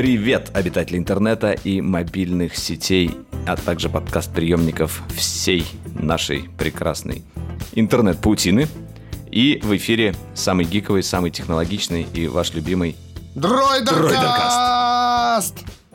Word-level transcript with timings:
Привет, 0.00 0.50
обитатели 0.54 0.96
интернета 0.96 1.50
и 1.52 1.82
мобильных 1.82 2.56
сетей, 2.56 3.10
а 3.46 3.54
также 3.54 3.90
подкаст-приемников 3.90 5.02
всей 5.14 5.66
нашей 5.92 6.48
прекрасной 6.56 7.22
интернет-паутины. 7.74 8.66
И 9.30 9.60
в 9.62 9.76
эфире 9.76 10.14
самый 10.34 10.64
гиковый, 10.64 11.02
самый 11.02 11.30
технологичный 11.30 12.06
и 12.14 12.28
ваш 12.28 12.54
любимый 12.54 12.96
Дройдеркаст! 13.34 13.96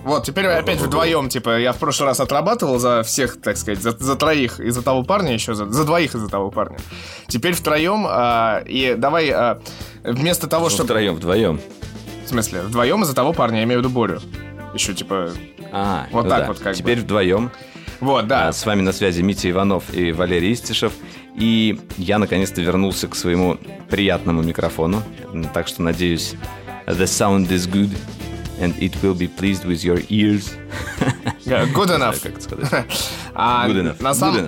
Вот, 0.04 0.24
теперь 0.24 0.46
опять 0.46 0.80
вдвоем, 0.80 1.28
типа, 1.28 1.58
я 1.58 1.74
в 1.74 1.78
прошлый 1.78 2.10
раз 2.10 2.20
отрабатывал 2.20 2.78
за 2.78 3.02
всех, 3.02 3.42
так 3.42 3.58
сказать, 3.58 3.82
за, 3.82 3.98
за 3.98 4.16
троих 4.16 4.60
из-за 4.60 4.84
того 4.84 5.02
парня 5.02 5.34
еще, 5.34 5.56
за, 5.56 5.66
за 5.66 5.84
двоих 5.84 6.14
из-за 6.14 6.30
того 6.30 6.52
парня. 6.52 6.78
Теперь 7.26 7.54
втроем, 7.54 8.06
а, 8.08 8.62
и 8.68 8.94
давай 8.96 9.32
а, 9.32 9.60
вместо 10.04 10.46
того, 10.46 10.70
чтобы... 10.70 10.90
Втроем, 10.90 11.16
вдвоем. 11.16 11.60
В 12.26 12.30
смысле, 12.30 12.62
вдвоем 12.62 13.04
из-за 13.04 13.14
того 13.16 13.34
парня, 13.34 13.60
я 13.60 13.64
имею 13.66 13.80
в 13.80 13.84
виду 13.84 13.94
Борю. 13.94 14.20
Еще, 14.74 14.94
типа, 14.94 15.32
А, 15.72 16.08
Вот 16.12 16.24
ну 16.24 16.30
так 16.30 16.42
да. 16.42 16.48
вот 16.48 16.60
как 16.60 16.76
Теперь 16.76 16.98
бы. 16.98 17.04
вдвоем. 17.04 17.52
вот, 18.00 18.28
да. 18.28 18.48
А, 18.50 18.54
С 18.54 18.66
вами 18.66 18.82
на 18.82 18.92
связи 18.92 19.22
Митя 19.22 19.50
Иванов 19.52 19.94
и 19.94 20.12
Валерий 20.12 20.54
Истишев. 20.54 20.94
И 21.36 21.80
я 21.98 22.18
наконец-то 22.18 22.62
вернулся 22.62 23.08
к 23.08 23.16
своему 23.16 23.58
приятному 23.90 24.42
микрофону. 24.42 25.04
Так 25.54 25.68
что 25.68 25.82
надеюсь, 25.82 26.34
the 26.88 27.04
sound 27.04 27.50
is 27.50 27.70
good 27.72 27.96
and 28.60 28.74
it 28.80 28.94
will 29.02 29.14
be 29.18 29.28
pleased 29.30 29.66
with 29.66 29.84
your 29.84 30.04
ears. 30.10 30.54
Good 31.46 31.90
enough. 31.96 32.22
Как 32.24 32.42
сказать? 32.42 32.86
А 33.38 33.68
Good 33.68 33.82
enough. 33.84 34.02
на 34.02 34.14
самом... 34.14 34.48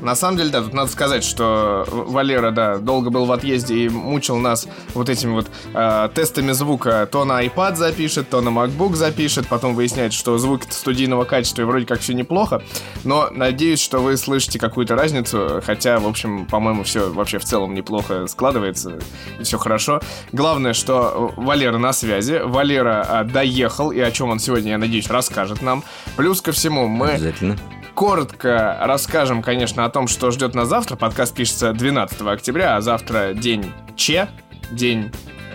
На 0.00 0.14
самом 0.14 0.38
деле, 0.38 0.50
да, 0.50 0.62
тут 0.62 0.72
надо 0.72 0.90
сказать, 0.90 1.24
что 1.24 1.84
Валера, 1.88 2.50
да, 2.50 2.78
долго 2.78 3.10
был 3.10 3.26
в 3.26 3.32
отъезде 3.32 3.74
и 3.76 3.88
мучил 3.88 4.36
нас 4.38 4.66
вот 4.94 5.08
этими 5.08 5.32
вот 5.32 5.50
э, 5.74 6.08
тестами 6.14 6.52
звука. 6.52 7.08
То 7.10 7.24
на 7.24 7.44
iPad 7.44 7.76
запишет, 7.76 8.30
то 8.30 8.40
на 8.40 8.48
MacBook 8.48 8.94
запишет, 8.94 9.48
потом 9.48 9.74
выясняет, 9.74 10.12
что 10.12 10.38
звук 10.38 10.62
студийного 10.70 11.24
качества 11.24 11.62
и 11.62 11.64
вроде 11.64 11.86
как 11.86 12.00
все 12.00 12.14
неплохо. 12.14 12.62
Но 13.04 13.28
надеюсь, 13.30 13.80
что 13.80 13.98
вы 13.98 14.16
слышите 14.16 14.58
какую-то 14.58 14.94
разницу, 14.96 15.62
хотя, 15.64 15.98
в 15.98 16.06
общем, 16.06 16.46
по-моему, 16.46 16.82
все 16.84 17.12
вообще 17.12 17.38
в 17.38 17.44
целом 17.44 17.74
неплохо 17.74 18.26
складывается, 18.26 18.98
и 19.38 19.42
все 19.42 19.58
хорошо. 19.58 20.00
Главное, 20.32 20.72
что 20.72 21.32
Валера 21.36 21.78
на 21.78 21.92
связи, 21.92 22.40
Валера 22.44 23.06
э, 23.08 23.24
доехал, 23.24 23.90
и 23.90 24.00
о 24.00 24.10
чем 24.10 24.30
он 24.30 24.38
сегодня, 24.38 24.72
я 24.72 24.78
надеюсь, 24.78 25.08
расскажет 25.08 25.62
нам. 25.62 25.84
Плюс 26.16 26.40
ко 26.40 26.52
всему, 26.52 26.88
мы 26.88 27.10
Обязательно. 27.10 27.56
Коротко 27.94 28.78
расскажем, 28.80 29.42
конечно, 29.42 29.84
о 29.84 29.90
том, 29.90 30.08
что 30.08 30.30
ждет 30.30 30.54
нас 30.54 30.68
завтра. 30.68 30.96
Подкаст 30.96 31.34
пишется 31.34 31.72
12 31.72 32.20
октября, 32.22 32.76
а 32.76 32.80
завтра 32.80 33.32
день 33.34 33.72
Че, 33.96 34.28
день 34.70 35.12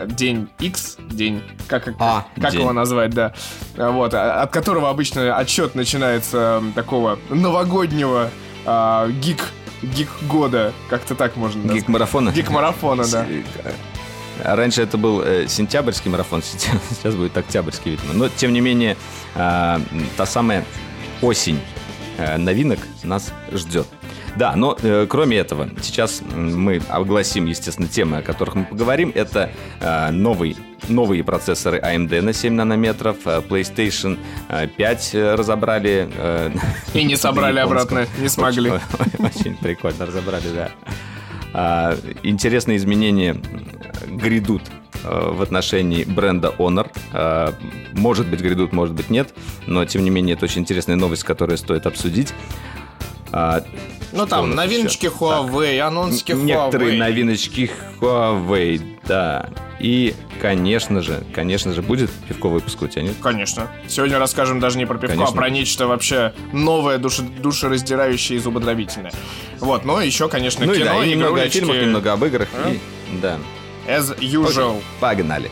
день 0.07 0.49
X, 0.59 0.97
день 1.09 1.41
как 1.67 1.87
А, 1.99 2.25
как 2.39 2.51
день. 2.51 2.61
его 2.61 2.73
назвать, 2.73 3.11
да, 3.11 3.33
вот, 3.77 4.13
а- 4.13 4.41
от 4.41 4.51
которого 4.51 4.89
обычно 4.89 5.37
отчет 5.37 5.73
начинается 5.73 6.61
такого 6.75 7.17
новогоднего 7.29 8.29
а, 8.65 9.07
гик 9.07 9.51
гик 9.81 10.09
года, 10.23 10.73
как-то 10.89 11.15
так 11.15 11.35
можно 11.35 11.61
назвать. 11.61 11.81
Гик-марафона? 11.83 12.29
Гик 12.31 12.49
марафона, 12.49 13.05
да. 13.07 13.25
А 14.43 14.55
Раньше 14.55 14.81
это 14.81 14.97
был 14.97 15.21
э, 15.21 15.47
сентябрьский 15.47 16.11
марафон, 16.11 16.41
сейчас, 16.99 17.15
будет 17.15 17.37
октябрьский, 17.37 17.91
видимо. 17.91 18.13
Но, 18.13 18.27
тем 18.29 18.51
не 18.51 18.59
менее, 18.61 18.97
а, 19.35 19.79
та 20.17 20.25
самая 20.25 20.65
осень 21.21 21.57
э, 21.57 21.74
новинок 22.37 22.79
нас 23.03 23.33
ждет. 23.51 23.87
Да, 24.35 24.53
но 24.55 24.77
э, 24.81 25.05
кроме 25.09 25.37
этого, 25.37 25.69
сейчас 25.81 26.21
мы 26.35 26.81
огласим, 26.89 27.45
естественно, 27.45 27.87
темы, 27.87 28.17
о 28.17 28.21
которых 28.21 28.55
мы 28.55 28.65
поговорим. 28.65 29.11
Это 29.15 29.49
э, 29.79 30.11
новый, 30.11 30.57
новые 30.89 31.23
процессоры 31.23 31.79
AMD 31.79 32.21
на 32.21 32.33
7 32.33 32.53
нанометров, 32.53 33.15
э, 33.25 33.41
PlayStation 33.47 34.19
э, 34.49 34.67
5 34.67 35.09
э, 35.13 35.35
разобрали. 35.35 36.09
э, 36.13 36.51
И 36.93 37.03
не 37.05 37.15
собрали 37.17 37.59
обратно, 37.59 38.07
не 38.19 38.27
смогли. 38.27 38.71
Очень, 38.71 39.25
очень 39.25 39.55
прикольно 39.57 40.05
разобрали, 40.05 40.47
да. 40.53 40.69
А, 41.53 41.97
Интересные 42.23 42.75
изменения 42.75 43.37
грядут 44.07 44.63
э, 44.67 44.84
в 45.07 45.41
отношении 45.41 46.03
бренда 46.03 46.53
Honor. 46.57 46.89
А, 47.13 47.53
Может 47.93 48.27
быть, 48.27 48.39
грядут, 48.41 48.73
может 48.73 48.93
быть, 48.95 49.09
нет. 49.09 49.33
Но, 49.67 49.85
тем 49.85 50.03
не 50.03 50.09
менее, 50.09 50.35
это 50.35 50.45
очень 50.45 50.61
интересная 50.61 50.95
новость, 50.95 51.23
которую 51.23 51.57
стоит 51.57 51.85
обсудить. 51.85 52.33
А, 53.31 53.63
Ну 54.11 54.25
там 54.27 54.51
новиночки 54.55 55.07
еще? 55.07 55.15
Huawei, 55.15 55.79
анонсики 55.79 56.31
Так, 56.33 56.41
Некоторые 56.41 56.93
Huawei. 56.93 56.97
новиночки 56.99 57.71
Huawei, 57.99 58.81
да. 59.07 59.49
И, 59.79 60.15
конечно 60.41 61.01
же, 61.01 61.23
конечно 61.33 61.73
же, 61.73 61.81
будет 61.81 62.09
пивко 62.29 62.47
выпуск 62.47 62.81
у 62.81 62.87
тебя, 62.87 63.01
нет? 63.03 63.13
Конечно. 63.21 63.67
Сегодня 63.89 64.19
расскажем 64.19 64.59
даже 64.61 64.77
не 64.77 64.85
про 64.85 64.95
пивко, 64.97 65.15
Конечно. 65.17 65.33
а 65.33 65.37
про 65.37 65.49
нечто 65.49 65.85
вообще 65.87 66.33
новое, 66.53 66.97
душе- 66.97 67.27
душераздирающее 67.41 68.37
и 68.37 68.41
зубодробительное. 68.41 69.11
Вот, 69.59 69.83
но 69.83 70.01
еще, 70.01 70.29
конечно, 70.29 70.65
Ну 70.65 70.71
и 70.73 70.77
кино, 70.77 70.85
да, 70.99 71.05
и 71.05 71.09
немного 71.09 71.41
о 71.41 71.49
фильмах, 71.49 71.75
немного 71.75 72.13
об 72.13 72.23
играх. 72.23 72.47
А? 72.53 72.69
И, 72.71 72.79
да. 73.21 73.37
As 73.86 74.14
usual. 74.20 74.82
Погнали. 75.00 75.50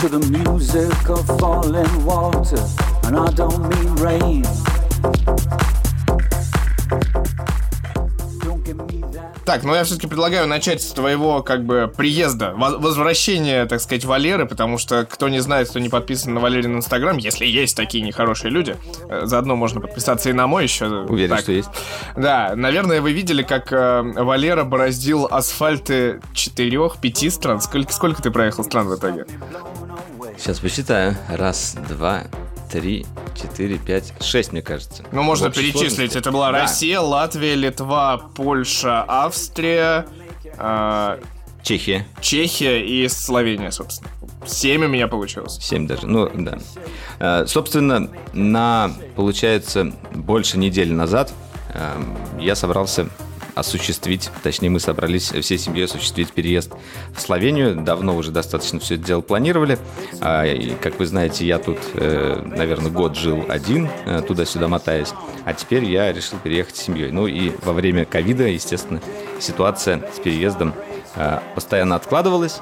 to 0.00 0.08
the 0.08 0.20
music 0.30 1.08
of 1.08 1.26
falling 1.40 2.04
water, 2.04 2.64
and 3.02 3.16
I 3.16 3.30
don't 3.32 3.68
mean 3.68 3.94
rain. 3.96 4.44
Так, 9.45 9.63
ну 9.63 9.75
я 9.75 9.83
все-таки 9.83 10.07
предлагаю 10.07 10.47
начать 10.47 10.81
с 10.81 10.91
твоего, 10.91 11.43
как 11.43 11.65
бы, 11.65 11.91
приезда, 11.95 12.53
воз- 12.55 12.77
возвращения, 12.79 13.65
так 13.65 13.81
сказать, 13.81 14.05
Валеры, 14.05 14.45
потому 14.45 14.77
что, 14.77 15.05
кто 15.05 15.27
не 15.27 15.39
знает, 15.41 15.69
кто 15.69 15.79
не 15.79 15.89
подписан 15.89 16.33
на 16.33 16.39
Валерин 16.39 16.77
Инстаграм, 16.77 17.17
если 17.17 17.45
есть 17.45 17.75
такие 17.75 18.03
нехорошие 18.05 18.51
люди, 18.51 18.77
э, 19.09 19.21
заодно 19.25 19.57
можно 19.57 19.81
подписаться 19.81 20.29
и 20.29 20.33
на 20.33 20.47
мой 20.47 20.63
еще. 20.63 20.85
Уверен, 20.87 21.31
Так. 21.31 21.41
что 21.41 21.51
есть. 21.51 21.69
Да, 22.15 22.53
наверное, 22.55 23.01
вы 23.01 23.11
видели, 23.11 23.43
как 23.43 23.73
э, 23.73 24.01
Валера 24.15 24.63
бороздил 24.63 25.27
асфальты 25.29 26.21
четырех-пяти 26.33 27.29
стран. 27.29 27.59
Сколько, 27.59 27.91
сколько 27.91 28.21
ты 28.21 28.31
проехал 28.31 28.63
стран 28.63 28.87
в 28.87 28.95
итоге? 28.95 29.25
Сейчас 30.37 30.59
посчитаю. 30.59 31.17
Раз, 31.29 31.75
два, 31.89 32.23
три, 32.73 33.05
четыре, 33.39 33.77
пять, 33.77 34.13
шесть, 34.19 34.51
мне 34.51 34.63
кажется. 34.63 35.03
Ну, 35.11 35.21
можно 35.21 35.51
перечислить. 35.51 35.89
сложности. 35.89 36.17
Это 36.17 36.31
была 36.31 36.51
Да. 36.51 36.61
Россия, 36.61 36.99
Латвия, 36.99 37.53
Литва, 37.53 38.17
Польша, 38.35 39.05
Австрия, 39.07 40.07
э, 40.57 41.19
Чехия. 41.61 42.07
Чехия 42.19 42.83
и 42.83 43.07
Словения, 43.07 43.69
собственно. 43.69 44.09
Семь 44.47 44.85
у 44.85 44.87
меня 44.87 45.07
получилось. 45.07 45.59
Семь 45.61 45.85
даже. 45.87 46.07
Ну, 46.07 46.31
да. 46.33 46.57
Э, 47.19 47.45
Собственно, 47.45 48.09
на, 48.33 48.91
получается, 49.15 49.93
больше 50.11 50.57
недели 50.57 50.91
назад 50.91 51.31
эм, 51.75 52.17
я 52.39 52.55
собрался 52.55 53.07
осуществить, 53.55 54.29
точнее, 54.41 54.69
мы 54.69 54.79
собрались 54.79 55.31
всей 55.31 55.57
семьей 55.57 55.85
осуществить 55.85 56.31
переезд 56.31 56.71
в 57.15 57.21
Словению. 57.21 57.75
Давно 57.75 58.15
уже 58.15 58.31
достаточно 58.31 58.79
все 58.79 58.95
это 58.95 59.03
дело 59.03 59.21
планировали. 59.21 59.77
А, 60.21 60.45
и, 60.45 60.73
как 60.75 60.99
вы 60.99 61.05
знаете, 61.05 61.45
я 61.45 61.59
тут, 61.59 61.77
э, 61.93 62.41
наверное, 62.45 62.91
год 62.91 63.15
жил 63.15 63.45
один, 63.47 63.89
э, 64.05 64.21
туда-сюда 64.27 64.67
мотаясь. 64.67 65.13
А 65.45 65.53
теперь 65.53 65.85
я 65.85 66.11
решил 66.11 66.37
переехать 66.39 66.75
с 66.75 66.83
семьей. 66.83 67.11
Ну 67.11 67.27
и 67.27 67.51
во 67.63 67.73
время 67.73 68.05
ковида, 68.05 68.47
естественно, 68.47 69.01
ситуация 69.39 70.03
с 70.15 70.19
переездом 70.19 70.73
э, 71.15 71.39
постоянно 71.55 71.95
откладывалась 71.95 72.61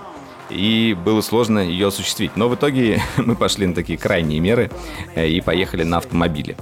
и 0.51 0.95
было 1.05 1.21
сложно 1.21 1.59
ее 1.59 1.87
осуществить. 1.87 2.35
Но 2.35 2.49
в 2.49 2.55
итоге 2.55 3.01
мы 3.17 3.35
пошли 3.35 3.65
на 3.65 3.73
такие 3.73 3.97
крайние 3.97 4.39
меры 4.39 4.69
э, 5.15 5.27
и 5.27 5.41
поехали 5.41 5.83
на 5.83 5.97
автомобиле. 5.97 6.55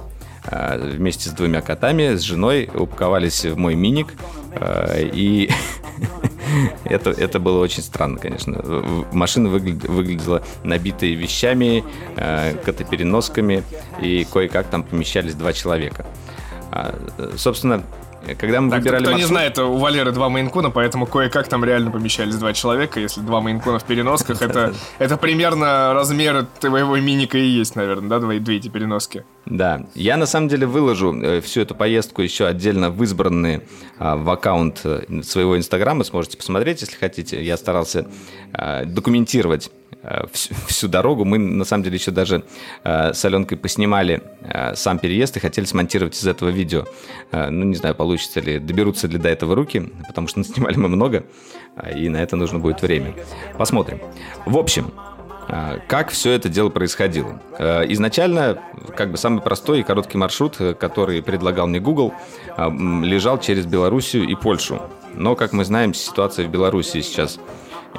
Э, 0.44 0.78
Вместе 0.96 1.28
с 1.28 1.32
двумя 1.32 1.60
котами, 1.60 2.14
с 2.16 2.20
женой 2.22 2.68
упаковались 2.74 3.44
в 3.44 3.56
мой 3.56 3.74
миник. 3.74 4.14
э, 4.52 5.08
И 5.12 5.50
это, 6.84 7.10
это 7.10 7.38
было 7.38 7.60
очень 7.62 7.82
странно, 7.82 8.18
конечно. 8.18 8.62
Машина 9.12 9.48
выгля- 9.48 9.90
выглядела 9.90 10.42
набитой 10.64 11.14
вещами, 11.14 11.84
э, 12.16 12.54
котопереносками, 12.64 13.62
и 14.00 14.26
кое-как 14.32 14.66
там 14.68 14.82
помещались 14.82 15.34
два 15.34 15.52
человека. 15.52 16.06
А, 16.72 16.94
Собственно, 17.36 17.82
когда 18.38 18.60
мы 18.60 18.70
Так, 18.70 18.80
выбирали 18.80 19.02
кто 19.02 19.10
не 19.12 19.16
маршрут- 19.18 19.28
знает, 19.28 19.58
у 19.58 19.76
Валеры 19.76 20.12
два 20.12 20.28
мейнкуна, 20.28 20.70
поэтому 20.70 21.06
кое-как 21.06 21.48
там 21.48 21.64
реально 21.64 21.90
помещались 21.90 22.36
два 22.36 22.52
человека. 22.52 23.00
Если 23.00 23.20
два 23.20 23.40
мейнкуна 23.40 23.78
в 23.78 23.84
переносках, 23.84 24.42
это, 24.42 24.74
это 24.98 25.16
примерно 25.16 25.92
размер 25.94 26.46
твоего 26.60 26.96
миника 26.98 27.38
и 27.38 27.46
есть, 27.46 27.76
наверное, 27.76 28.08
да, 28.08 28.18
две, 28.18 28.38
две 28.38 28.56
эти 28.56 28.68
переноски. 28.68 29.24
Да, 29.46 29.86
я 29.94 30.16
на 30.16 30.26
самом 30.26 30.48
деле 30.48 30.66
выложу 30.66 31.14
э, 31.20 31.40
всю 31.40 31.62
эту 31.62 31.74
поездку 31.74 32.22
еще 32.22 32.46
отдельно 32.46 32.90
в 32.90 33.02
избранные 33.02 33.62
а, 33.98 34.16
в 34.16 34.28
аккаунт 34.30 34.80
э, 34.84 35.22
своего 35.22 35.56
инстаграма, 35.56 36.04
сможете 36.04 36.36
посмотреть, 36.36 36.82
если 36.82 36.96
хотите. 36.96 37.42
Я 37.42 37.56
старался 37.56 38.06
а, 38.52 38.84
документировать 38.84 39.68
э, 39.68 39.70
всю, 40.32 40.54
всю 40.66 40.88
дорогу. 40.88 41.24
Мы, 41.24 41.38
на 41.38 41.64
самом 41.64 41.84
деле, 41.84 41.96
еще 41.96 42.10
даже 42.10 42.44
э, 42.84 43.12
с 43.12 43.24
Аленкой 43.24 43.58
поснимали 43.58 44.22
э, 44.42 44.74
сам 44.74 44.98
переезд 44.98 45.36
и 45.36 45.40
хотели 45.40 45.64
смонтировать 45.64 46.16
из 46.16 46.26
этого 46.26 46.48
видео. 46.48 46.84
Э, 47.32 47.50
ну, 47.50 47.64
не 47.64 47.74
знаю, 47.74 47.94
получится 47.94 48.40
ли, 48.40 48.58
доберутся 48.58 49.08
ли 49.08 49.18
до 49.18 49.28
этого 49.28 49.54
руки, 49.54 49.92
потому 50.08 50.28
что 50.28 50.42
снимали 50.44 50.76
мы 50.76 50.88
много, 50.88 51.24
э, 51.76 51.98
и 51.98 52.08
на 52.08 52.18
это 52.18 52.36
нужно 52.36 52.58
будет 52.58 52.82
время. 52.82 53.14
Посмотрим. 53.58 54.00
В 54.46 54.56
общем, 54.56 54.92
э, 55.48 55.78
как 55.86 56.10
все 56.10 56.32
это 56.32 56.48
дело 56.48 56.70
происходило? 56.70 57.40
Э, 57.58 57.84
изначально, 57.92 58.62
как 58.96 59.10
бы 59.10 59.16
самый 59.16 59.42
простой 59.42 59.80
и 59.80 59.82
короткий 59.82 60.18
маршрут, 60.18 60.56
э, 60.60 60.74
который 60.74 61.22
предлагал 61.22 61.66
мне 61.66 61.80
Google, 61.80 62.14
э, 62.56 62.70
лежал 63.02 63.38
через 63.38 63.66
Белоруссию 63.66 64.26
и 64.26 64.34
Польшу. 64.34 64.80
Но, 65.14 65.34
как 65.34 65.52
мы 65.52 65.64
знаем, 65.64 65.92
ситуация 65.92 66.46
в 66.46 66.50
Белоруссии 66.50 67.00
сейчас 67.00 67.38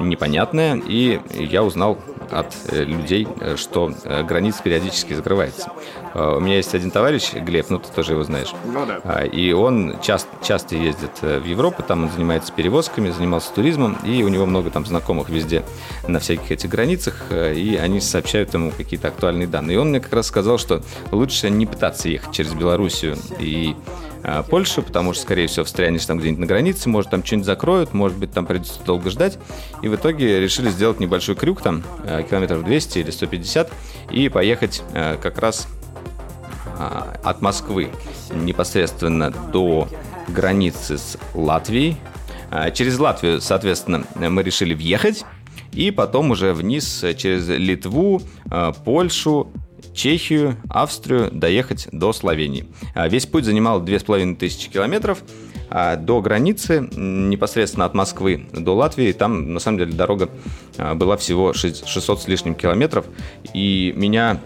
непонятная, 0.00 0.76
и 0.76 1.20
я 1.34 1.62
узнал 1.62 1.98
от 2.30 2.54
э, 2.68 2.84
людей, 2.84 3.28
э, 3.40 3.56
что 3.56 3.92
э, 4.04 4.22
граница 4.22 4.62
периодически 4.62 5.12
закрывается. 5.12 5.70
У 6.14 6.40
меня 6.40 6.56
есть 6.56 6.74
один 6.74 6.90
товарищ, 6.90 7.32
Глеб, 7.32 7.70
ну 7.70 7.78
ты 7.78 7.90
тоже 7.90 8.12
его 8.12 8.22
знаешь, 8.22 8.48
Ну 8.66 8.84
да. 8.84 9.00
а, 9.04 9.24
И 9.24 9.52
он 9.52 9.96
часто, 10.02 10.28
часто 10.44 10.76
ездит 10.76 11.22
в 11.22 11.44
Европу, 11.46 11.82
там 11.82 12.04
он 12.04 12.10
занимается 12.10 12.52
перевозками, 12.52 13.10
занимался 13.10 13.50
туризмом, 13.54 13.96
и 14.04 14.22
у 14.22 14.28
него 14.28 14.44
много 14.44 14.68
там 14.68 14.84
знакомых 14.84 15.30
везде 15.30 15.62
на 16.06 16.18
всяких 16.18 16.50
этих 16.50 16.68
границах, 16.68 17.24
и 17.30 17.78
они 17.80 18.00
сообщают 18.00 18.52
ему 18.52 18.72
какие-то 18.76 19.08
актуальные 19.08 19.46
данные. 19.48 19.76
И 19.76 19.78
он 19.78 19.88
мне 19.88 20.00
как 20.00 20.12
раз 20.12 20.26
сказал, 20.26 20.58
что 20.58 20.82
лучше 21.12 21.48
не 21.48 21.64
пытаться 21.64 22.10
ехать 22.10 22.32
через 22.34 22.52
Белоруссию 22.52 23.16
и 23.38 23.74
а, 24.24 24.42
Польшу, 24.42 24.82
потому 24.82 25.12
что, 25.12 25.22
скорее 25.22 25.46
всего, 25.48 25.64
встрянешь 25.64 26.06
там 26.06 26.18
где-нибудь 26.18 26.40
на 26.40 26.46
границе, 26.46 26.88
может, 26.88 27.10
там 27.10 27.24
что-нибудь 27.24 27.46
закроют, 27.46 27.92
может 27.92 28.16
быть, 28.18 28.32
там 28.32 28.46
придется 28.46 28.80
долго 28.84 29.10
ждать. 29.10 29.38
И 29.82 29.88
в 29.88 29.96
итоге 29.96 30.40
решили 30.40 30.70
сделать 30.70 31.00
небольшой 31.00 31.34
крюк, 31.34 31.60
там, 31.60 31.82
э, 32.04 32.22
километров 32.28 32.64
200 32.64 32.98
или 33.00 33.10
150, 33.10 33.72
и 34.10 34.28
поехать 34.28 34.82
э, 34.94 35.16
как 35.20 35.38
раз 35.38 35.66
а, 36.78 37.16
от 37.24 37.42
Москвы 37.42 37.90
непосредственно 38.32 39.30
до 39.30 39.88
границы 40.28 40.98
с 40.98 41.18
Латвией. 41.34 41.96
А, 42.50 42.70
Через 42.70 42.98
Латвию, 42.98 43.40
соответственно, 43.40 44.04
мы 44.14 44.42
решили 44.42 44.74
въехать, 44.74 45.24
и 45.72 45.90
потом 45.90 46.30
уже 46.30 46.52
вниз 46.52 47.02
э, 47.02 47.14
через 47.14 47.48
Литву, 47.48 48.22
Польшу, 48.84 49.50
Чехию, 49.94 50.56
Австрию 50.68 51.30
доехать 51.30 51.88
до 51.92 52.12
Словении. 52.12 52.66
А, 52.94 53.08
Весь 53.08 53.26
путь 53.26 53.44
занимал 53.44 53.80
2500 53.80 54.72
километров. 54.72 55.22
А 55.74 55.96
До 55.96 56.20
границы, 56.20 56.86
непосредственно 56.94 57.86
от 57.86 57.94
Москвы 57.94 58.46
до 58.52 58.74
Латвии, 58.74 59.12
там 59.12 59.54
на 59.54 59.60
самом 59.60 59.78
деле 59.78 59.92
дорога 59.92 60.28
а, 60.76 60.94
была 60.94 61.16
всего 61.16 61.52
шесть- 61.54 61.86
600 61.86 62.20
с 62.22 62.28
лишним 62.28 62.54
километров. 62.54 63.06
И 63.54 63.92
меня 63.96 64.40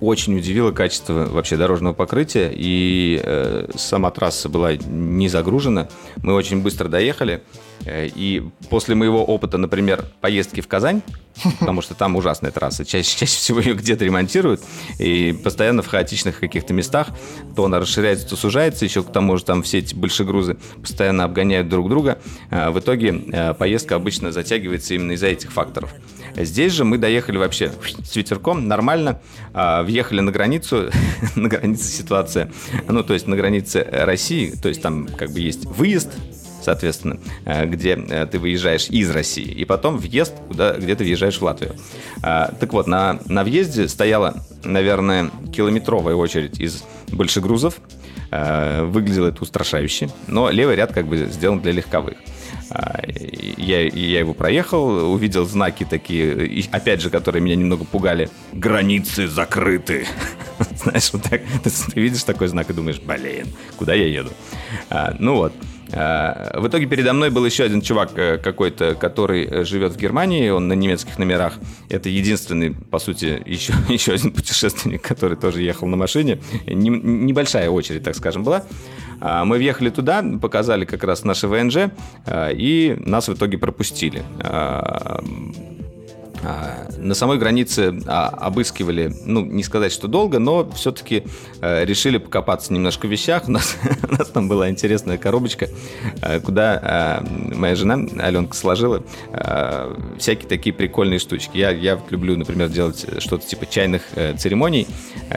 очень 0.00 0.36
удивило 0.36 0.72
качество 0.72 1.26
вообще 1.26 1.56
дорожного 1.56 1.94
покрытия, 1.94 2.50
и 2.54 3.20
э, 3.22 3.68
сама 3.76 4.10
трасса 4.10 4.48
была 4.48 4.74
не 4.76 5.28
загружена. 5.28 5.88
Мы 6.22 6.34
очень 6.34 6.62
быстро 6.62 6.88
доехали, 6.88 7.42
э, 7.84 8.08
и 8.08 8.42
после 8.70 8.94
моего 8.94 9.24
опыта, 9.24 9.58
например, 9.58 10.04
поездки 10.20 10.60
в 10.60 10.68
Казань, 10.68 11.02
потому 11.60 11.82
что 11.82 11.94
там 11.94 12.16
ужасная 12.16 12.50
трасса, 12.50 12.84
чаще, 12.84 13.16
чаще 13.18 13.36
всего 13.36 13.60
ее 13.60 13.74
где-то 13.74 14.04
ремонтируют, 14.04 14.60
и 14.98 15.32
постоянно 15.32 15.82
в 15.82 15.86
хаотичных 15.86 16.38
каких-то 16.38 16.74
местах, 16.74 17.08
то 17.56 17.64
она 17.64 17.78
расширяется, 17.78 18.28
то 18.28 18.36
сужается, 18.36 18.84
еще 18.84 19.02
к 19.02 19.12
тому 19.12 19.36
же 19.36 19.44
там 19.44 19.62
все 19.62 19.78
эти 19.78 19.94
большегрузы 19.94 20.58
постоянно 20.80 21.24
обгоняют 21.24 21.68
друг 21.68 21.88
друга. 21.88 22.18
Э, 22.50 22.70
В 22.70 22.80
итоге 22.80 23.22
э, 23.32 23.54
поездка 23.54 23.96
обычно 23.96 24.32
затягивается 24.32 24.94
именно 24.94 25.12
из-за 25.12 25.28
этих 25.28 25.52
факторов. 25.52 25.92
Здесь 26.36 26.72
же 26.72 26.84
мы 26.84 26.98
доехали 26.98 27.36
вообще 27.36 27.72
с 28.04 28.16
ветерком, 28.16 28.68
нормально, 28.68 29.20
а, 29.52 29.82
въехали 29.82 30.20
на 30.20 30.32
границу, 30.32 30.90
на 31.36 31.48
границе 31.48 31.84
ситуация, 31.84 32.50
ну, 32.88 33.02
то 33.02 33.14
есть 33.14 33.26
на 33.26 33.36
границе 33.36 33.86
России, 33.90 34.50
то 34.50 34.68
есть 34.68 34.82
там 34.82 35.06
как 35.06 35.30
бы 35.30 35.40
есть 35.40 35.64
выезд, 35.66 36.10
соответственно, 36.62 37.18
э, 37.44 37.66
где 37.66 37.94
э, 37.94 38.26
ты 38.26 38.38
выезжаешь 38.38 38.88
из 38.88 39.10
России, 39.10 39.44
и 39.44 39.64
потом 39.64 39.98
въезд, 39.98 40.34
куда, 40.48 40.74
где 40.74 40.94
ты 40.94 41.04
въезжаешь 41.04 41.38
в 41.38 41.42
Латвию. 41.42 41.74
А, 42.22 42.52
Так 42.60 42.72
вот, 42.72 42.86
на, 42.86 43.18
на 43.26 43.44
въезде 43.44 43.88
стояла, 43.88 44.44
наверное, 44.64 45.30
километровая 45.52 46.14
очередь 46.14 46.60
из 46.60 46.84
большегрузов, 47.08 47.80
Э, 48.32 48.84
Выглядело 48.84 49.28
это 49.28 49.42
устрашающе, 49.42 50.08
но 50.26 50.50
левый 50.50 50.74
ряд 50.74 50.92
как 50.92 51.06
бы 51.06 51.18
сделан 51.30 51.60
для 51.60 51.72
легковых. 51.72 52.16
А, 52.70 53.00
Я, 53.56 53.82
я 53.82 54.18
его 54.20 54.34
проехал, 54.34 55.12
увидел 55.12 55.44
знаки 55.44 55.86
такие, 55.88 56.64
опять 56.70 57.00
же, 57.00 57.10
которые 57.10 57.42
меня 57.42 57.56
немного 57.56 57.84
пугали. 57.84 58.28
Границы 58.52 59.26
закрыты. 59.28 60.06
Знаешь, 60.76 61.10
вот 61.12 61.22
так. 61.24 61.42
Ты, 61.62 61.70
видишь 62.00 62.24
такой 62.24 62.48
знак 62.48 62.70
и 62.70 62.72
думаешь, 62.72 63.00
блин, 63.00 63.48
куда 63.76 63.94
я 63.94 64.06
еду? 64.06 64.30
А, 64.90 65.14
ну 65.18 65.36
вот. 65.36 65.52
А, 65.94 66.58
В 66.58 66.66
итоге 66.68 66.86
передо 66.86 67.12
мной 67.12 67.28
был 67.30 67.44
еще 67.44 67.64
один 67.64 67.82
чувак 67.82 68.12
э, 68.16 68.38
какой-то, 68.38 68.94
который 68.94 69.44
э, 69.44 69.64
живет 69.64 69.92
в 69.92 69.96
Германии, 69.98 70.48
он 70.48 70.66
на 70.68 70.72
немецких 70.72 71.18
номерах. 71.18 71.58
Это 71.90 72.08
единственный, 72.08 72.70
по 72.74 72.98
сути, 72.98 73.42
еще, 73.44 73.74
еще 73.90 74.12
один 74.14 74.32
путешественник, 74.32 75.02
который 75.02 75.36
тоже 75.36 75.60
ехал 75.62 75.86
на 75.88 75.96
машине. 75.98 76.40
Не- 76.66 76.88
небольшая 76.88 77.68
очередь, 77.68 78.04
так 78.04 78.16
скажем, 78.16 78.42
была. 78.42 78.64
А, 79.22 79.44
Мы 79.44 79.58
въехали 79.58 79.90
туда, 79.90 80.24
показали 80.40 80.84
как 80.84 81.04
раз 81.04 81.24
наши 81.24 81.46
ВНЖ, 81.46 81.76
а, 82.26 82.50
и 82.50 82.96
нас 82.98 83.28
в 83.28 83.34
итоге 83.34 83.56
пропустили. 83.56 84.22
А, 86.44 86.88
На 86.98 87.14
самой 87.14 87.38
границе 87.38 87.94
а, 88.06 88.28
обыскивали, 88.28 89.14
ну, 89.24 89.44
не 89.44 89.62
сказать, 89.62 89.92
что 89.92 90.08
долго, 90.08 90.38
но 90.38 90.68
все-таки 90.72 91.24
решили 91.60 92.18
покопаться 92.18 92.72
немножко 92.72 93.06
в 93.06 93.10
вещах. 93.10 93.44
У 93.48 93.50
нас, 93.52 93.76
у 94.08 94.12
нас 94.12 94.28
там 94.28 94.48
была 94.48 94.68
интересная 94.68 95.18
коробочка, 95.18 95.68
а, 96.20 96.40
куда 96.40 96.80
а, 96.82 97.24
моя 97.54 97.76
жена 97.76 97.98
Аленка 98.18 98.56
сложила 98.56 99.02
всякие 100.18 100.48
такие 100.48 100.74
прикольные 100.74 101.18
штучки. 101.18 101.56
Я, 101.56 101.70
я 101.70 102.00
люблю, 102.10 102.36
например, 102.36 102.68
делать 102.68 103.06
что-то 103.18 103.46
типа 103.46 103.66
чайных 103.66 104.02
э, 104.14 104.36
церемоний, 104.36 104.86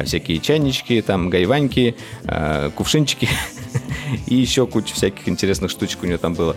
всякие 0.03 0.39
чайнички, 0.39 1.01
там, 1.01 1.29
гайваньки, 1.29 1.95
кувшинчики 2.75 3.29
и 4.27 4.35
еще 4.35 4.67
куча 4.67 4.93
всяких 4.93 5.27
интересных 5.27 5.71
штучек 5.71 6.03
у 6.03 6.05
нее 6.05 6.17
там 6.17 6.33
было. 6.33 6.55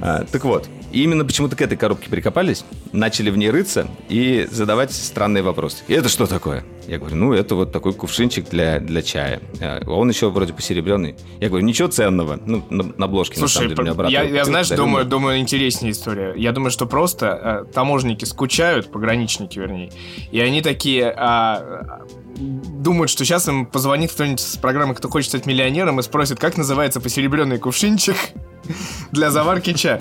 Так 0.00 0.44
вот, 0.44 0.68
и 0.94 1.02
именно 1.02 1.24
почему-то 1.24 1.56
к 1.56 1.60
этой 1.60 1.76
коробке 1.76 2.08
прикопались, 2.08 2.64
начали 2.92 3.30
в 3.30 3.36
ней 3.36 3.50
рыться 3.50 3.88
и 4.08 4.46
задавать 4.50 4.92
странные 4.92 5.42
вопросы. 5.42 5.82
И 5.88 5.92
это 5.92 6.08
что 6.08 6.26
такое? 6.26 6.64
Я 6.86 6.98
говорю, 6.98 7.16
ну, 7.16 7.32
это 7.32 7.56
вот 7.56 7.72
такой 7.72 7.94
кувшинчик 7.94 8.48
для, 8.48 8.78
для 8.78 9.02
чая. 9.02 9.40
А 9.60 9.80
Он 9.86 10.08
еще 10.08 10.30
вроде 10.30 10.52
посеребренный. 10.52 11.16
Я 11.40 11.48
говорю, 11.48 11.64
ничего 11.64 11.88
ценного. 11.88 12.38
Ну, 12.46 12.64
на, 12.70 12.84
на 12.84 13.06
обложке, 13.06 13.40
на 13.40 13.48
самом 13.48 13.70
Слушай, 13.70 13.84
деле, 13.84 13.94
мне 13.94 14.12
я, 14.12 14.22
я, 14.22 14.44
знаешь, 14.44 14.68
Дарю 14.68 14.84
думаю, 14.84 15.04
думаю, 15.04 15.38
интереснее 15.38 15.90
история. 15.90 16.34
Я 16.36 16.52
думаю, 16.52 16.70
что 16.70 16.86
просто 16.86 17.66
э, 17.68 17.72
таможенники 17.72 18.24
скучают, 18.24 18.92
пограничники, 18.92 19.58
вернее, 19.58 19.90
и 20.30 20.38
они 20.38 20.62
такие 20.62 21.12
а, 21.16 22.04
думают, 22.36 23.10
что 23.10 23.24
сейчас 23.24 23.48
им 23.48 23.66
позвонит 23.66 24.12
кто-нибудь 24.12 24.40
с 24.40 24.56
программы 24.56 24.94
«Кто 24.94 25.08
хочет 25.08 25.30
стать 25.30 25.46
миллионером» 25.46 25.98
и 26.00 26.02
спросит, 26.02 26.38
как 26.38 26.56
называется 26.56 27.00
посеребренный 27.00 27.58
кувшинчик 27.58 28.16
для 29.12 29.30
заварки 29.30 29.72
чая. 29.72 30.00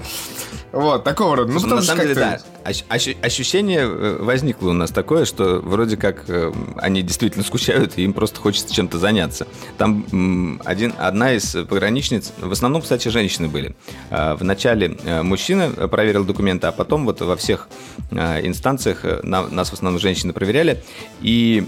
Вот, 0.73 1.03
такого 1.03 1.35
рода. 1.35 1.51
Ну, 1.51 1.59
потому 1.59 1.75
на 1.75 1.81
самом 1.83 2.01
деле, 2.01 2.15
да. 2.15 2.39
Ощ- 2.65 2.83
ощу- 2.89 3.15
ощущение 3.21 3.81
э, 3.83 4.17
возникло 4.19 4.71
у 4.71 4.73
нас 4.73 4.89
такое, 4.89 5.25
что 5.25 5.59
вроде 5.63 5.97
как 5.97 6.23
э, 6.27 6.51
они 6.77 7.03
действительно 7.03 7.43
скучают, 7.45 7.93
и 7.97 8.03
им 8.03 8.11
просто 8.13 8.39
хочется 8.39 8.73
чем-то 8.73 8.97
заняться. 8.97 9.45
Там 9.77 10.59
один, 10.65 10.95
одна 10.97 11.33
из 11.33 11.51
пограничниц, 11.69 12.33
в 12.39 12.51
основном, 12.51 12.81
кстати, 12.81 13.07
женщины 13.09 13.47
были. 13.47 13.75
А, 14.09 14.35
Вначале 14.35 14.97
э, 15.03 15.21
мужчина 15.21 15.69
проверил 15.87 16.25
документы, 16.25 16.65
а 16.65 16.71
потом 16.71 17.05
вот 17.05 17.21
во 17.21 17.35
всех 17.35 17.69
инстанциях 18.11 19.03
на- 19.23 19.47
нас 19.47 19.69
в 19.69 19.73
основном 19.73 19.99
женщины 19.99 20.33
проверяли. 20.33 20.83
И 21.21 21.65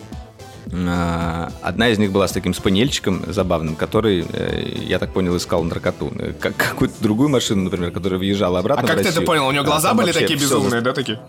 Одна 0.71 1.89
из 1.89 1.99
них 1.99 2.11
была 2.11 2.27
с 2.27 2.31
таким 2.31 2.53
спаниельчиком 2.53 3.23
забавным, 3.27 3.75
который, 3.75 4.25
э, 4.31 4.77
я 4.81 4.97
так 4.99 5.13
понял, 5.13 5.37
искал 5.37 5.63
наркоту. 5.63 6.11
Э, 6.17 6.33
Как 6.39 6.55
какую-то 6.55 6.95
другую 7.01 7.29
машину, 7.29 7.63
например, 7.63 7.91
которая 7.91 8.19
въезжала 8.19 8.57
А 8.57 8.61
обратно 8.61 8.87
в 8.87 8.87
как 8.87 9.01
ты 9.01 9.09
это 9.09 9.21
понял? 9.21 9.47
У 9.47 9.51
него 9.51 9.63
А, 9.63 9.67
глаза 9.67 9.89
там 9.89 9.97
были 9.97 10.11
такие 10.11 10.39
безумные, 10.39 10.81
да, 10.81 10.93
такие? 10.93 11.19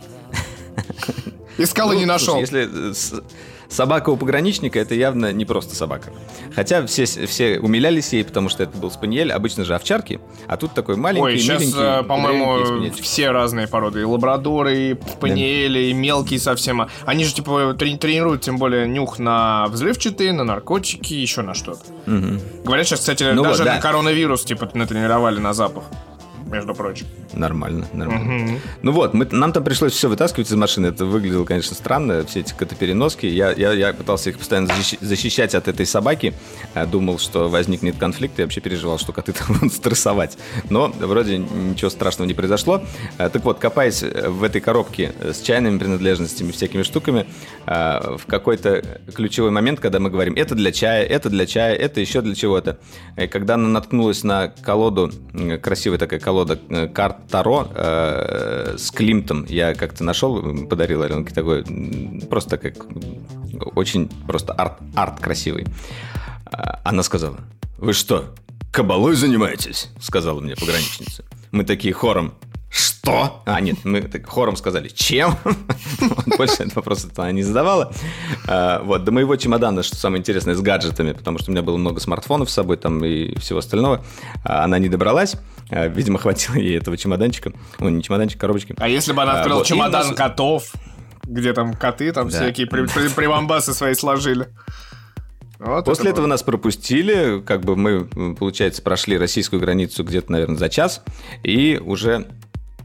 Искал 1.59 1.93
и 1.93 1.95
ну, 1.95 2.01
не 2.01 2.07
нашел. 2.07 2.35
слушай, 2.35 2.41
если 2.41 2.69
э, 2.91 3.21
собака 3.69 4.11
у 4.11 4.17
пограничника, 4.17 4.79
это 4.79 4.95
явно 4.95 5.33
не 5.33 5.45
просто 5.45 5.75
собака. 5.75 6.11
Хотя 6.55 6.87
все, 6.87 7.05
все 7.05 7.59
умилялись 7.59 8.13
ей, 8.13 8.25
потому 8.25 8.49
что 8.49 8.63
это 8.63 8.77
был 8.77 8.91
спаниель, 8.91 9.33
обычно 9.33 9.65
же 9.65 9.75
овчарки, 9.75 10.21
а 10.47 10.57
тут 10.57 10.73
такой 10.73 10.97
маленький, 10.97 11.23
Ой, 11.25 11.39
сейчас, 11.39 11.63
э, 11.77 12.03
по-моему, 12.03 12.91
все 13.01 13.31
разные 13.31 13.67
породы. 13.69 14.01
И 14.01 14.05
лабрадоры, 14.05 14.77
и 14.77 14.97
спаниели, 15.11 15.79
и 15.87 15.93
мелкие 15.93 16.39
совсем. 16.41 16.87
Они 17.05 17.25
же, 17.25 17.35
типа, 17.35 17.75
трени- 17.79 17.99
тренируют, 17.99 18.43
тем 18.43 18.59
более, 18.59 18.87
нюх 18.87 19.19
на 19.19 19.67
взрывчатые, 19.69 20.33
на 20.33 20.45
наркотики, 20.45 21.15
еще 21.15 21.43
на 21.43 21.55
что-то. 21.55 21.81
Мгм. 22.07 22.41
Говорят, 22.65 22.87
сейчас, 22.87 23.01
кстати, 23.01 23.25
Ну 23.25 23.43
даже 23.43 23.63
вот, 23.63 23.69
на 23.69 23.75
да. 23.77 23.81
коронавирус, 23.81 24.45
типа, 24.45 24.69
натренировали 24.75 25.39
на 25.41 25.53
запах. 25.55 25.85
Между 26.47 26.75
прочим. 26.75 27.07
Нормально, 27.33 27.87
нормально. 27.93 28.59
Ну 28.83 28.93
вот, 28.93 29.15
мы, 29.15 29.27
нам 29.31 29.53
там 29.53 29.65
пришлось 29.65 29.93
все 29.93 30.09
вытаскивать 30.09 30.49
из 30.51 30.55
машины. 30.55 30.87
Это 30.87 31.05
выглядело, 31.05 31.45
конечно, 31.45 31.75
странно, 31.75 32.25
все 32.25 32.41
эти 32.41 32.55
котопереноски. 32.55 33.27
Я, 33.27 33.53
я, 33.53 33.73
я 33.73 33.93
пытался 33.93 34.31
их 34.31 34.39
постоянно 34.39 34.69
защи- 34.69 34.99
защищать 35.01 35.55
от 35.55 35.69
этой 35.69 35.87
собаки. 35.87 36.35
Я 36.75 36.87
думал, 36.87 37.19
что 37.19 37.49
возникнет 37.49 37.97
конфликт. 37.99 38.39
Я 38.39 38.45
вообще 38.45 38.61
переживал, 38.61 38.99
что 38.99 39.13
коты 39.13 39.33
там 39.33 39.57
будут 39.59 39.73
стрессовать. 39.73 40.39
Но 40.71 40.89
вроде 41.01 41.39
ничего 41.39 41.91
страшного 41.91 42.29
не 42.29 42.35
произошло. 42.35 42.83
А, 43.19 43.29
Так 43.29 43.45
вот, 43.45 43.59
копаясь 43.59 44.03
в 44.03 44.43
этой 44.45 44.61
коробке 44.61 45.13
с 45.23 45.41
чайными 45.41 45.79
принадлежностями, 45.79 46.53
всякими 46.53 46.83
штуками, 46.83 47.27
в 47.67 48.21
какой-то 48.27 49.01
ключевой 49.15 49.51
момент, 49.51 49.81
когда 49.81 49.99
мы 49.99 50.11
говорим, 50.11 50.35
это 50.35 50.55
для 50.55 50.71
чая, 50.73 51.05
это 51.05 51.29
для 51.29 51.47
чая, 51.47 51.75
это 51.75 52.01
еще 52.01 52.21
для 52.23 52.35
чего-то. 52.35 52.79
И 53.17 53.27
когда 53.27 53.55
она 53.55 53.69
наткнулась 53.69 54.23
на 54.23 54.49
колоду, 54.49 55.11
красивая 55.61 55.99
такая 55.99 56.21
колода 56.21 56.36
э, 56.45 56.89
карт 56.89 57.29
Таро 57.29 57.69
э, 57.75 58.75
с 58.77 58.91
Климтом, 58.91 59.45
я 59.49 59.75
как-то 59.75 60.05
нашел, 60.05 60.67
подарил 60.67 61.03
Аленке 61.03 61.33
такой, 61.35 61.65
просто 62.29 62.59
как 62.59 62.75
очень 63.75 64.09
просто 64.27 64.53
арт, 64.53 64.79
арт 64.95 65.21
красивый. 65.21 65.67
А, 66.47 66.81
Она 66.85 67.03
сказала, 67.03 67.39
вы 67.79 67.93
что, 67.93 68.35
кабалой 68.73 69.15
занимаетесь? 69.15 69.91
Сказала 70.01 70.41
мне 70.41 70.57
пограничница. 70.57 71.25
Мы 71.53 71.65
такие 71.65 71.95
хором, 71.95 72.35
что? 72.69 73.43
А, 73.47 73.61
нет, 73.61 73.79
мы 73.85 74.03
так 74.03 74.27
хором 74.27 74.57
сказали, 74.57 74.89
чем? 74.89 75.37
Больше 76.37 76.65
этот 76.65 76.77
вопрос 76.77 77.07
она 77.17 77.33
не 77.33 77.43
задавала. 77.43 77.93
А, 78.47 78.83
Вот, 78.83 79.05
до 79.05 79.13
моего 79.13 79.37
чемодана, 79.37 79.83
что 79.83 79.97
самое 79.97 80.21
интересное, 80.21 80.55
с 80.55 80.61
гаджетами, 80.61 81.13
потому 81.13 81.39
что 81.39 81.51
у 81.51 81.53
меня 81.53 81.63
было 81.63 81.77
много 81.77 82.01
смартфонов 82.01 82.51
с 82.51 82.55
собой 82.55 82.77
там 82.77 83.05
и 83.05 83.39
всего 83.39 83.61
остального, 83.61 84.05
а, 84.45 84.65
она 84.65 84.79
не 84.79 84.89
добралась. 84.89 85.37
А, 85.71 85.87
Видимо, 85.89 86.19
хватило 86.21 86.55
ей 86.57 86.77
этого 86.79 86.97
чемоданчика. 86.97 87.53
Ну, 87.81 87.89
не 87.89 88.03
чемоданчик, 88.03 88.41
коробочки. 88.41 88.75
А 88.79 88.89
если 88.89 89.13
бы 89.13 89.23
она 89.23 89.33
А, 89.35 89.41
открыла 89.41 89.59
вот, 89.59 89.67
и 89.67 89.69
чемодан 89.69 90.09
нас- 90.09 90.17
котов, 90.17 90.73
где 91.25 91.53
там 91.53 91.75
коты 91.75 92.13
там 92.13 92.29
Да. 92.29 92.37
всякие 92.39 92.67
при- 92.67 92.87
при- 92.87 93.09
прибамбасы 93.09 93.75
свои 93.75 93.95
сложили. 93.95 94.47
Вот 95.59 95.85
После 95.87 96.05
это 96.05 96.11
этого 96.11 96.25
было. 96.27 96.31
нас 96.33 96.43
пропустили, 96.43 97.41
как 97.41 97.63
бы 97.63 97.77
мы, 97.77 98.05
получается, 98.35 98.83
прошли 98.83 99.17
российскую 99.17 99.59
границу 99.61 100.05
где-то, 100.05 100.31
наверное, 100.31 100.59
за 100.59 100.69
час, 100.69 101.03
и 101.43 101.81
уже 101.83 102.27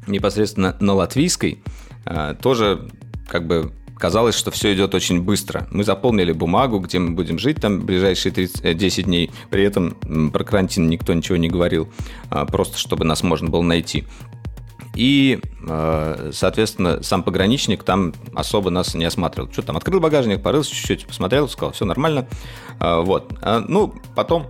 непосредственно 0.07 0.75
на 0.79 0.93
латвийской 0.93 1.61
а, 2.05 2.33
тоже 2.33 2.89
как 3.27 3.45
бы 3.45 3.71
казалось, 4.01 4.33
что 4.33 4.49
все 4.49 4.73
идет 4.73 4.95
очень 4.95 5.21
быстро. 5.21 5.67
Мы 5.69 5.83
заполнили 5.83 6.31
бумагу, 6.31 6.79
где 6.79 6.97
мы 6.97 7.11
будем 7.11 7.37
жить 7.37 7.61
там 7.61 7.81
ближайшие 7.81 8.31
30, 8.31 8.65
э, 8.65 8.73
10 8.73 9.05
дней. 9.05 9.29
При 9.51 9.63
этом 9.63 9.91
про 10.31 10.43
карантин 10.43 10.89
никто 10.89 11.13
ничего 11.13 11.37
не 11.37 11.49
говорил, 11.49 11.87
а, 12.31 12.45
просто 12.45 12.79
чтобы 12.79 13.05
нас 13.05 13.21
можно 13.21 13.49
было 13.49 13.61
найти. 13.61 14.05
И, 14.95 15.39
э, 15.67 16.31
соответственно, 16.33 17.03
сам 17.03 17.21
пограничник 17.21 17.83
там 17.83 18.13
особо 18.33 18.71
нас 18.71 18.95
не 18.95 19.05
осматривал. 19.05 19.51
Что 19.51 19.61
там, 19.61 19.77
открыл 19.77 19.99
багажник, 19.99 20.41
порылся 20.41 20.73
чуть-чуть, 20.73 21.05
посмотрел, 21.05 21.47
сказал, 21.47 21.71
все 21.71 21.85
нормально. 21.85 22.27
А, 22.79 23.01
Вот. 23.01 23.31
А, 23.41 23.63
Ну, 23.67 23.93
потом 24.15 24.47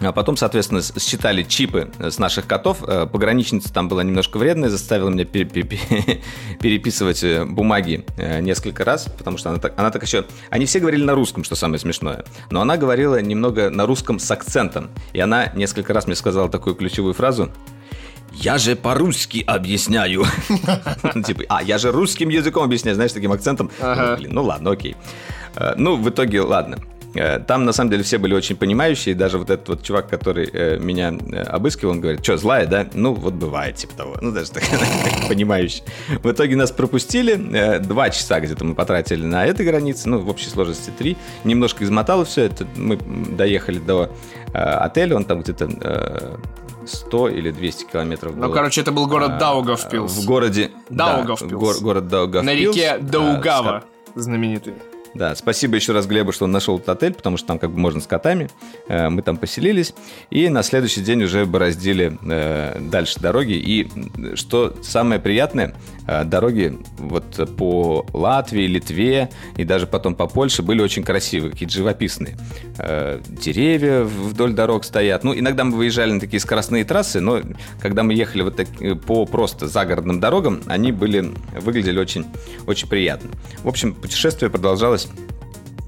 а 0.00 0.12
потом, 0.12 0.36
соответственно, 0.36 0.82
считали 0.82 1.42
чипы 1.42 1.90
с 1.98 2.18
наших 2.18 2.46
котов. 2.46 2.78
Э, 2.86 3.06
Пограничница 3.10 3.72
там 3.72 3.88
была 3.88 4.02
немножко 4.02 4.36
вредная, 4.38 4.68
заставила 4.68 5.08
меня 5.08 5.24
пере- 5.24 5.46
пере- 5.46 5.66
пере- 5.66 6.20
переписывать 6.60 7.24
э, 7.24 7.44
бумаги 7.44 8.04
э, 8.18 8.40
несколько 8.40 8.84
раз, 8.84 9.06
потому 9.16 9.38
что 9.38 9.50
она 9.50 9.58
так, 9.58 9.72
она 9.78 9.90
так 9.90 10.02
еще... 10.02 10.24
Они 10.50 10.66
все 10.66 10.80
говорили 10.80 11.02
на 11.04 11.14
русском, 11.14 11.44
что 11.44 11.54
самое 11.56 11.78
смешное, 11.78 12.24
но 12.50 12.60
она 12.60 12.76
говорила 12.76 13.20
немного 13.22 13.70
на 13.70 13.86
русском 13.86 14.18
с 14.18 14.30
акцентом. 14.30 14.90
И 15.14 15.20
она 15.20 15.46
несколько 15.54 15.94
раз 15.94 16.06
мне 16.06 16.14
сказала 16.16 16.48
такую 16.50 16.76
ключевую 16.76 17.14
фразу. 17.14 17.50
Я 18.32 18.58
же 18.58 18.76
по-русски 18.76 19.42
объясняю. 19.46 20.24
Типа, 21.24 21.44
а, 21.48 21.62
я 21.62 21.78
же 21.78 21.90
русским 21.90 22.28
языком 22.28 22.64
объясняю, 22.64 22.94
знаешь, 22.96 23.12
таким 23.12 23.32
акцентом. 23.32 23.70
Ну, 24.30 24.42
ладно, 24.42 24.72
окей. 24.72 24.94
Э, 25.54 25.72
Ну, 25.78 25.96
в 25.96 26.06
итоге, 26.10 26.42
ладно. 26.42 26.76
Э, 27.16 27.38
Там, 27.40 27.64
на 27.64 27.72
самом 27.72 27.90
деле, 27.90 28.02
все 28.02 28.18
были 28.18 28.34
очень 28.34 28.56
понимающие. 28.56 29.14
Даже 29.14 29.38
вот 29.38 29.50
этот 29.50 29.68
вот 29.68 29.82
чувак, 29.82 30.08
который 30.08 30.48
э, 30.52 30.78
меня 30.78 31.12
э, 31.12 31.42
обыскивал, 31.42 31.92
он 31.92 32.00
говорит, 32.00 32.22
что, 32.24 32.36
злая, 32.36 32.66
да? 32.66 32.86
Ну, 32.94 33.14
вот 33.14 33.34
бывает, 33.34 33.76
типа 33.76 33.94
того. 33.94 34.16
Ну, 34.20 34.30
даже 34.32 34.50
так, 34.50 34.62
понимающий. 35.28 35.82
В 36.22 36.30
итоге 36.30 36.56
нас 36.56 36.70
пропустили. 36.70 37.34
Два 37.78 38.10
часа 38.10 38.40
где-то 38.40 38.64
мы 38.64 38.74
потратили 38.74 39.24
на 39.24 39.44
этой 39.46 39.64
границе. 39.66 40.08
Ну, 40.08 40.18
в 40.20 40.28
общей 40.28 40.48
сложности 40.48 40.90
три. 40.96 41.16
Немножко 41.44 41.84
измотало 41.84 42.24
все 42.24 42.44
это. 42.44 42.66
Мы 42.76 42.96
доехали 42.96 43.78
до 43.78 44.10
отеля. 44.52 45.16
Он 45.16 45.24
там 45.24 45.42
где-то 45.42 45.68
э, 45.80 46.36
100 46.86 47.28
или 47.30 47.50
200 47.50 47.84
километров 47.90 48.34
Ну, 48.36 48.46
было. 48.46 48.54
короче, 48.54 48.80
это 48.80 48.92
был 48.92 49.06
город 49.06 49.32
А, 49.34 49.38
Даугавпилс. 49.38 50.12
В 50.18 50.24
городе... 50.24 50.70
да, 50.88 51.16
Даугавпилс. 51.16 51.52
гор- 51.52 51.80
город 51.80 52.08
Даугавпилс. 52.08 52.44
На 52.44 52.54
реке 52.54 52.90
А, 52.92 52.98
Даугава, 52.98 53.84
знаменитый. 54.14 54.74
Да, 55.16 55.34
спасибо 55.34 55.76
еще 55.76 55.92
раз 55.92 56.06
Глебу, 56.06 56.32
что 56.32 56.44
он 56.44 56.52
нашел 56.52 56.76
этот 56.76 56.90
отель, 56.90 57.14
потому 57.14 57.36
что 57.36 57.46
там 57.46 57.58
как 57.58 57.70
бы 57.70 57.78
можно 57.78 58.00
с 58.00 58.06
котами. 58.06 58.48
Э, 58.88 59.08
Мы 59.08 59.22
там 59.22 59.36
поселились. 59.36 59.94
И 60.30 60.48
на 60.48 60.62
следующий 60.62 61.00
день 61.00 61.22
уже 61.22 61.46
бороздили 61.46 62.18
э, 62.22 62.78
дальше 62.80 63.18
дороги. 63.20 63.52
И 63.52 63.88
что 64.36 64.76
самое 64.82 65.20
приятное, 65.20 65.74
э, 66.06 66.24
дороги 66.24 66.78
вот 66.98 67.56
по 67.56 68.06
Латвии, 68.12 68.66
Литве 68.66 69.30
и 69.56 69.64
даже 69.64 69.86
потом 69.86 70.14
по 70.14 70.26
Польше 70.26 70.62
были 70.62 70.82
очень 70.82 71.02
красивые, 71.02 71.50
какие-то 71.52 71.74
живописные. 71.74 72.36
Деревья 73.28 74.02
вдоль 74.02 74.52
дорог 74.52 74.84
стоят. 74.84 75.24
Ну, 75.24 75.36
иногда 75.36 75.64
мы 75.64 75.76
выезжали 75.76 76.12
на 76.12 76.20
такие 76.20 76.40
скоростные 76.40 76.84
трассы, 76.84 77.20
но 77.20 77.40
когда 77.80 78.02
мы 78.02 78.12
ехали 78.12 78.42
вот 78.42 78.56
так, 78.56 78.68
по 79.06 79.24
просто 79.24 79.66
загородным 79.66 80.20
дорогам, 80.20 80.62
они 80.66 80.92
были, 80.92 81.32
выглядели 81.60 81.98
очень, 81.98 82.26
очень 82.66 82.88
приятно. 82.88 83.30
В 83.62 83.68
общем, 83.68 83.94
путешествие 83.94 84.50
продолжалось 84.50 85.05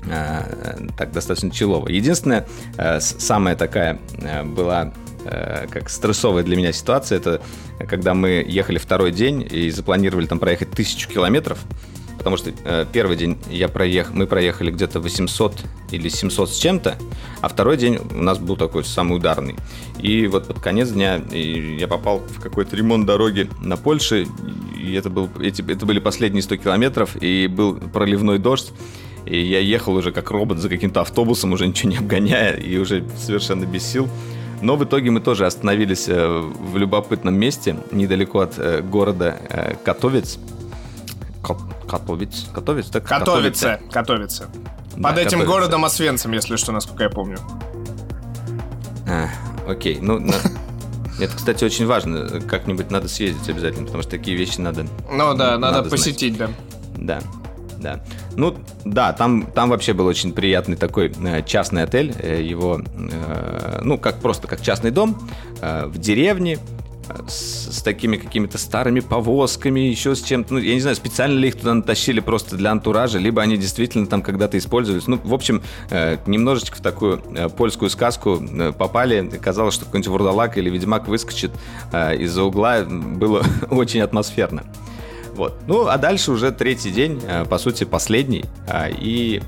э, 0.06 0.88
так 0.96 1.12
достаточно 1.12 1.50
челово. 1.50 1.88
Единственная, 1.88 2.46
э, 2.76 3.00
самая 3.00 3.56
такая 3.56 3.98
э, 4.20 4.44
была 4.44 4.92
как 5.70 5.90
стрессовая 5.90 6.42
для 6.42 6.56
меня 6.56 6.72
ситуация, 6.72 7.18
это 7.18 7.42
когда 7.87 8.14
мы 8.14 8.42
ехали 8.48 8.78
второй 8.78 9.12
день 9.12 9.46
и 9.50 9.68
запланировали 9.68 10.25
там 10.26 10.38
проехать 10.38 10.70
тысячу 10.70 11.06
километров, 11.10 11.58
потому 12.16 12.38
что 12.38 12.50
первый 12.92 13.16
день 13.16 13.37
я 13.50 13.68
проех... 13.68 14.14
мы 14.14 14.26
проехали 14.26 14.70
где-то 14.70 15.00
800 15.00 15.54
или 15.90 16.08
700 16.08 16.50
с 16.50 16.56
чем-то, 16.56 16.96
а 17.42 17.48
второй 17.48 17.76
день 17.76 17.98
у 17.98 18.22
нас 18.22 18.38
был 18.38 18.56
такой 18.56 18.84
самый 18.84 19.18
ударный. 19.18 19.56
И 19.98 20.26
вот 20.28 20.46
под 20.46 20.60
конец 20.60 20.90
дня 20.90 21.16
я 21.30 21.88
попал 21.88 22.20
в 22.20 22.40
какой-то 22.40 22.75
ремонт 22.76 23.04
дороги 23.04 23.50
на 23.60 23.76
Польше, 23.76 24.26
и 24.78 24.94
это, 24.94 25.10
был, 25.10 25.28
эти, 25.40 25.60
это 25.70 25.84
были 25.84 25.98
последние 25.98 26.42
100 26.42 26.56
километров, 26.56 27.20
и 27.20 27.48
был 27.48 27.75
проливной 27.75 28.38
дождь, 28.38 28.72
и 29.28 29.40
я 29.40 29.61
ехал 29.61 29.94
уже 29.94 30.12
как 30.12 30.30
робот 30.30 30.58
за 30.58 30.68
каким-то 30.68 31.00
автобусом, 31.00 31.52
уже 31.52 31.66
ничего 31.66 31.90
не 31.90 31.97
обгоняя, 31.99 32.54
и 32.54 32.76
уже 32.78 33.04
совершенно 33.18 33.64
без 33.64 33.85
сил. 33.85 34.08
Но 34.61 34.76
в 34.76 34.85
итоге 34.85 35.11
мы 35.11 35.20
тоже 35.20 35.47
остановились 35.47 36.08
э, 36.08 36.26
в 36.28 36.76
любопытном 36.76 37.35
месте, 37.35 37.76
недалеко 37.92 38.40
от 38.40 38.58
э, 38.58 38.82
города 38.82 39.37
э, 39.49 39.75
Катовец. 39.85 40.38
Ко- 41.44 41.56
Катовец? 41.88 42.47
Катовец? 42.52 42.87
Так? 42.88 43.06
Готовится. 43.06 43.80
Да, 44.97 45.11
Под 45.11 45.18
этим 45.18 45.38
готовится. 45.38 45.47
городом 45.47 45.85
Освенцим, 45.85 46.32
если 46.32 46.56
что, 46.56 46.73
насколько 46.73 47.04
я 47.04 47.11
помню. 47.11 47.38
А, 49.08 49.28
окей, 49.68 49.99
ну... 50.00 50.18
на- 50.18 50.35
Это, 51.20 51.35
кстати, 51.37 51.64
очень 51.64 51.87
важно. 51.87 52.40
Как-нибудь 52.49 52.90
надо 52.92 53.08
съездить 53.08 53.49
обязательно, 53.49 53.87
потому 53.87 54.02
что 54.02 54.11
такие 54.12 54.37
вещи 54.37 54.61
надо 54.61 54.87
Ну 55.11 55.35
да, 55.35 55.58
надо, 55.58 55.58
Надо 55.58 55.88
знать. 55.88 55.90
посетить, 55.90 56.37
да. 56.37 56.49
Да, 56.97 57.20
да. 57.80 58.00
Ну, 58.37 58.56
да, 58.85 59.12
там, 59.12 59.47
там 59.54 59.70
вообще 59.70 59.92
был 59.92 60.06
очень 60.06 60.32
приятный 60.32 60.76
такой 60.76 61.12
э, 61.25 61.42
частный 61.44 61.82
отель. 61.82 62.14
Э, 62.18 62.42
его, 62.42 62.80
э, 62.80 63.80
ну, 63.82 63.99
как 63.99 64.20
просто 64.20 64.47
как 64.49 64.61
частный 64.61 64.90
дом 64.90 65.18
в 65.61 65.99
деревне 65.99 66.58
с, 67.26 67.82
такими 67.82 68.16
какими-то 68.16 68.58
старыми 68.58 69.00
повозками, 69.00 69.80
еще 69.80 70.14
с 70.14 70.23
чем-то. 70.23 70.54
Ну, 70.54 70.61
я 70.61 70.75
не 70.75 70.80
знаю, 70.80 70.94
специально 70.94 71.37
ли 71.37 71.49
их 71.49 71.56
туда 71.56 71.75
натащили 71.75 72.20
просто 72.20 72.56
для 72.56 72.70
антуража, 72.70 73.18
либо 73.18 73.42
они 73.42 73.56
действительно 73.56 74.06
там 74.06 74.23
когда-то 74.23 74.56
использовались. 74.56 75.08
Ну, 75.08 75.18
в 75.25 75.35
общем, 75.35 75.62
немножечко 76.26 76.76
в 76.76 76.80
такую 76.80 77.18
польскую 77.56 77.90
сказку 77.90 78.40
попали. 78.78 79.28
Казалось, 79.42 79.75
что 79.75 79.87
какой-нибудь 79.87 80.08
вурдалак 80.08 80.58
или 80.58 80.70
ведьмак 80.70 81.08
выскочит 81.08 81.50
из-за 81.92 82.44
угла. 82.44 82.85
Было 82.85 83.42
очень 83.70 84.00
атмосферно. 84.00 84.64
Вот. 85.38 85.54
Ну, 85.68 85.87
а 85.87 85.99
дальше 85.99 86.33
уже 86.33 86.50
третий 86.50 86.90
день, 86.90 87.23
э, 87.25 87.45
по 87.45 87.59
сути, 87.59 87.85
последний. 87.85 88.45
А, 88.66 88.88
и 88.88 89.40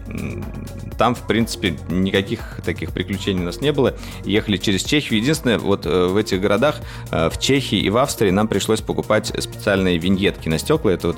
там, 1.01 1.15
в 1.15 1.27
принципе, 1.27 1.77
никаких 1.89 2.61
таких 2.63 2.93
приключений 2.93 3.41
у 3.41 3.47
нас 3.47 3.63
не 3.63 3.73
было. 3.73 3.95
Ехали 4.25 4.59
через 4.59 4.85
Чехию. 4.85 5.19
Единственное, 5.19 5.59
вот 5.59 5.87
э, 5.87 6.07
в 6.09 6.17
этих 6.17 6.43
городах, 6.43 6.83
э, 7.11 7.31
в 7.31 7.41
Чехии 7.41 7.79
и 7.79 7.89
в 7.89 7.97
Австрии, 7.97 8.31
нам 8.31 8.49
пришлось 8.49 8.83
покупать 8.83 9.33
специальные 9.37 9.97
виньетки 9.97 10.49
на 10.49 10.59
стекла. 10.59 10.93
Это 10.93 11.09
вот 11.09 11.17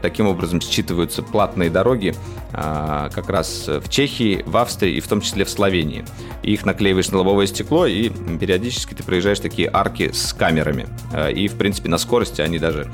таким 0.00 0.26
образом 0.26 0.60
считываются 0.60 1.22
платные 1.22 1.68
дороги 1.68 2.14
а, 2.52 3.10
как 3.10 3.28
раз 3.28 3.66
в 3.66 3.88
Чехии, 3.88 4.42
в 4.46 4.56
Австрии 4.56 4.94
и 4.94 5.00
в 5.00 5.08
том 5.08 5.20
числе 5.20 5.44
в 5.44 5.50
Словении. 5.50 6.04
Их 6.42 6.64
наклеиваешь 6.64 7.10
на 7.10 7.18
лобовое 7.18 7.46
стекло, 7.46 7.86
и 7.86 8.08
периодически 8.08 8.94
ты 8.94 9.02
проезжаешь 9.02 9.40
такие 9.40 9.68
арки 9.72 10.12
с 10.12 10.32
камерами. 10.32 10.86
И, 11.34 11.48
в 11.48 11.56
принципе, 11.56 11.88
на 11.88 11.98
скорости 11.98 12.40
они 12.40 12.58
даже 12.58 12.90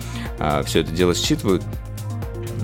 все 0.64 0.80
это 0.80 0.90
делают 0.92 1.03
дело 1.04 1.14
считывают. 1.14 1.62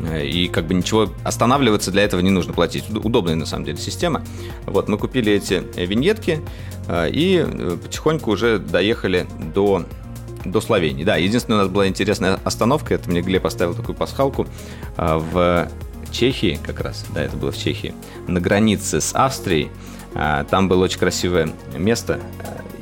Э, 0.09 0.25
и 0.25 0.49
как 0.49 0.67
бы 0.67 0.75
ничего 0.75 1.11
останавливаться 1.25 1.91
для 1.91 2.03
этого 2.03 2.21
не 2.21 2.31
нужно 2.31 2.53
платить. 2.53 2.85
Удобная 2.91 3.35
на 3.35 3.47
самом 3.47 3.65
деле 3.65 3.79
система. 3.79 4.25
Вот 4.67 4.89
мы 4.89 4.99
купили 4.99 5.33
эти 5.33 5.63
э, 5.77 5.85
виньетки 5.85 6.41
э, 6.89 7.11
и 7.11 7.47
потихоньку 7.83 8.31
уже 8.31 8.59
доехали 8.59 9.27
до 9.55 9.85
до 10.47 10.63
Словении. 10.63 11.05
Да, 11.05 11.17
единственная 11.17 11.61
у 11.61 11.63
нас 11.65 11.71
была 11.71 11.87
интересная 11.87 12.41
остановка, 12.45 12.95
это 12.95 13.11
мне 13.11 13.21
Глеб 13.21 13.43
поставил 13.43 13.75
такую 13.75 13.95
пасхалку 13.95 14.47
в 14.97 15.69
Чехии 16.11 16.59
как 16.65 16.81
раз, 16.81 17.05
да, 17.15 17.23
это 17.23 17.37
было 17.37 17.53
в 17.53 17.59
Чехии, 17.59 17.93
на 18.27 18.41
границе 18.41 19.03
с 19.03 19.15
Австрией. 19.15 19.69
Там 20.13 20.69
было 20.69 20.85
очень 20.85 20.99
красивое 20.99 21.53
место. 21.77 22.21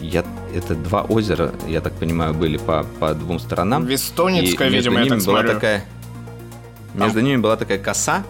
Я 0.01 0.25
это 0.55 0.75
два 0.75 1.03
озера, 1.03 1.53
я 1.67 1.81
так 1.81 1.93
понимаю, 1.95 2.35
были 2.35 2.57
по, 2.57 2.85
по 3.01 3.15
двум 3.15 3.39
сторонам. 3.39 3.85
Вестоницкая, 3.85 4.69
видимо, 4.69 5.01
я 5.01 5.07
так 5.07 5.19
была 5.19 5.41
смотрю. 5.41 5.55
такая, 5.55 5.85
Между 6.95 7.21
ними 7.21 7.37
была 7.37 7.57
такая 7.57 7.79
коса, 7.79 8.25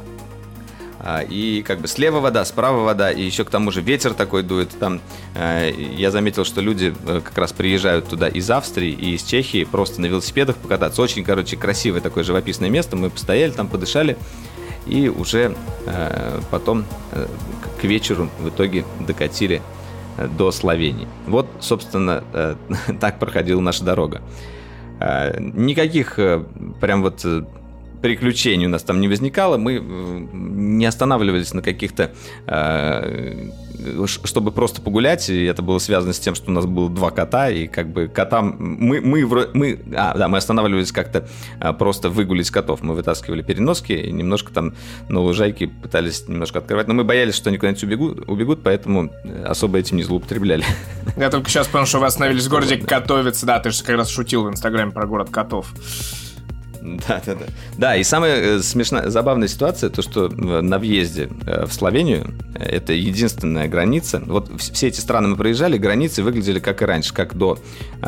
а, 1.01 1.23
и 1.23 1.63
как 1.63 1.81
бы 1.81 1.87
слева 1.87 2.19
вода, 2.19 2.45
справа 2.45 2.83
вода, 2.83 3.11
и 3.13 3.23
еще 3.23 3.45
к 3.45 3.51
тому 3.51 3.71
же 3.71 3.81
ветер 3.81 4.15
такой 4.15 4.43
дует. 4.43 4.71
Там 4.79 5.01
э, 5.35 5.71
я 5.97 6.11
заметил, 6.11 6.45
что 6.45 6.61
люди 6.61 6.95
э, 7.07 7.21
как 7.25 7.39
раз 7.39 7.53
приезжают 7.53 8.09
туда 8.09 8.29
из 8.29 8.51
Австрии 8.51 8.91
и 8.91 9.15
из 9.15 9.23
Чехии 9.23 9.65
просто 9.65 10.01
на 10.01 10.07
велосипедах 10.07 10.57
покататься. 10.57 11.01
Очень, 11.01 11.23
короче, 11.23 11.57
красивое 11.57 12.01
такое 12.01 12.25
живописное 12.25 12.69
место. 12.69 12.97
Мы 12.97 13.11
постояли 13.11 13.53
там, 13.53 13.69
подышали, 13.69 14.19
и 14.89 15.09
уже 15.09 15.55
э, 15.87 16.41
потом 16.51 16.85
к 17.81 17.85
вечеру 17.85 18.29
в 18.41 18.49
итоге 18.49 18.85
докатили 19.07 19.63
до 20.37 20.51
Словении. 20.51 21.07
Вот, 21.27 21.47
собственно, 21.61 22.25
э, 22.33 22.57
так 23.01 23.19
проходила 23.19 23.61
наша 23.61 23.85
дорога. 23.85 24.21
Э, 25.01 25.39
никаких 25.41 26.19
э, 26.19 26.45
прям 26.81 27.03
вот 27.03 27.25
приключений 28.01 28.67
у 28.67 28.71
нас 28.71 28.83
там 28.83 29.01
не 29.01 29.09
возникало, 29.09 29.57
мы 29.57 29.81
не 30.33 30.87
останавливались 30.87 31.53
на 31.55 31.63
каких-то 31.63 32.13
чтобы 34.25 34.51
просто 34.53 34.83
погулять, 34.83 35.29
и 35.31 35.45
это 35.45 35.63
было 35.63 35.79
связано 35.79 36.13
с 36.13 36.19
тем, 36.19 36.35
что 36.35 36.51
у 36.51 36.53
нас 36.53 36.67
было 36.67 36.91
два 36.91 37.11
кота, 37.11 37.51
и 37.51 37.67
как 37.67 37.89
бы 37.89 38.09
котам... 38.09 38.57
Мы, 38.59 39.01
мы, 39.01 39.25
мы, 39.55 39.81
а, 39.95 40.17
да, 40.17 40.29
мы 40.29 40.39
останавливались 40.39 40.93
как-то 40.93 41.29
просто 41.79 42.09
выгулить 42.09 42.51
котов. 42.51 42.83
Мы 42.83 42.95
вытаскивали 42.95 43.43
переноски, 43.43 43.93
и 43.93 44.11
немножко 44.11 44.53
там 44.53 44.75
на 45.09 45.21
лужайке 45.21 45.69
пытались 45.69 46.27
немножко 46.29 46.59
открывать, 46.59 46.89
но 46.89 46.95
мы 46.95 47.05
боялись, 47.05 47.35
что 47.35 47.51
они 47.51 47.59
куда-нибудь 47.59 47.85
убегут, 47.85 48.29
убегут, 48.29 48.63
поэтому 48.63 49.13
особо 49.47 49.79
этим 49.79 49.97
не 49.97 50.03
злоупотребляли. 50.03 50.65
Я 51.17 51.31
только 51.31 51.49
сейчас 51.49 51.69
понял, 51.69 51.87
что 51.87 52.01
вы 52.01 52.07
остановились 52.07 52.47
в 52.47 52.51
городе 52.51 52.79
Котовец, 52.79 53.43
да, 53.45 53.61
ты 53.61 53.71
же 53.71 53.83
как 53.85 53.97
раз 53.97 54.09
шутил 54.09 54.45
в 54.45 54.51
Инстаграме 54.51 54.91
про 54.91 55.07
город 55.07 55.31
котов. 55.31 55.73
Да, 56.81 57.21
да, 57.25 57.35
да. 57.35 57.47
Да, 57.77 57.97
и 57.97 58.05
самая 58.05 58.37
э, 58.37 58.63
смешная, 58.63 59.09
забавная 59.11 59.49
ситуация, 59.49 59.91
то, 59.91 60.03
что 60.03 60.27
э, 60.27 60.61
на 60.61 60.79
въезде 60.79 61.29
э, 61.47 61.67
в 61.67 61.73
Словению, 61.73 62.35
это 62.55 62.93
единственная 62.93 63.69
граница, 63.69 64.23
вот 64.25 64.51
все 64.59 64.89
эти 64.89 65.01
страны 65.01 65.29
мы 65.29 65.37
проезжали, 65.37 65.77
границы 65.77 66.23
выглядели 66.23 66.59
как 66.59 66.83
и 66.83 66.85
раньше, 66.85 67.13
как 67.13 67.37
до, 67.37 67.59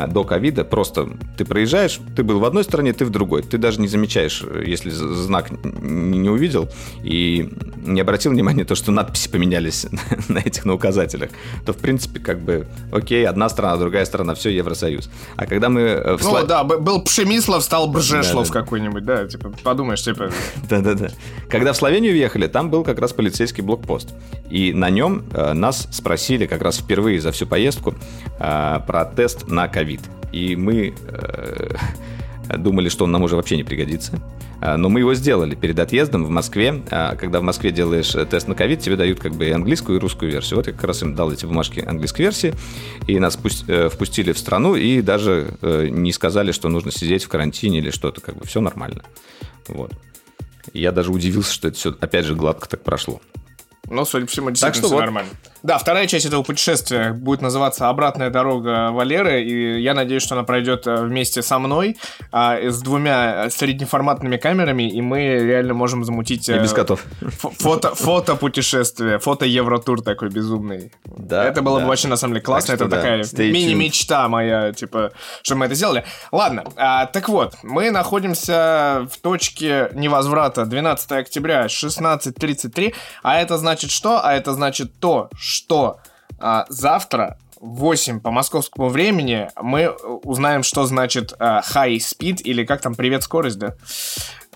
до 0.07 0.23
ковида, 0.23 0.63
просто 0.63 1.09
ты 1.37 1.45
проезжаешь, 1.45 1.99
ты 2.15 2.23
был 2.23 2.39
в 2.39 2.45
одной 2.45 2.63
стране, 2.63 2.93
ты 2.93 3.05
в 3.05 3.09
другой, 3.09 3.43
ты 3.43 3.57
даже 3.57 3.81
не 3.81 3.87
замечаешь, 3.87 4.43
если 4.65 4.89
знак 4.89 5.51
не 5.63 6.29
увидел. 6.29 6.69
И 7.03 7.49
не 7.83 8.01
обратил 8.01 8.31
внимания 8.31 8.63
то, 8.63 8.75
что 8.75 8.91
надписи 8.91 9.29
поменялись 9.29 9.87
на 10.27 10.39
этих 10.39 10.65
на 10.65 10.73
указателях, 10.73 11.31
то, 11.65 11.73
в 11.73 11.77
принципе, 11.77 12.19
как 12.19 12.41
бы, 12.41 12.67
окей, 12.91 13.27
одна 13.27 13.49
страна, 13.49 13.77
другая 13.77 14.05
страна, 14.05 14.33
все, 14.35 14.49
Евросоюз. 14.49 15.09
А 15.35 15.45
когда 15.45 15.69
мы... 15.69 16.17
В 16.17 16.23
ну, 16.23 16.45
да, 16.45 16.63
был 16.63 17.01
Пшемислав, 17.01 17.63
стал 17.63 17.87
Бржешлов 17.87 18.47
да, 18.49 18.53
да 18.53 18.60
какой-нибудь, 18.63 19.03
да, 19.03 19.27
типа, 19.27 19.53
подумаешь, 19.63 20.03
типа... 20.03 20.31
Да-да-да. 20.69 21.09
Когда 21.49 21.73
в 21.73 21.77
Словению 21.77 22.13
въехали, 22.13 22.47
там 22.47 22.69
был 22.69 22.83
как 22.83 22.99
раз 22.99 23.13
полицейский 23.13 23.63
блокпост. 23.63 24.13
И 24.49 24.73
на 24.73 24.89
нем 24.89 25.23
э, 25.33 25.53
нас 25.53 25.87
спросили 25.91 26.45
как 26.45 26.61
раз 26.61 26.77
впервые 26.77 27.19
за 27.19 27.31
всю 27.31 27.47
поездку 27.47 27.95
э, 28.39 28.79
про 28.85 29.05
тест 29.05 29.47
на 29.47 29.67
ковид. 29.67 30.01
И 30.31 30.55
мы 30.55 30.93
э, 31.07 31.75
думали, 32.57 32.89
что 32.89 33.05
он 33.05 33.11
нам 33.11 33.23
уже 33.23 33.35
вообще 33.35 33.57
не 33.57 33.63
пригодится. 33.63 34.19
Э, 34.61 34.77
но 34.77 34.89
мы 34.89 34.99
его 34.99 35.13
сделали 35.13 35.55
перед 35.55 35.77
отъездом 35.79 36.23
в 36.23 36.29
Москве. 36.29 36.81
Э, 36.91 37.15
когда 37.15 37.39
в 37.39 37.43
Москве 37.43 37.71
делаешь 37.71 38.15
э, 38.15 38.25
тест 38.25 38.47
на 38.47 38.55
ковид, 38.55 38.79
тебе 38.79 38.95
дают 38.95 39.19
как 39.19 39.33
бы 39.33 39.47
и 39.47 39.51
английскую, 39.51 39.97
и 39.97 40.01
русскую 40.01 40.31
версию. 40.31 40.57
Вот 40.57 40.67
я 40.67 40.73
как 40.73 40.83
раз 40.83 41.01
им 41.01 41.15
дал 41.15 41.31
эти 41.31 41.45
бумажки 41.45 41.79
английской 41.79 42.21
версии, 42.21 42.53
и 43.07 43.19
нас 43.19 43.35
впустили 43.35 44.31
в 44.31 44.37
страну, 44.37 44.75
и 44.75 45.01
даже 45.01 45.57
не 45.61 46.11
сказали, 46.11 46.51
что 46.51 46.69
нужно 46.69 46.91
сидеть 46.91 47.23
в 47.23 47.29
карантине 47.29 47.79
или 47.79 47.89
что-то, 47.89 48.21
как 48.21 48.35
бы 48.37 48.45
все 48.45 48.61
нормально. 48.61 49.03
Вот. 49.67 49.93
Я 50.73 50.91
даже 50.91 51.11
удивился, 51.11 51.53
что 51.53 51.67
это 51.69 51.77
все, 51.77 51.95
опять 51.99 52.25
же, 52.25 52.35
гладко 52.35 52.69
так 52.69 52.83
прошло. 52.83 53.21
Ну, 53.89 54.05
судя 54.05 54.25
по 54.25 54.31
всему, 54.31 54.49
действительно 54.51 54.73
так 54.73 54.75
что 54.75 54.87
все 54.87 54.95
вот. 54.95 55.01
нормально. 55.01 55.29
Да, 55.63 55.77
вторая 55.77 56.07
часть 56.07 56.25
этого 56.25 56.41
путешествия 56.41 57.13
будет 57.13 57.41
называться 57.41 57.87
«Обратная 57.87 58.31
дорога 58.31 58.91
Валеры», 58.91 59.43
и 59.43 59.79
я 59.79 59.93
надеюсь, 59.93 60.23
что 60.23 60.33
она 60.33 60.43
пройдет 60.43 60.87
э, 60.87 61.03
вместе 61.03 61.43
со 61.43 61.59
мной 61.59 61.97
а, 62.31 62.57
с 62.57 62.81
двумя 62.81 63.47
среднеформатными 63.51 64.37
камерами, 64.37 64.89
и 64.89 65.01
мы 65.01 65.19
реально 65.19 65.75
можем 65.75 66.03
замутить... 66.03 66.49
И 66.49 66.57
без 66.57 66.73
котов. 66.73 67.05
Фото, 67.59 67.93
фото 67.93 68.35
путешествие, 68.35 69.19
фото 69.19 69.45
Евротур 69.45 70.01
такой 70.01 70.29
безумный. 70.29 70.91
Да, 71.05 71.45
это 71.45 71.61
было 71.61 71.77
да. 71.77 71.83
бы 71.83 71.89
вообще, 71.89 72.07
на 72.07 72.17
самом 72.17 72.33
деле, 72.33 72.43
классно. 72.43 72.75
Так 72.75 72.81
это 72.81 72.89
да. 72.89 72.97
такая 72.97 73.51
мини-мечта 73.51 74.27
моя, 74.27 74.73
типа, 74.73 75.11
что 75.43 75.55
мы 75.55 75.67
это 75.67 75.75
сделали. 75.75 76.05
Ладно, 76.31 76.63
а, 76.75 77.05
так 77.05 77.29
вот, 77.29 77.55
мы 77.61 77.91
находимся 77.91 79.07
в 79.11 79.19
точке 79.19 79.91
невозврата 79.93 80.65
12 80.65 81.11
октября 81.11 81.67
16.33, 81.67 82.95
а 83.21 83.39
это 83.39 83.59
значит 83.59 83.91
что? 83.91 84.25
А 84.25 84.33
это 84.33 84.53
значит 84.53 84.99
то, 84.99 85.29
что 85.37 85.50
а, 86.39 86.65
завтра 86.69 87.37
в 87.61 87.75
8 87.75 88.19
по 88.19 88.31
московскому 88.31 88.89
времени 88.89 89.49
мы 89.61 89.89
узнаем, 89.89 90.63
что 90.63 90.85
значит 90.85 91.33
а, 91.39 91.61
high 91.61 91.97
speed 91.97 92.41
или 92.41 92.65
как 92.65 92.81
там 92.81 92.95
привет 92.95 93.23
скорость, 93.23 93.59
да? 93.59 93.75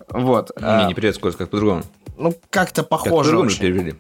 Вот. 0.10 0.52
Не, 0.60 0.66
а, 0.66 0.88
не 0.88 0.96
привет 0.96 1.16
скорость, 1.16 1.38
как 1.38 1.50
по-другому. 1.50 1.84
Ну, 2.18 2.34
как-то 2.50 2.84
похоже. 2.84 3.32
Как 3.32 3.40
очень. 3.40 3.60
перевели. 3.60 3.96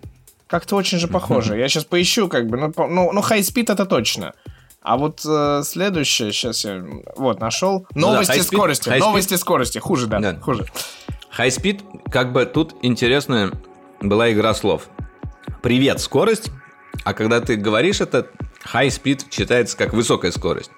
Как-то 0.47 0.75
очень 0.75 0.97
же 0.97 1.07
похоже. 1.07 1.57
Я 1.57 1.69
сейчас 1.69 1.85
поищу, 1.85 2.27
как 2.27 2.47
бы, 2.47 2.57
ну, 2.57 2.73
ну, 2.75 3.11
ну 3.11 3.21
high 3.21 3.39
speed 3.39 3.71
это 3.71 3.85
точно. 3.85 4.33
А 4.81 4.97
вот 4.97 5.21
э, 5.27 5.63
следующее, 5.63 6.31
сейчас 6.31 6.63
я 6.63 6.83
вот 7.15 7.39
нашел. 7.39 7.87
Новости 7.95 8.31
ну, 8.33 8.37
да, 8.37 8.43
скорости. 8.43 8.89
High 8.89 8.99
новости 8.99 9.33
speed. 9.33 9.37
скорости. 9.37 9.79
Хуже, 9.79 10.07
да, 10.07 10.19
да. 10.19 10.35
Хуже. 10.35 10.65
High 11.37 11.49
speed, 11.49 12.09
как 12.11 12.31
бы 12.31 12.45
тут 12.45 12.75
интересная 12.81 13.51
была 13.99 14.31
игра 14.31 14.53
слов. 14.53 14.87
Привет, 15.63 15.99
скорость 15.99 16.51
а 17.05 17.13
когда 17.13 17.39
ты 17.39 17.55
говоришь 17.55 18.01
это, 18.01 18.27
high 18.73 18.87
speed 18.87 19.25
читается 19.29 19.77
как 19.77 19.93
высокая 19.93 20.31
скорость. 20.31 20.71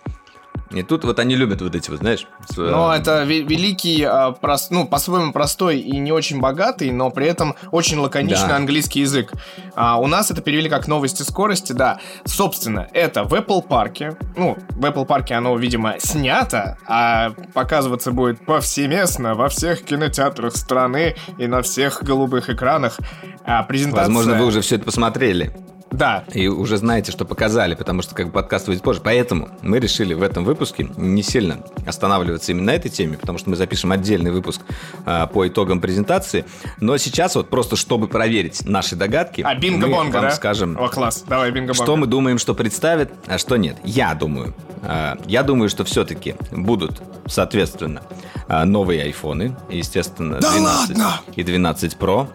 И 0.72 0.84
тут 0.84 1.06
вот 1.06 1.20
они 1.20 1.36
любят 1.36 1.62
вот 1.62 1.76
эти 1.76 1.90
вот, 1.90 2.00
знаешь... 2.00 2.28
Ну, 2.58 2.92
это 2.92 3.24
великий, 3.24 4.04
а, 4.04 4.32
прост, 4.32 4.70
ну, 4.70 4.86
по-своему 4.86 5.32
простой 5.32 5.80
и 5.80 5.98
не 5.98 6.12
очень 6.12 6.42
богатый, 6.42 6.92
но 6.92 7.10
при 7.10 7.28
этом 7.28 7.56
очень 7.72 7.98
лаконичный 7.98 8.50
да. 8.50 8.58
английский 8.58 9.02
язык. 9.02 9.32
А 9.76 9.98
у 9.98 10.08
нас 10.08 10.30
это 10.30 10.42
перевели 10.42 10.70
как 10.70 10.88
новости 10.88 11.24
скорости, 11.24 11.72
да. 11.72 12.00
Собственно, 12.26 12.88
это 12.92 13.24
в 13.24 13.34
Apple 13.34 13.66
парке. 13.66 14.18
Ну, 14.36 14.58
в 14.72 14.84
Apple 14.84 15.06
парке 15.06 15.36
оно, 15.36 15.56
видимо, 15.56 15.96
снято, 16.00 16.78
а 16.86 17.32
показываться 17.54 18.12
будет 18.12 18.46
повсеместно 18.46 19.36
во 19.36 19.48
всех 19.48 19.84
кинотеатрах 19.84 20.56
страны 20.58 21.16
и 21.38 21.48
на 21.48 21.62
всех 21.62 22.04
голубых 22.04 22.50
экранах. 22.50 22.98
А 23.46 23.64
презентация... 23.64 24.08
Возможно, 24.08 24.34
вы 24.34 24.46
уже 24.46 24.60
все 24.60 24.76
это 24.76 24.84
посмотрели. 24.84 25.56
Да. 25.92 26.26
И 26.34 26.48
уже 26.48 26.78
знаете, 26.78 27.12
что 27.12 27.24
показали, 27.26 27.74
потому 27.76 28.02
что 28.02 28.14
как 28.14 28.28
бы 28.28 28.32
подкаст 28.34 28.68
выйдет 28.68 28.84
позже. 28.84 29.00
Поэтому 29.04 29.50
мы 29.62 29.80
решили 29.80 30.14
в 30.14 30.22
этом 30.22 30.44
выпуске 30.44 30.90
не 30.98 31.24
сильно 31.24 31.60
останавливаться 31.86 32.52
именно 32.52 32.66
на 32.68 32.76
этой 32.76 32.90
теме, 32.90 33.18
потому 33.18 33.38
что 33.40 33.50
мы 33.50 33.56
запишем 33.56 33.92
отдельный 33.92 34.32
выпуск 34.32 34.62
а, 35.06 35.28
по 35.28 35.48
итогам 35.48 35.80
презентации. 35.80 36.46
Но 36.82 36.98
сейчас 36.98 37.36
вот 37.36 37.50
просто, 37.50 37.76
чтобы 37.78 38.08
проверить 38.08 38.66
наши 38.66 38.96
догадки, 38.96 39.42
А, 39.46 39.56
бинго-бонго, 39.56 39.88
мы 40.08 40.12
вам 40.12 40.22
да? 40.24 40.32
скажем, 40.32 40.78
О, 40.78 40.90
класс. 40.90 41.24
Давай, 41.28 41.52
бинго-бонго. 41.52 41.74
что 41.84 41.96
мы 41.96 42.06
думаем, 42.08 42.38
что 42.38 42.54
представит, 42.54 43.12
а 43.26 43.38
что 43.38 43.56
нет. 43.58 43.78
Я 43.84 44.14
думаю. 44.14 44.54
а, 44.84 45.18
Я 45.26 45.44
думаю, 45.44 45.70
что 45.70 45.86
все-таки 45.86 46.36
будут, 46.52 47.02
соответственно, 47.28 48.02
а, 48.50 48.66
новые 48.66 49.04
айфоны, 49.04 49.56
естественно, 49.70 50.40
Да 50.42 50.52
12 50.52 50.90
ладно? 50.98 51.22
и 51.36 51.44
12 51.44 51.96
Pro. 51.98 52.28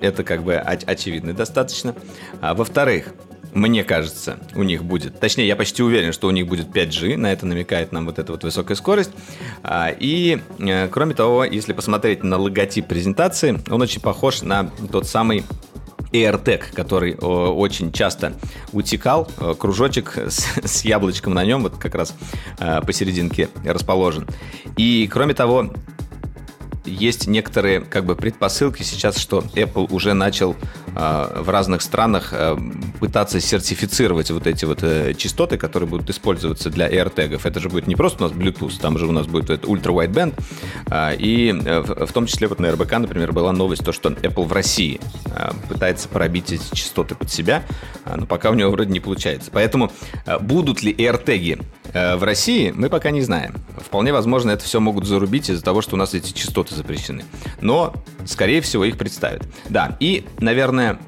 Это 0.00 0.24
как 0.24 0.42
бы 0.42 0.54
оч- 0.54 0.84
очевидно 0.86 1.32
достаточно. 1.32 1.94
А, 2.40 2.54
во-вторых, 2.54 3.08
мне 3.54 3.84
кажется, 3.84 4.38
у 4.54 4.62
них 4.62 4.82
будет, 4.82 5.20
точнее, 5.20 5.46
я 5.46 5.56
почти 5.56 5.82
уверен, 5.82 6.12
что 6.12 6.26
у 6.26 6.30
них 6.30 6.46
будет 6.46 6.68
5G, 6.68 7.16
на 7.18 7.32
это 7.32 7.44
намекает 7.44 7.92
нам 7.92 8.06
вот 8.06 8.18
эта 8.18 8.32
вот 8.32 8.44
высокая 8.44 8.76
скорость. 8.76 9.10
А, 9.62 9.90
И, 9.90 10.38
э, 10.58 10.88
кроме 10.88 11.14
того, 11.14 11.44
если 11.44 11.72
посмотреть 11.74 12.24
на 12.24 12.38
логотип 12.38 12.86
презентации, 12.86 13.58
он 13.70 13.82
очень 13.82 14.00
похож 14.00 14.42
на 14.42 14.70
тот 14.90 15.06
самый 15.06 15.44
AirTag, 16.12 16.74
который 16.74 17.14
очень 17.16 17.90
часто 17.92 18.34
утекал, 18.72 19.30
э, 19.38 19.54
кружочек 19.58 20.16
с, 20.16 20.46
с 20.64 20.84
яблочком 20.84 21.32
на 21.34 21.44
нем, 21.44 21.62
вот 21.62 21.76
как 21.78 21.94
раз 21.94 22.14
э, 22.58 22.80
посерединке 22.82 23.48
расположен. 23.64 24.26
И 24.76 25.08
кроме 25.10 25.32
того, 25.34 25.72
есть 26.84 27.26
некоторые 27.26 27.80
как 27.80 28.04
бы 28.04 28.16
предпосылки 28.16 28.82
сейчас, 28.82 29.16
что 29.16 29.44
Apple 29.54 29.88
уже 29.90 30.14
начал 30.14 30.56
э, 30.94 31.40
в 31.40 31.48
разных 31.48 31.82
странах 31.82 32.32
э, 32.32 32.56
пытаться 33.00 33.40
сертифицировать 33.40 34.30
вот 34.30 34.46
эти 34.46 34.64
вот 34.64 34.82
э, 34.82 35.14
частоты, 35.14 35.58
которые 35.58 35.88
будут 35.88 36.10
использоваться 36.10 36.70
для 36.70 36.88
AirTag. 36.88 37.40
Это 37.42 37.60
же 37.60 37.68
будет 37.68 37.86
не 37.86 37.96
просто 37.96 38.24
у 38.24 38.28
нас 38.28 38.36
Bluetooth, 38.36 38.80
там 38.80 38.98
же 38.98 39.06
у 39.06 39.12
нас 39.12 39.26
будет 39.26 39.50
это 39.50 39.66
Ultra 39.66 39.94
Wideband. 39.94 40.34
Э, 40.90 41.16
и 41.16 41.52
э, 41.52 41.80
в, 41.80 42.12
том 42.12 42.26
числе 42.26 42.48
вот 42.48 42.58
на 42.58 42.72
РБК, 42.72 42.92
например, 42.98 43.32
была 43.32 43.52
новость, 43.52 43.84
то, 43.84 43.92
что 43.92 44.10
Apple 44.10 44.44
в 44.44 44.52
России 44.52 45.00
э, 45.26 45.50
пытается 45.68 46.08
пробить 46.08 46.52
эти 46.52 46.74
частоты 46.74 47.14
под 47.14 47.30
себя, 47.30 47.64
э, 48.04 48.16
но 48.16 48.26
пока 48.26 48.50
у 48.50 48.54
него 48.54 48.70
вроде 48.70 48.90
не 48.90 49.00
получается. 49.00 49.50
Поэтому 49.52 49.92
э, 50.26 50.38
будут 50.38 50.82
ли 50.82 50.92
AirTag 50.92 51.64
э, 51.92 52.16
в 52.16 52.24
России, 52.24 52.72
мы 52.74 52.88
пока 52.88 53.10
не 53.10 53.22
знаем. 53.22 53.54
Вполне 53.78 54.12
возможно, 54.12 54.50
это 54.50 54.64
все 54.64 54.80
могут 54.80 55.06
зарубить 55.06 55.50
из-за 55.50 55.62
того, 55.62 55.82
что 55.82 55.94
у 55.94 55.98
нас 55.98 56.14
эти 56.14 56.32
частоты 56.32 56.71
запрещены. 56.74 57.24
Но, 57.60 57.94
скорее 58.24 58.60
всего, 58.60 58.84
их 58.84 58.98
представят. 58.98 59.46
Да, 59.68 59.96
и, 60.00 60.24
наверное, 60.38 60.98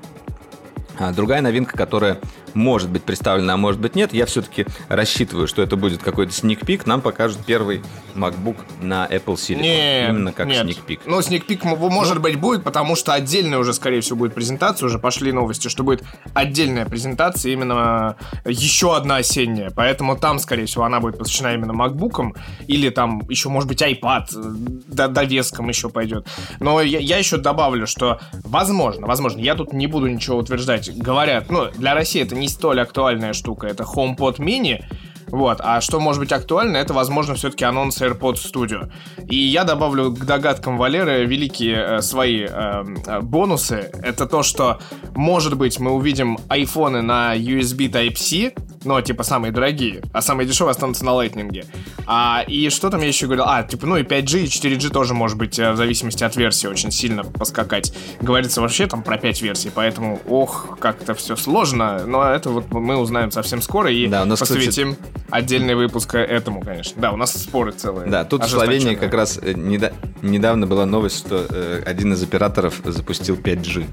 а, 0.99 1.13
другая 1.13 1.41
новинка, 1.41 1.77
которая 1.77 2.19
может 2.55 2.91
быть 2.91 3.03
представлена, 3.05 3.55
а 3.55 3.57
может 3.57 3.81
быть 3.81 3.95
нет, 3.95 4.13
я 4.13 4.27
все-таки 4.27 4.67
рассчитываю, 4.89 5.47
что 5.47 5.63
это 5.63 5.77
будет 5.77 6.03
какой-то 6.03 6.33
сник-пик. 6.33 6.87
Нам 6.87 7.01
покажут 7.01 7.45
первый 7.45 7.83
MacBook 8.15 8.57
на 8.81 9.07
Apple 9.07 9.35
Silicon. 9.35 9.61
Нет, 9.63 10.11
Именно 10.11 10.33
как 10.33 10.47
нет. 10.47 10.63
сник-пик. 10.65 11.01
Ну, 11.07 11.21
сник-пик, 11.21 11.65
может 11.65 12.21
быть, 12.21 12.39
будет, 12.39 12.65
потому 12.65 12.97
что 12.97 13.13
отдельная 13.13 13.59
уже, 13.59 13.73
скорее 13.75 14.01
всего, 14.01 14.17
будет 14.19 14.35
презентация. 14.35 14.87
Уже 14.87 14.99
пошли 14.99 15.33
новости, 15.33 15.69
что 15.69 15.83
будет 15.85 16.05
отдельная 16.33 16.87
презентация, 16.87 17.53
именно 17.53 18.17
еще 18.45 18.97
одна 18.97 19.17
осенняя. 19.17 19.71
Поэтому 19.71 20.17
там, 20.17 20.39
скорее 20.39 20.67
всего, 20.67 20.85
она 20.85 21.01
будет 21.01 21.19
посвящена 21.19 21.55
именно 21.55 21.73
MacBook'ам. 21.73 22.37
Или 22.67 22.91
там 22.91 23.23
еще, 23.29 23.49
может 23.49 23.69
быть, 23.69 23.83
iPad 23.83 24.27
э, 24.35 24.83
до- 24.89 25.09
довеском 25.09 25.69
еще 25.69 25.89
пойдет. 25.89 26.27
Но 26.61 26.81
я, 26.81 26.99
я 26.99 27.19
еще 27.19 27.37
добавлю, 27.37 27.87
что 27.87 28.21
возможно, 28.45 29.07
возможно, 29.07 29.41
я 29.41 29.55
тут 29.55 29.73
не 29.73 29.87
буду 29.87 30.07
ничего 30.07 30.39
утверждать. 30.39 30.97
Говорят, 30.97 31.51
ну, 31.51 31.69
для 31.77 31.95
России 31.95 32.23
это 32.23 32.35
не 32.35 32.44
столь 32.49 32.81
актуальная 32.81 33.33
штука. 33.33 33.67
Это 33.67 33.85
HomePod 33.85 34.39
mini. 34.39 34.85
Вот, 35.29 35.61
а 35.61 35.81
что 35.81 35.99
может 35.99 36.21
быть 36.21 36.33
актуально, 36.33 36.77
это, 36.77 36.95
возможно, 36.95 37.35
все-таки 37.35 37.65
анонс 37.65 38.01
AirPods 38.01 38.35
Studio. 38.35 38.93
И 39.29 39.37
я 39.37 39.65
добавлю 39.65 40.13
к 40.13 40.25
догадкам 40.25 40.79
Валеры 40.79 41.25
великие 41.25 41.77
э, 41.77 42.03
свои 42.03 42.47
э, 42.49 42.85
э, 43.07 43.21
бонусы. 43.21 43.91
Это 44.03 44.27
то, 44.27 44.43
что, 44.43 44.79
может 45.17 45.57
быть, 45.57 45.81
мы 45.81 45.93
увидим 45.93 46.39
айфоны 46.49 47.03
на 47.03 47.37
USB 47.37 47.91
Type-C, 47.91 48.53
но, 48.85 49.01
типа, 49.01 49.23
самые 49.23 49.53
дорогие, 49.53 50.03
а 50.13 50.23
самые 50.23 50.47
дешевые 50.47 50.73
останутся 50.73 51.05
на 51.05 51.11
Lightning. 51.11 51.67
А, 52.07 52.45
и 52.47 52.69
что 52.71 52.91
там 52.91 53.01
я 53.01 53.09
еще 53.09 53.27
говорил? 53.27 53.45
А, 53.47 53.63
типа, 53.63 53.87
ну 53.87 53.97
и 53.97 54.03
5G, 54.03 54.41
и 54.43 54.45
4G 54.47 54.91
тоже 54.91 55.15
может 55.15 55.37
быть, 55.39 55.59
э, 55.59 55.73
в 55.73 55.77
зависимости 55.77 56.25
от 56.25 56.37
версии, 56.37 56.67
очень 56.67 56.91
сильно 56.91 57.25
поскакать. 57.25 57.93
Говорится 58.21 58.61
вообще 58.61 58.87
там 58.87 59.03
про 59.03 59.17
5 59.19 59.43
версий, 59.43 59.71
поэтому, 59.75 60.21
ох, 60.29 60.79
как 60.81 61.03
это 61.03 61.15
все 61.15 61.37
сложно, 61.37 62.05
но 62.07 62.25
это 62.25 62.51
вот 62.51 62.71
мы 62.73 62.97
узнаем 62.97 63.31
совсем 63.31 63.63
скоро 63.63 63.91
и 63.91 64.07
Да, 64.07 64.23
у 64.23 64.27
нас, 64.27 64.41
кстати, 64.41 64.59
посвятим 64.67 64.97
отдельный 65.31 65.75
выпуск 65.75 66.15
этому, 66.15 66.61
конечно. 66.61 67.01
Да, 67.01 67.13
у 67.13 67.17
нас 67.17 67.33
споры 67.33 67.73
целые. 67.73 68.09
Да, 68.11 68.25
тут 68.25 68.45
в 68.45 68.49
Словении 68.49 68.95
как 68.95 69.15
раз 69.15 69.39
э, 69.41 69.53
неда- 69.53 69.93
недавно 70.23 70.67
была 70.67 70.87
новость, 70.87 71.19
что 71.19 71.47
э, 71.49 71.83
один 71.87 72.13
из 72.13 72.23
операторов 72.23 72.81
запустил 72.85 73.37
5G. 73.37 73.87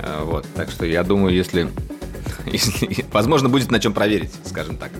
Э, 0.00 0.22
вот, 0.24 0.46
так 0.54 0.70
что 0.70 0.86
я 0.86 1.02
думаю, 1.02 1.34
если- 1.34 1.68
возможно, 3.12 3.48
будет 3.48 3.70
на 3.70 3.80
чем 3.80 3.92
проверить, 3.92 4.30
скажем 4.44 4.76
так. 4.76 4.90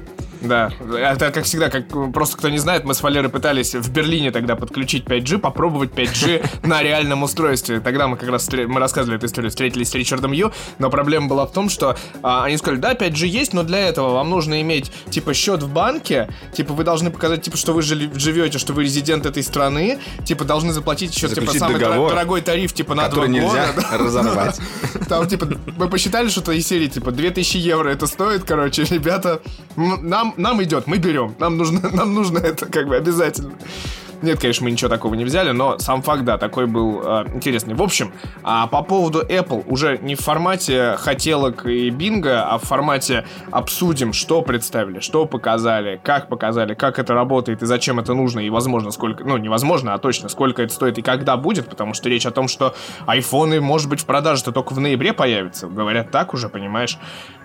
Да, 0.45 0.71
это 0.97 1.31
как 1.31 1.45
всегда, 1.45 1.71
как 1.71 1.87
просто 2.13 2.37
кто 2.37 2.49
не 2.49 2.59
знает, 2.59 2.85
мы 2.85 2.95
с 2.95 3.03
Валерой 3.03 3.31
пытались 3.31 3.75
в 3.75 3.91
Берлине 3.91 4.31
тогда 4.31 4.57
подключить 4.57 5.05
5G, 5.05 5.39
попробовать 5.39 5.91
5G 5.93 6.47
на 6.67 6.83
реальном 6.83 7.23
устройстве. 7.23 7.81
Тогда 7.81 8.09
мы 8.09 8.17
как 8.17 8.29
раз 8.29 8.51
мы 8.53 8.79
рассказывали 8.81 9.17
эту 9.19 9.27
историю, 9.27 9.51
встретились 9.51 9.91
с 9.91 9.95
Ричардом 9.95 10.33
Ю, 10.33 10.53
но 10.79 10.91
проблема 10.91 11.29
была 11.29 11.47
в 11.47 11.53
том, 11.53 11.69
что 11.69 11.97
а, 12.23 12.45
они 12.45 12.57
сказали, 12.57 12.81
да, 12.81 12.93
5G 12.95 13.27
есть, 13.27 13.53
но 13.53 13.63
для 13.63 13.89
этого 13.89 14.15
вам 14.15 14.31
нужно 14.31 14.61
иметь 14.61 14.93
типа 15.11 15.35
счет 15.35 15.63
в 15.63 15.73
банке, 15.73 16.29
типа 16.53 16.73
вы 16.75 16.85
должны 16.85 17.11
показать, 17.11 17.43
типа, 17.43 17.57
что 17.57 17.73
вы 17.73 17.83
жили- 17.83 18.11
живете, 18.15 18.59
что 18.59 18.73
вы 18.73 18.85
резидент 18.85 19.27
этой 19.27 19.43
страны, 19.43 19.99
типа 20.25 20.45
должны 20.45 20.73
заплатить 20.73 21.15
еще 21.15 21.29
типа 21.29 21.53
самый 21.53 21.75
дор- 21.77 21.81
договор, 21.81 22.11
дорогой 22.11 22.41
тариф 22.43 22.73
типа 22.73 22.95
на 22.95 23.09
два 23.09 23.27
нельзя 23.27 23.73
года. 23.73 23.87
да. 23.91 23.99
разорвать. 23.99 24.61
Там, 25.09 25.27
типа, 25.27 25.47
мы 25.77 25.89
посчитали, 25.89 26.29
что-то 26.29 26.53
из 26.53 26.67
серии, 26.67 26.89
типа, 26.89 27.11
2000 27.11 27.57
евро 27.57 27.89
это 27.91 28.07
стоит, 28.07 28.45
короче, 28.45 28.85
ребята, 28.85 29.41
м- 29.77 30.09
нам, 30.37 30.63
идет, 30.63 30.87
мы 30.87 30.99
берем, 30.99 31.35
нам 31.39 31.57
нужно, 31.57 31.89
нам 31.93 32.15
нужно 32.15 32.39
это, 32.39 32.67
как 32.67 32.89
бы, 32.89 32.97
обязательно. 32.97 33.55
Нет, 34.23 34.41
конечно, 34.41 34.65
мы 34.65 34.71
ничего 34.71 34.89
такого 34.89 35.15
не 35.15 35.25
взяли, 35.25 35.51
но 35.51 35.79
сам 35.79 36.03
факт, 36.03 36.25
да, 36.25 36.39
такой 36.39 36.67
был 36.67 37.03
э, 37.05 37.25
интересный. 37.35 37.75
В 37.75 37.83
общем, 37.83 38.13
а 38.43 38.67
по 38.67 38.83
поводу 38.83 39.23
Apple, 39.23 39.65
уже 39.67 39.99
не 39.99 40.15
в 40.15 40.21
формате 40.21 40.97
хотелок 40.99 41.67
и 41.67 41.91
бинго, 41.91 42.45
а 42.45 42.59
в 42.59 42.63
формате 42.63 43.25
обсудим, 43.51 44.13
что 44.13 44.43
представили, 44.43 45.01
что 45.01 45.27
показали, 45.27 46.01
как 46.03 46.29
показали, 46.29 46.75
как 46.75 46.99
это 46.99 47.15
работает 47.15 47.63
и 47.63 47.67
зачем 47.67 48.01
это 48.01 48.15
нужно, 48.15 48.41
и 48.41 48.51
возможно, 48.51 48.91
сколько, 48.91 49.25
ну, 49.25 49.37
невозможно, 49.37 49.95
а 49.95 49.99
точно, 49.99 50.29
сколько 50.29 50.63
это 50.63 50.73
стоит 50.73 50.99
и 50.99 51.03
когда 51.03 51.37
будет, 51.37 51.69
потому 51.69 51.95
что 51.95 52.09
речь 52.09 52.27
о 52.27 52.31
том, 52.31 52.49
что 52.49 52.75
айфоны, 53.07 53.61
может 53.61 53.89
быть, 53.89 54.01
в 54.01 54.07
продаже-то 54.07 54.53
только 54.53 54.73
в 54.73 54.81
ноябре 54.81 55.13
появятся. 55.13 55.67
Говорят 55.67 56.11
так 56.11 56.35
уже, 56.35 56.49
понимаешь? 56.49 56.99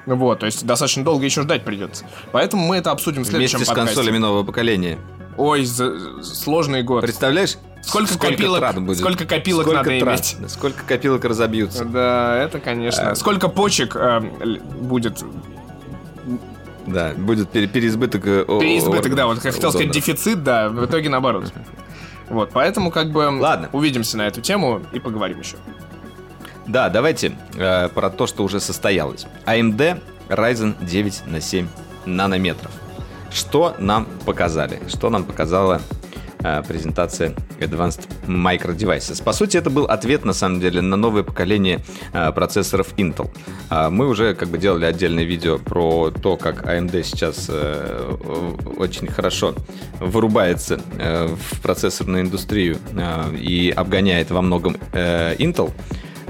Ну 0.06 0.16
Вот, 0.16 0.40
то 0.40 0.46
есть 0.46 0.66
достаточно 0.66 1.04
долго 1.04 1.26
еще 1.26 1.42
ждать 1.42 1.64
придется. 1.64 2.06
Поэтому 2.32 2.66
мы 2.66 2.78
это 2.78 2.92
обсудим 2.92 3.24
в 3.24 3.28
следующем 3.28 3.58
Вместе 3.58 3.66
с 3.66 3.76
подкасте. 3.76 3.96
консолями 3.96 4.18
нового 4.18 4.44
поколения. 4.44 4.98
Ой, 5.40 5.64
за- 5.64 6.22
сложный 6.22 6.84
год. 6.84 7.02
Представляешь? 7.02 7.56
Сколько 7.82 8.14
копилок- 8.18 8.60
трат 8.60 8.82
будет? 8.82 8.98
сколько 9.00 9.26
копилок 9.26 9.66
надо 9.72 9.98
иметь? 9.98 10.36
Сколько 10.50 10.84
копилок 10.84 11.24
разобьются? 11.24 11.86
Да, 11.86 12.38
это 12.44 12.60
конечно. 12.60 13.16
Сколько 13.16 13.48
почек 13.48 13.96
л- 13.96 14.60
будет? 14.82 15.24
Да, 16.86 17.14
будет 17.16 17.50
пере- 17.50 17.68
переизбыток. 17.68 18.26
э, 18.28 18.42
о- 18.48 18.60
Переизбыток, 18.60 19.16
да, 19.16 19.28
вот 19.28 19.40
как 19.40 19.54
хотел 19.54 19.72
сказать, 19.72 19.92
дефицит, 19.92 20.44
да, 20.44 20.68
в 20.70 20.86
итоге 20.86 21.10
наоборот. 21.10 21.52
Вот, 22.30 22.52
поэтому 22.54 22.92
как 22.92 23.10
бы 23.12 23.22
Ладно. 23.40 23.70
увидимся 23.74 24.16
на 24.16 24.28
эту 24.28 24.40
тему 24.40 24.82
и 24.94 25.00
поговорим 25.00 25.40
еще. 25.40 25.56
Да, 26.68 26.90
давайте 26.90 27.36
э, 27.56 27.88
про 27.90 28.12
то, 28.12 28.28
что 28.28 28.44
уже 28.44 28.60
состоялось. 28.60 29.26
AMD 29.48 30.00
Ryzen 30.28 30.76
9 30.86 31.24
на 31.26 31.42
7 31.42 31.68
нанометров. 32.06 32.72
Что 33.32 33.76
нам 33.80 34.06
показали? 34.26 34.80
Что 34.88 35.10
нам 35.10 35.24
показала 35.24 35.82
э, 36.40 36.64
презентация 36.68 37.36
Advanced 37.60 38.08
Micro 38.28 38.76
Devices? 38.76 39.24
По 39.24 39.34
сути, 39.34 39.58
это 39.58 39.70
был 39.70 39.86
ответ, 39.86 40.26
на 40.26 40.34
самом 40.34 40.60
деле, 40.60 40.82
на 40.82 40.96
новое 40.98 41.24
поколение 41.24 41.80
э, 42.14 42.32
процессоров 42.32 42.94
Intel. 42.98 43.30
А 43.70 43.90
Мы 43.90 44.08
уже 44.08 44.34
как 44.34 44.50
бы 44.50 44.58
делали 44.58 44.86
отдельное 44.86 45.24
видео 45.26 45.58
про 45.60 46.10
то, 46.12 46.38
как 46.38 46.64
AMD 46.66 47.04
сейчас 47.04 47.46
э, 47.50 48.16
очень 48.78 49.08
хорошо 49.08 49.54
вырубается 50.00 50.82
э, 50.98 51.28
в 51.28 51.62
процессорную 51.62 52.24
индустрию 52.24 52.78
и 53.38 53.72
обгоняет 53.76 54.32
во 54.32 54.42
многом 54.42 54.76
Intel. 54.94 55.72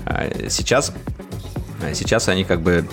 А 0.06 0.30
Сейчас, 0.50 0.94
а 1.82 1.94
сейчас 1.94 2.28
они 2.30 2.44
как 2.44 2.62
бы, 2.62 2.86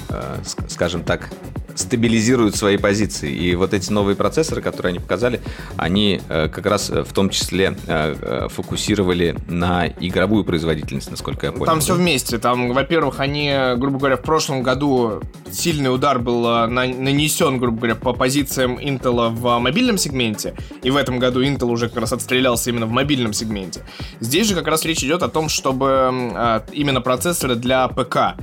ск- 0.42 0.68
скажем 0.68 1.02
так, 1.02 1.28
стабилизируют 1.76 2.56
свои 2.56 2.76
позиции. 2.76 3.32
И 3.32 3.54
вот 3.54 3.72
эти 3.72 3.92
новые 3.92 4.16
процессоры, 4.16 4.60
которые 4.62 4.90
они 4.90 4.98
показали, 4.98 5.40
они 5.76 6.20
э, 6.28 6.48
как 6.48 6.66
раз 6.66 6.90
в 6.90 7.12
том 7.12 7.30
числе 7.30 7.76
э, 7.86 8.48
фокусировали 8.50 9.36
на 9.48 9.86
игровую 9.86 10.44
производительность, 10.44 11.10
насколько 11.10 11.46
я 11.46 11.52
понял. 11.52 11.66
Там 11.66 11.80
все 11.80 11.94
вместе. 11.94 12.38
Там, 12.38 12.72
во-первых, 12.72 13.20
они, 13.20 13.54
грубо 13.76 13.98
говоря, 13.98 14.16
в 14.16 14.22
прошлом 14.22 14.62
году 14.62 15.20
сильный 15.50 15.94
удар 15.94 16.18
был 16.18 16.66
нанесен, 16.68 17.58
грубо 17.58 17.78
говоря, 17.78 17.94
по 17.94 18.12
позициям 18.12 18.78
Intel 18.78 19.30
в 19.30 19.58
мобильном 19.58 19.98
сегменте. 19.98 20.54
И 20.82 20.90
в 20.90 20.96
этом 20.96 21.18
году 21.18 21.42
Intel 21.42 21.66
уже 21.66 21.88
как 21.88 21.98
раз 22.00 22.12
отстрелялся 22.12 22.70
именно 22.70 22.86
в 22.86 22.90
мобильном 22.90 23.32
сегменте. 23.32 23.82
Здесь 24.20 24.48
же 24.48 24.54
как 24.54 24.66
раз 24.66 24.84
речь 24.84 25.04
идет 25.04 25.22
о 25.22 25.28
том, 25.28 25.48
чтобы 25.48 26.64
именно 26.72 27.00
процессоры 27.00 27.54
для 27.54 27.88
ПК 27.88 28.36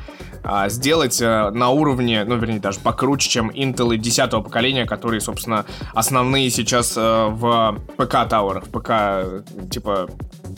а, 0.44 0.70
сделать 0.70 1.22
а, 1.22 1.52
на 1.52 1.70
уровне, 1.70 2.24
ну, 2.26 2.36
вернее, 2.36 2.60
даже 2.60 2.80
покруче, 2.80 3.30
чем 3.30 3.50
Intel 3.50 3.96
10 3.98 4.32
поколения, 4.44 4.86
которые, 4.86 5.22
собственно, 5.22 5.66
основные 5.94 6.50
сейчас 6.50 6.94
а, 6.98 7.30
в 7.30 7.80
ПК-тауэрах, 7.98 8.70
ПК, 8.70 9.72
типа, 9.72 10.10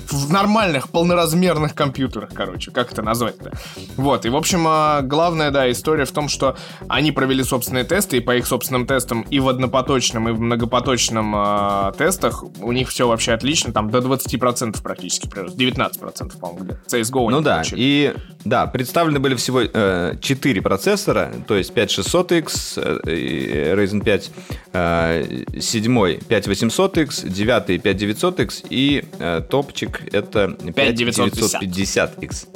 в 0.09 0.31
нормальных, 0.31 0.89
полноразмерных 0.89 1.73
компьютерах, 1.73 2.29
короче, 2.33 2.71
как 2.71 2.91
это 2.91 3.01
назвать-то. 3.01 3.51
Вот, 3.97 4.25
и, 4.25 4.29
в 4.29 4.35
общем, 4.35 4.65
а, 4.67 5.01
главная, 5.01 5.51
да, 5.51 5.69
история 5.71 6.05
в 6.05 6.11
том, 6.11 6.27
что 6.29 6.55
они 6.87 7.11
провели 7.11 7.43
собственные 7.43 7.83
тесты, 7.83 8.17
и 8.17 8.19
по 8.19 8.35
их 8.35 8.45
собственным 8.45 8.85
тестам 8.87 9.21
и 9.29 9.39
в 9.39 9.47
однопоточном, 9.49 10.29
и 10.29 10.31
в 10.31 10.39
многопоточном 10.39 11.33
а, 11.35 11.91
тестах 11.93 12.43
у 12.61 12.71
них 12.71 12.89
все 12.89 13.07
вообще 13.07 13.33
отлично, 13.33 13.73
там 13.73 13.89
до 13.89 13.99
20% 13.99 14.81
практически, 14.81 15.27
19%, 15.27 16.39
по-моему, 16.39 16.77
CSGO 16.87 17.29
Ну 17.29 17.41
да, 17.41 17.55
получили. 17.55 17.79
и 17.79 18.13
да, 18.43 18.67
представлены 18.67 19.19
были 19.19 19.35
всего 19.35 19.61
4 19.75 20.61
процессора, 20.61 21.31
то 21.47 21.55
есть 21.55 21.71
5600X, 21.73 22.79
э, 23.05 23.73
Ryzen 23.75 24.03
5, 24.03 24.31
э, 24.73 25.43
7 25.59 26.19
5800X, 26.29 27.29
9 27.29 27.69
5900X 27.83 28.67
и 28.69 29.03
э, 29.19 29.41
топчик 29.49 30.01
это 30.13 30.55
5950X. 30.59 32.47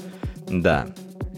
Да. 0.49 0.87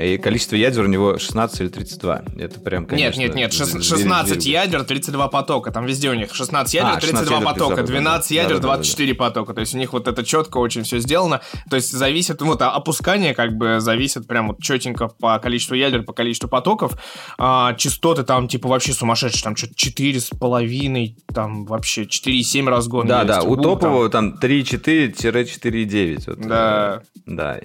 И 0.03 0.17
количество 0.17 0.55
ядер 0.55 0.83
у 0.83 0.87
него 0.87 1.17
16 1.17 1.61
или 1.61 1.67
32. 1.69 2.23
Это 2.37 2.59
прям, 2.59 2.85
конечно... 2.85 3.19
Нет, 3.19 3.35
нет, 3.35 3.53
нет, 3.53 3.83
16 3.83 4.45
ядер, 4.45 4.83
32 4.83 5.27
потока. 5.27 5.71
Там 5.71 5.85
везде 5.85 6.09
у 6.09 6.13
них 6.13 6.33
16 6.33 6.73
ядер, 6.73 6.91
а, 6.97 6.99
32 6.99 7.35
ядер, 7.35 7.45
потока, 7.45 7.83
12 7.83 8.31
ядер, 8.31 8.59
24 8.59 9.13
потока. 9.15 9.53
То 9.53 9.61
есть 9.61 9.75
у 9.75 9.77
них 9.77 9.93
вот 9.93 10.07
это 10.07 10.23
четко 10.23 10.57
очень 10.57 10.83
все 10.83 10.99
сделано. 10.99 11.41
То 11.69 11.75
есть 11.75 11.91
зависит, 11.91 12.41
вот 12.41 12.61
опускание 12.61 13.33
как 13.33 13.53
бы 13.53 13.79
зависит 13.79 14.27
прям 14.27 14.47
вот 14.49 14.61
четенько 14.61 15.07
по 15.07 15.37
количеству 15.39 15.75
ядер, 15.75 16.03
по 16.03 16.13
количеству 16.13 16.49
потоков. 16.49 16.93
А, 17.37 17.73
частоты 17.75 18.23
там 18.23 18.47
типа 18.47 18.67
вообще 18.69 18.93
сумасшедшие, 18.93 19.43
там 19.43 19.55
что-то 19.55 19.73
4,5, 19.73 21.15
там 21.33 21.65
вообще 21.65 22.03
4,7 22.03 22.69
разгон 22.69 23.07
Да, 23.07 23.21
есть. 23.21 23.27
да, 23.27 23.41
у 23.43 23.55
топового 23.55 24.09
там 24.09 24.37
3,4-4,9. 24.41 26.23
Вот, 26.27 26.39
да. 26.47 27.01
Да. 27.25 27.59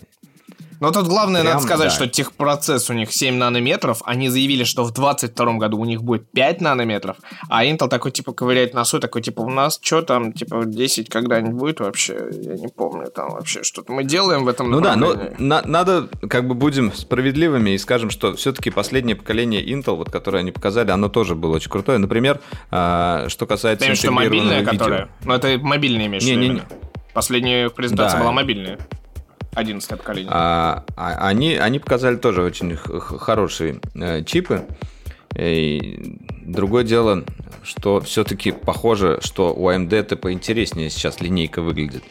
Но 0.81 0.91
тут 0.91 1.07
главное, 1.07 1.43
Прям, 1.43 1.55
надо 1.55 1.65
сказать, 1.65 1.89
да. 1.89 1.95
что 1.95 2.07
техпроцесс 2.07 2.91
у 2.91 2.93
них 2.93 3.13
7 3.13 3.35
нанометров. 3.37 4.03
Они 4.05 4.29
заявили, 4.29 4.65
что 4.65 4.85
в 4.85 4.93
22 4.93 5.55
году 5.55 5.79
у 5.79 5.85
них 5.85 6.03
будет 6.03 6.31
5 6.31 6.61
нанометров. 6.61 7.17
А 7.49 7.65
Intel 7.65 7.89
такой, 7.89 8.13
типа, 8.13 8.33
ковыряет 8.33 8.75
носу, 8.75 9.01
такой, 9.01 9.23
типа, 9.23 9.41
у 9.41 9.51
нас 9.51 9.79
что 9.83 10.03
там, 10.03 10.33
типа, 10.33 10.65
10 10.65 11.09
когда-нибудь 11.09 11.55
будет 11.55 11.81
вообще? 11.81 12.29
Я 12.31 12.55
не 12.55 12.69
помню 12.69 13.07
там 13.11 13.31
вообще, 13.31 13.63
что-то 13.63 13.93
мы 13.93 14.05
делаем 14.05 14.45
в 14.45 14.49
этом 14.49 14.71
Ну 14.71 14.81
да, 14.81 14.97
но 14.97 15.17
на- 15.39 15.63
надо, 15.63 16.09
как 16.29 16.47
бы, 16.47 16.55
будем 16.55 16.93
справедливыми 16.93 17.71
и 17.71 17.79
скажем, 17.79 18.11
что 18.11 18.35
все-таки 18.35 18.71
последнее 18.71 19.17
поколение 19.17 19.65
Intel, 19.65 19.97
вот, 19.97 20.11
которое 20.11 20.39
они 20.39 20.53
показали, 20.53 20.91
оно 20.91 21.09
тоже 21.09 21.35
было 21.35 21.57
очень 21.57 21.71
крутое. 21.71 21.99
Например, 21.99 22.41
э, 22.71 23.27
что 23.29 23.47
касается... 23.47 23.87
Ты 23.87 23.95
что 23.95 24.11
мобильное, 24.11 24.65
которое? 24.65 25.09
Ну, 25.25 25.33
это 25.33 25.59
мобильное 25.59 26.07
имеешь 26.07 26.25
в 26.25 26.27
виду? 26.27 26.61
Последняя 27.13 27.71
презентация 27.71 28.19
да. 28.19 28.25
была 28.25 28.33
мобильная. 28.33 28.79
11 29.57 29.89
поколение. 29.99 30.31
А, 30.33 30.85
а, 30.97 31.29
они, 31.29 31.55
они 31.55 31.79
показали 31.79 32.17
тоже 32.17 32.43
очень 32.43 32.77
хорошие 32.77 33.81
э, 33.95 34.23
чипы. 34.23 34.67
И 35.35 36.19
другое 36.43 36.85
дело, 36.85 37.25
что 37.63 38.01
все-таки 38.01 38.53
похоже, 38.53 39.19
что 39.23 39.55
у 39.55 39.71
AMD 39.71 39.95
это 39.95 40.17
поинтереснее 40.17 40.91
сейчас 40.91 41.21
линейка 41.21 41.63
выглядит. 41.63 42.05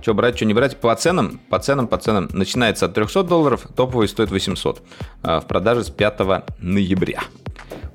Что 0.00 0.14
брать, 0.14 0.36
что 0.36 0.46
не 0.46 0.54
брать? 0.54 0.78
По 0.78 0.94
ценам, 0.96 1.38
по 1.50 1.58
ценам, 1.58 1.86
по 1.86 1.98
ценам. 1.98 2.28
Начинается 2.32 2.86
от 2.86 2.94
300 2.94 3.24
долларов, 3.24 3.66
топовый 3.76 4.08
стоит 4.08 4.30
800. 4.30 4.82
А 5.22 5.40
в 5.40 5.46
продаже 5.46 5.84
с 5.84 5.90
5 5.90 6.20
ноября. 6.60 7.22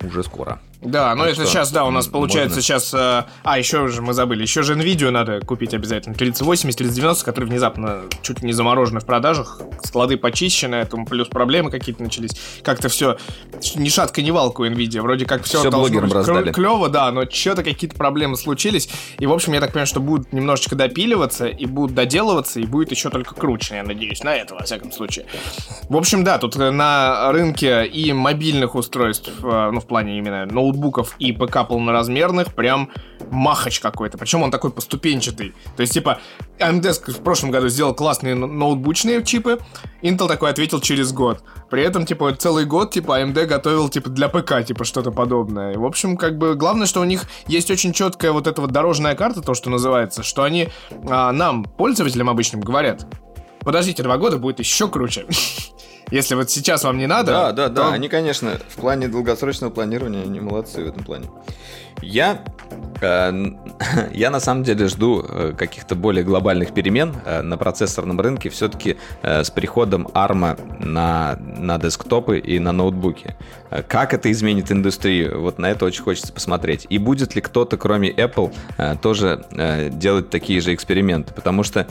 Уже 0.03 0.23
скоро. 0.23 0.59
Да, 0.81 1.13
ну 1.15 1.25
это 1.25 1.45
сейчас, 1.45 1.71
да, 1.71 1.85
у 1.85 1.91
нас 1.91 2.07
получается 2.07 2.55
можно... 2.57 2.61
сейчас... 2.61 2.93
Э, 2.93 3.25
а, 3.43 3.59
еще 3.59 3.87
же 3.87 4.01
мы 4.01 4.13
забыли, 4.13 4.41
еще 4.41 4.63
же 4.63 4.73
NVIDIA 4.73 5.11
надо 5.11 5.39
купить 5.41 5.75
обязательно. 5.75 6.15
3080, 6.15 6.75
3090, 6.77 7.23
которые 7.23 7.49
внезапно 7.49 8.01
чуть 8.23 8.41
ли 8.41 8.47
не 8.47 8.53
заморожены 8.53 8.99
в 8.99 9.05
продажах. 9.05 9.61
Склады 9.83 10.17
почищены, 10.17 10.75
этому 10.75 11.05
плюс 11.05 11.27
проблемы 11.27 11.69
какие-то 11.69 12.01
начались. 12.01 12.31
Как-то 12.63 12.89
все 12.89 13.17
ни 13.75 13.89
шатка, 13.89 14.21
ни 14.21 14.31
валка 14.31 14.61
у 14.61 14.65
NVIDIA. 14.65 15.01
Вроде 15.01 15.25
как 15.25 15.43
все, 15.43 15.59
все 15.59 15.69
должно 15.69 16.01
быть 16.01 16.13
раздали. 16.13 16.51
клево, 16.51 16.89
да, 16.89 17.11
но 17.11 17.29
что-то 17.29 17.63
какие-то 17.63 17.95
проблемы 17.95 18.35
случились. 18.35 18.89
И, 19.19 19.25
в 19.25 19.33
общем, 19.33 19.53
я 19.53 19.59
так 19.59 19.71
понимаю, 19.71 19.87
что 19.87 19.99
будут 19.99 20.33
немножечко 20.33 20.75
допиливаться, 20.75 21.47
и 21.47 21.65
будут 21.65 21.95
доделываться, 21.95 22.59
и 22.59 22.65
будет 22.65 22.91
еще 22.91 23.09
только 23.09 23.35
круче, 23.35 23.75
я 23.75 23.83
надеюсь, 23.83 24.23
на 24.23 24.35
это, 24.35 24.55
во 24.55 24.63
всяком 24.63 24.91
случае. 24.91 25.25
В 25.89 25.95
общем, 25.95 26.23
да, 26.23 26.37
тут 26.37 26.55
на 26.55 27.31
рынке 27.31 27.85
и 27.85 28.13
мобильных 28.13 28.75
устройств, 28.75 29.29
э, 29.43 29.69
ну, 29.71 29.79
в 29.79 29.85
плане 29.85 30.17
именно 30.17 30.45
ноутбуков, 30.45 30.70
ноутбуков 30.71 31.15
и 31.19 31.31
ПК 31.31 31.67
полноразмерных 31.67 32.53
прям 32.53 32.89
махач 33.29 33.79
какой-то. 33.79 34.17
Причем 34.17 34.41
он 34.41 34.51
такой 34.51 34.71
поступенчатый. 34.71 35.53
То 35.75 35.81
есть, 35.81 35.93
типа, 35.93 36.19
AMD 36.59 37.11
в 37.11 37.23
прошлом 37.23 37.51
году 37.51 37.69
сделал 37.69 37.93
классные 37.93 38.35
ноутбучные 38.35 39.23
чипы, 39.23 39.59
Intel 40.01 40.27
такой 40.27 40.49
ответил 40.49 40.81
через 40.81 41.13
год. 41.13 41.43
При 41.69 41.83
этом, 41.83 42.05
типа, 42.05 42.33
целый 42.35 42.65
год, 42.65 42.91
типа, 42.91 43.21
AMD 43.21 43.45
готовил, 43.45 43.89
типа, 43.89 44.09
для 44.09 44.27
ПК, 44.29 44.65
типа, 44.65 44.83
что-то 44.83 45.11
подобное. 45.11 45.73
И, 45.73 45.77
в 45.77 45.85
общем, 45.85 46.17
как 46.17 46.37
бы, 46.37 46.55
главное, 46.55 46.87
что 46.87 47.01
у 47.01 47.05
них 47.05 47.25
есть 47.47 47.69
очень 47.69 47.93
четкая 47.93 48.31
вот 48.31 48.47
эта 48.47 48.61
вот 48.61 48.71
дорожная 48.71 49.15
карта, 49.15 49.41
то, 49.41 49.53
что 49.53 49.69
называется, 49.69 50.23
что 50.23 50.43
они 50.43 50.69
а, 51.09 51.31
нам, 51.31 51.63
пользователям 51.63 52.29
обычным, 52.29 52.61
говорят, 52.61 53.07
подождите, 53.59 54.03
два 54.03 54.17
года 54.17 54.37
будет 54.37 54.59
еще 54.59 54.87
круче. 54.87 55.25
Если 56.11 56.35
вот 56.35 56.51
сейчас 56.51 56.83
вам 56.83 56.97
не 56.97 57.07
надо... 57.07 57.31
Да, 57.31 57.51
да, 57.51 57.67
то... 57.67 57.73
да. 57.73 57.93
Они, 57.93 58.09
конечно, 58.09 58.59
в 58.69 58.75
плане 58.75 59.07
долгосрочного 59.07 59.71
планирования, 59.71 60.23
они 60.23 60.39
молодцы 60.41 60.83
в 60.83 60.87
этом 60.87 61.03
плане. 61.03 61.27
Я, 62.01 62.43
э, 63.01 63.45
я 64.13 64.29
на 64.29 64.39
самом 64.39 64.63
деле 64.63 64.87
жду 64.87 65.23
э, 65.27 65.53
каких-то 65.57 65.95
более 65.95 66.23
глобальных 66.23 66.73
перемен 66.73 67.15
э, 67.25 67.41
на 67.41 67.57
процессорном 67.57 68.19
рынке 68.19 68.49
все-таки 68.49 68.97
э, 69.21 69.43
с 69.43 69.51
приходом 69.51 70.07
ARM 70.07 70.83
на, 70.83 71.37
на 71.39 71.77
десктопы 71.77 72.39
и 72.39 72.59
на 72.59 72.71
ноутбуки. 72.71 73.35
Как 73.87 74.13
это 74.13 74.29
изменит 74.31 74.69
индустрию? 74.69 75.41
Вот 75.41 75.57
на 75.57 75.67
это 75.67 75.85
очень 75.85 76.03
хочется 76.03 76.33
посмотреть. 76.33 76.85
И 76.89 76.97
будет 76.97 77.35
ли 77.35 77.41
кто-то, 77.41 77.77
кроме 77.77 78.11
Apple, 78.11 78.53
тоже 79.01 79.45
делать 79.93 80.29
такие 80.29 80.59
же 80.59 80.73
эксперименты? 80.73 81.33
Потому 81.33 81.63
что, 81.63 81.87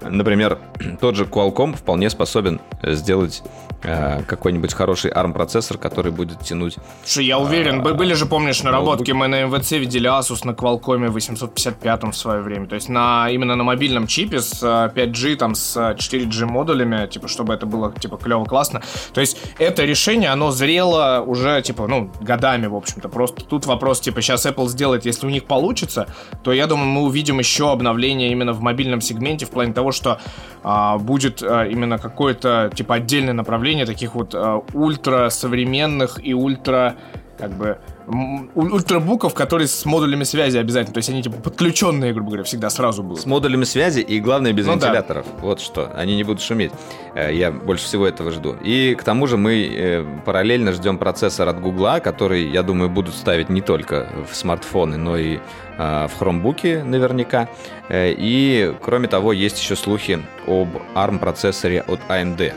например, 0.00 0.58
тот 1.00 1.16
же 1.16 1.24
Qualcomm 1.24 1.76
вполне 1.76 2.10
способен 2.10 2.60
сделать 2.82 3.42
Э, 3.86 4.22
какой-нибудь 4.22 4.72
хороший 4.72 5.10
ARM-процессор, 5.10 5.76
который 5.76 6.10
будет 6.10 6.40
тянуть... 6.40 6.76
Слушай, 7.04 7.26
я 7.26 7.38
уверен, 7.38 7.86
а, 7.86 7.92
были 7.92 8.14
же, 8.14 8.24
помнишь, 8.24 8.62
наработки, 8.62 9.12
мы 9.12 9.28
на 9.28 9.44
МВЦ 9.44 9.72
видели 9.72 10.08
Asus 10.08 10.46
на 10.46 10.52
Qualcomm 10.52 11.10
855 11.10 12.04
в 12.04 12.14
свое 12.14 12.40
время, 12.40 12.66
то 12.66 12.76
есть 12.76 12.88
на 12.88 13.28
именно 13.28 13.56
на 13.56 13.62
мобильном 13.62 14.06
чипе 14.06 14.40
с 14.40 14.62
5G, 14.62 15.36
там, 15.36 15.54
с 15.54 15.76
4G 15.76 16.46
модулями, 16.46 17.06
типа, 17.08 17.28
чтобы 17.28 17.52
это 17.52 17.66
было, 17.66 17.92
типа, 17.92 18.16
клево, 18.16 18.46
классно. 18.46 18.80
То 19.12 19.20
есть 19.20 19.36
это 19.58 19.84
решение, 19.84 20.30
оно 20.30 20.50
зрело 20.50 21.20
уже, 21.20 21.60
типа, 21.60 21.86
ну, 21.86 22.10
годами, 22.22 22.66
в 22.66 22.76
общем-то. 22.76 23.10
Просто 23.10 23.44
тут 23.44 23.66
вопрос, 23.66 24.00
типа, 24.00 24.22
сейчас 24.22 24.46
Apple 24.46 24.68
сделает, 24.68 25.04
если 25.04 25.26
у 25.26 25.30
них 25.30 25.44
получится, 25.44 26.06
то 26.42 26.54
я 26.54 26.66
думаю, 26.66 26.88
мы 26.88 27.02
увидим 27.02 27.38
еще 27.38 27.70
обновление 27.70 28.32
именно 28.32 28.54
в 28.54 28.62
мобильном 28.62 29.02
сегменте 29.02 29.44
в 29.44 29.50
плане 29.50 29.74
того, 29.74 29.83
что 29.92 30.20
а, 30.62 30.98
будет 30.98 31.42
а, 31.42 31.64
именно 31.64 31.98
какое-то, 31.98 32.70
типа, 32.74 32.96
отдельное 32.96 33.34
направление 33.34 33.86
таких 33.86 34.14
вот 34.14 34.34
э, 34.34 34.60
ультра 34.72 35.28
современных 35.28 36.24
и 36.24 36.34
ультра 36.34 36.96
как 37.38 37.52
бы 37.52 37.78
ультрабуков, 38.06 39.34
которые 39.34 39.68
с 39.68 39.84
модулями 39.84 40.24
связи 40.24 40.58
обязательно. 40.58 40.94
То 40.94 40.98
есть 40.98 41.08
они 41.08 41.22
типа 41.22 41.36
подключенные, 41.36 42.12
грубо 42.12 42.30
говоря, 42.30 42.44
всегда 42.44 42.70
сразу 42.70 43.02
будут. 43.02 43.22
С 43.22 43.26
модулями 43.26 43.64
связи 43.64 44.00
и, 44.00 44.20
главное, 44.20 44.52
без 44.52 44.66
ну, 44.66 44.72
вентиляторов. 44.72 45.26
Да. 45.26 45.42
Вот 45.42 45.60
что. 45.60 45.90
Они 45.94 46.16
не 46.16 46.24
будут 46.24 46.42
шуметь. 46.42 46.72
Э, 47.14 47.34
я 47.34 47.50
больше 47.50 47.84
всего 47.84 48.06
этого 48.06 48.30
жду. 48.30 48.54
И 48.62 48.94
к 48.94 49.02
тому 49.02 49.26
же 49.26 49.36
мы 49.36 49.66
э, 49.66 50.04
параллельно 50.24 50.72
ждем 50.72 50.98
процессор 50.98 51.48
от 51.48 51.60
Гугла, 51.60 52.00
который, 52.00 52.48
я 52.48 52.62
думаю, 52.62 52.90
будут 52.90 53.14
ставить 53.14 53.48
не 53.48 53.60
только 53.60 54.08
в 54.30 54.34
смартфоны, 54.34 54.96
но 54.96 55.16
и 55.16 55.38
в 55.76 56.10
хромбуки 56.20 56.84
наверняка. 56.84 57.48
И, 57.90 58.72
кроме 58.80 59.08
того, 59.08 59.32
есть 59.32 59.60
еще 59.60 59.74
слухи 59.74 60.20
об 60.46 60.68
ARM-процессоре 60.94 61.80
от 61.80 61.98
AMD 62.08 62.52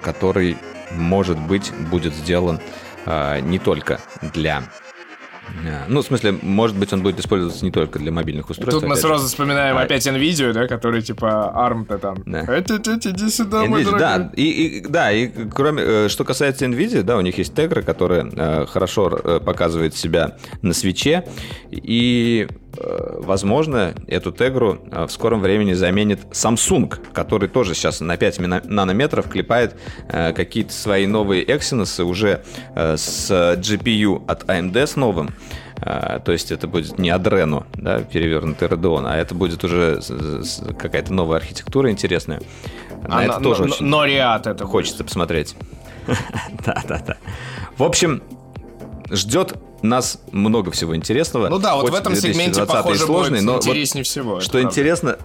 который, 0.00 0.56
может 0.92 1.38
быть, 1.38 1.72
будет 1.90 2.14
сделан 2.14 2.56
э, 2.56 2.60
не 3.06 3.58
только 3.58 4.00
для 4.34 4.62
А, 5.66 5.84
Ну, 5.88 6.00
в 6.00 6.04
смысле, 6.06 6.36
может 6.42 6.76
быть, 6.76 6.92
он 6.92 7.02
будет 7.02 7.18
использоваться 7.18 7.64
не 7.64 7.72
только 7.72 7.98
для 7.98 8.12
мобильных 8.12 8.48
устройств. 8.50 8.72
Тут 8.80 8.82
мы 8.84 8.92
опять 8.94 9.02
же. 9.02 9.08
сразу 9.08 9.26
вспоминаем 9.26 9.76
А- 9.76 9.82
опять 9.82 10.06
NVIDIA, 10.06 10.52
да, 10.52 10.68
который 10.68 11.02
типа 11.02 11.52
ARM-то 11.56 11.98
там. 11.98 12.18
Да. 12.24 12.42
Это, 12.42 12.74
это, 12.74 12.94
иди 13.10 13.28
сюда, 13.30 13.64
мой 13.64 13.80
Nvidia, 13.82 13.98
дорогой. 13.98 13.98
да, 14.00 14.30
и, 14.36 14.42
и- 14.44 14.80
да, 14.86 15.10
и 15.12 15.28
кроме, 15.52 15.82
э, 15.84 16.08
что 16.08 16.24
касается 16.24 16.66
Nvidia, 16.66 17.02
да, 17.02 17.16
у 17.16 17.20
них 17.20 17.36
есть 17.38 17.52
Tegra, 17.52 17.82
которая 17.82 18.30
э, 18.32 18.66
хорошо 18.66 19.10
э, 19.24 19.40
показывает 19.44 19.96
себя 19.96 20.36
на 20.62 20.72
свече, 20.72 21.24
и, 21.72 22.46
возможно, 22.82 23.94
эту 24.06 24.30
Tegra 24.32 24.80
э, 24.90 25.06
в 25.06 25.10
скором 25.12 25.40
времени 25.40 25.72
заменит 25.74 26.20
Samsung, 26.32 26.88
который 27.12 27.48
тоже 27.48 27.74
сейчас 27.74 28.00
на 28.00 28.16
5 28.16 28.38
мина- 28.40 28.62
нанометров 28.64 29.28
клепает 29.28 29.76
э, 30.08 30.32
какие-то 30.32 30.72
свои 30.72 31.06
новые 31.06 31.44
Exynos 31.44 32.02
уже 32.02 32.42
э, 32.74 32.96
с 32.96 33.30
GPU 33.30 34.24
от 34.26 34.44
AMD 34.44 34.76
с 34.86 34.96
новым. 34.96 35.30
А, 35.82 36.18
То 36.20 36.32
есть 36.32 36.52
это 36.52 36.66
будет 36.68 36.98
не 36.98 37.08
Adreno, 37.08 37.64
да, 37.74 38.00
перевернутый 38.00 38.68
Radeon, 38.68 39.04
а 39.06 39.16
это 39.16 39.34
будет 39.34 39.64
уже 39.64 40.00
какая-то 40.78 41.10
новая 41.14 41.38
архитектура 41.38 41.90
интересная. 41.90 42.42
На 43.08 43.20
А 43.20 43.24
это 43.24 43.38
но- 43.38 43.44
тоже 43.50 43.64
но- 43.64 43.74
очень 43.74 43.86
но 43.86 44.04
Риад 44.04 44.46
это 44.46 44.64
будет. 44.64 44.70
хочется 44.72 45.04
посмотреть. 45.04 45.56
Да, 46.66 46.82
да, 46.86 46.98
да. 47.06 47.16
В 47.78 47.82
общем, 47.82 48.22
ждет 49.10 49.54
нас 49.82 50.18
много 50.30 50.70
всего 50.70 50.94
интересного. 50.96 51.48
Ну 51.48 51.58
да, 51.58 51.76
вот 51.76 51.90
в 51.90 51.94
этом 51.94 52.14
сегменте, 52.14 52.60
2020 52.60 52.74
и 52.74 52.76
похоже, 52.76 53.04
сложный, 53.04 53.38
будет 53.38 53.46
но 53.46 53.52
вот 53.54 53.66
интереснее 53.66 54.04
всего. 54.04 54.36
это 54.36 54.44
что 54.44 54.52
правда. 54.52 54.68
интересно, 54.68 55.18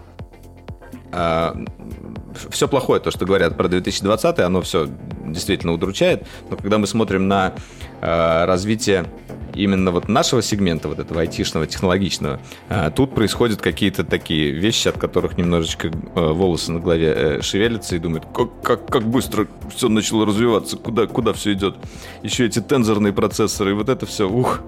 все 2.50 2.68
плохое, 2.68 3.00
то, 3.00 3.12
что 3.12 3.26
говорят 3.26 3.58
про 3.58 3.68
2020, 3.68 4.40
оно 4.40 4.62
все 4.62 4.90
действительно 5.26 5.74
удручает. 5.74 6.26
Но 6.50 6.58
когда 6.58 6.78
мы 6.78 6.88
смотрим 6.88 7.28
на 7.28 7.54
э, 8.02 8.46
развитие 8.46 9.06
именно 9.54 9.92
вот 9.92 10.10
нашего 10.10 10.42
сегмента, 10.42 10.90
вот 10.90 11.00
этого 11.00 11.22
айтишного, 11.22 11.66
технологичного, 11.66 12.40
э, 12.70 12.92
тут 12.96 13.16
происходят 13.16 13.62
какие-то 13.62 14.04
такие 14.04 14.52
вещи, 14.52 14.88
от 14.88 14.98
которых 14.98 15.38
немножечко 15.38 15.92
волосы 16.14 16.72
на 16.74 16.80
голове 16.80 17.14
э, 17.16 17.42
шевелятся 17.42 17.96
и 17.96 18.00
думают, 18.00 18.26
как, 18.34 18.62
как, 18.62 18.88
как 18.88 19.04
быстро 19.04 19.48
все 19.74 19.90
начало 19.90 20.26
развиваться, 20.26 20.78
куда, 20.78 21.08
куда 21.08 21.34
все 21.34 21.54
идет. 21.54 21.76
Еще 22.24 22.46
эти 22.46 22.60
тензорные 22.60 23.14
процессоры, 23.14 23.72
и 23.72 23.74
вот 23.74 23.90
это 23.90 24.06
все, 24.06 24.30
ух. 24.30 24.62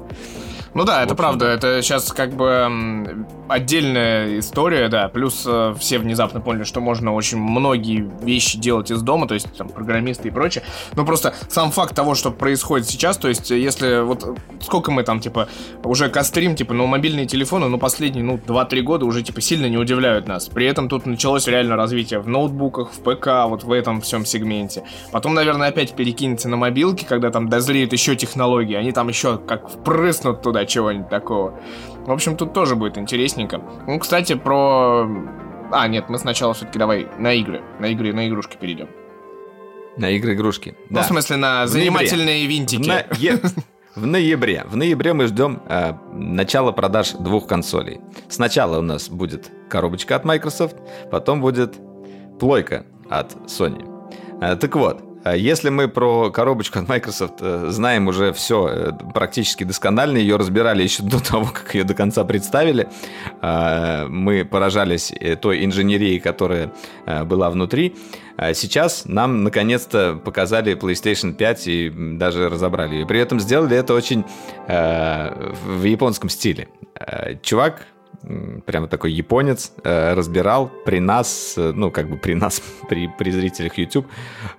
Ну 0.73 0.83
да, 0.83 1.03
это 1.03 1.15
правда, 1.15 1.45
да. 1.45 1.53
это 1.53 1.81
сейчас 1.81 2.11
как 2.11 2.33
бы 2.33 3.25
отдельная 3.47 4.39
история, 4.39 4.89
да, 4.89 5.07
плюс 5.07 5.43
э, 5.45 5.73
все 5.79 5.99
внезапно 5.99 6.41
поняли, 6.41 6.63
что 6.63 6.81
можно 6.81 7.13
очень 7.13 7.37
многие 7.37 8.09
вещи 8.21 8.57
делать 8.57 8.91
из 8.91 9.01
дома, 9.01 9.27
то 9.27 9.33
есть 9.33 9.51
там 9.57 9.69
программисты 9.69 10.27
и 10.27 10.31
прочее, 10.31 10.63
но 10.95 11.05
просто 11.05 11.33
сам 11.49 11.71
факт 11.71 11.95
того, 11.95 12.15
что 12.15 12.31
происходит 12.31 12.87
сейчас, 12.87 13.17
то 13.17 13.27
есть 13.27 13.51
э, 13.51 13.59
если 13.59 14.01
вот 14.01 14.23
э, 14.23 14.35
сколько 14.61 14.91
мы 14.91 15.03
там, 15.03 15.19
типа, 15.19 15.47
уже 15.83 16.09
кострим, 16.09 16.55
типа, 16.55 16.73
ну, 16.73 16.85
мобильные 16.85 17.25
телефоны, 17.25 17.67
ну, 17.67 17.77
последние, 17.77 18.23
ну, 18.23 18.37
2-3 18.37 18.81
года 18.81 19.05
уже, 19.05 19.23
типа, 19.23 19.41
сильно 19.41 19.67
не 19.67 19.77
удивляют 19.77 20.27
нас, 20.27 20.47
при 20.47 20.65
этом 20.65 20.89
тут 20.89 21.05
началось 21.05 21.47
реально 21.47 21.75
развитие 21.75 22.19
в 22.19 22.27
ноутбуках, 22.27 22.91
в 22.91 22.99
ПК, 22.99 23.27
вот 23.47 23.63
в 23.63 23.71
этом 23.71 24.01
всем 24.01 24.25
сегменте, 24.25 24.83
потом, 25.11 25.33
наверное, 25.33 25.69
опять 25.69 25.93
перекинется 25.93 26.49
на 26.49 26.57
мобилки, 26.57 27.05
когда 27.05 27.31
там 27.31 27.49
дозреют 27.49 27.93
еще 27.93 28.15
технологии, 28.15 28.75
они 28.75 28.91
там 28.91 29.07
еще 29.07 29.37
как 29.37 29.69
впрыснут 29.69 30.41
туда 30.41 30.56
чего-нибудь 30.65 31.09
такого. 31.09 31.59
В 32.05 32.11
общем, 32.11 32.35
тут 32.37 32.53
тоже 32.53 32.75
будет 32.75 32.97
интересненько. 32.97 33.61
Ну, 33.85 33.99
кстати, 33.99 34.35
про... 34.35 35.07
А, 35.71 35.87
нет, 35.87 36.05
мы 36.09 36.17
сначала 36.17 36.53
все-таки 36.53 36.79
давай 36.79 37.07
на 37.17 37.33
игры. 37.33 37.61
На 37.79 37.87
игры, 37.87 38.13
на 38.13 38.27
игрушки 38.27 38.57
перейдем. 38.59 38.87
На 39.97 40.09
игры-игрушки. 40.11 40.75
Ну, 40.89 41.01
в 41.01 41.03
смысле, 41.05 41.37
на 41.37 41.65
В 41.65 41.73
ноябре. 41.73 41.81
занимательные 41.81 42.45
В, 42.45 42.49
винтики. 42.49 42.87
ное- 42.87 43.39
в 43.95 44.05
ноябре. 44.05 44.63
В 44.69 44.75
ноябре 44.77 45.13
мы 45.13 45.27
ждем 45.27 45.61
э, 45.67 45.93
начала 46.13 46.71
продаж 46.71 47.11
двух 47.13 47.47
консолей. 47.47 47.99
Сначала 48.29 48.77
у 48.79 48.81
нас 48.83 49.09
будет 49.09 49.49
коробочка 49.69 50.15
от 50.15 50.23
Microsoft, 50.23 50.75
потом 51.11 51.41
будет 51.41 51.75
плойка 52.39 52.85
от 53.09 53.33
Sony. 53.47 53.83
Э, 54.39 54.55
так 54.55 54.75
вот, 54.75 55.01
если 55.35 55.69
мы 55.69 55.87
про 55.87 56.31
коробочку 56.31 56.79
от 56.79 56.87
Microsoft 56.87 57.35
э, 57.41 57.67
знаем 57.69 58.07
уже 58.07 58.33
все 58.33 58.95
практически 59.13 59.63
досконально, 59.63 60.17
ее 60.17 60.37
разбирали 60.37 60.83
еще 60.83 61.03
до 61.03 61.23
того, 61.23 61.45
как 61.45 61.73
ее 61.75 61.83
до 61.83 61.93
конца 61.93 62.23
представили, 62.23 62.87
э, 63.41 64.05
мы 64.07 64.45
поражались 64.45 65.11
э, 65.11 65.35
той 65.35 65.65
инженерией, 65.65 66.19
которая 66.19 66.71
э, 67.05 67.23
была 67.23 67.49
внутри, 67.49 67.95
а 68.37 68.53
сейчас 68.53 69.05
нам 69.05 69.43
наконец-то 69.43 70.19
показали 70.23 70.75
PlayStation 70.77 71.33
5 71.33 71.67
и 71.67 71.89
даже 71.89 72.49
разобрали 72.49 72.95
ее. 72.95 73.07
При 73.07 73.19
этом 73.19 73.39
сделали 73.39 73.75
это 73.75 73.95
очень 73.95 74.25
э, 74.67 75.51
в 75.65 75.83
японском 75.83 76.29
стиле. 76.29 76.67
Э, 76.99 77.35
чувак, 77.41 77.87
прямо 78.65 78.87
такой 78.87 79.11
японец, 79.13 79.71
э, 79.83 80.13
разбирал 80.13 80.69
при 80.85 80.99
нас, 80.99 81.53
э, 81.55 81.71
ну, 81.73 81.91
как 81.91 82.09
бы 82.09 82.17
при 82.17 82.33
нас, 82.33 82.61
при, 82.89 83.07
при 83.17 83.31
зрителях 83.31 83.77
YouTube. 83.77 84.07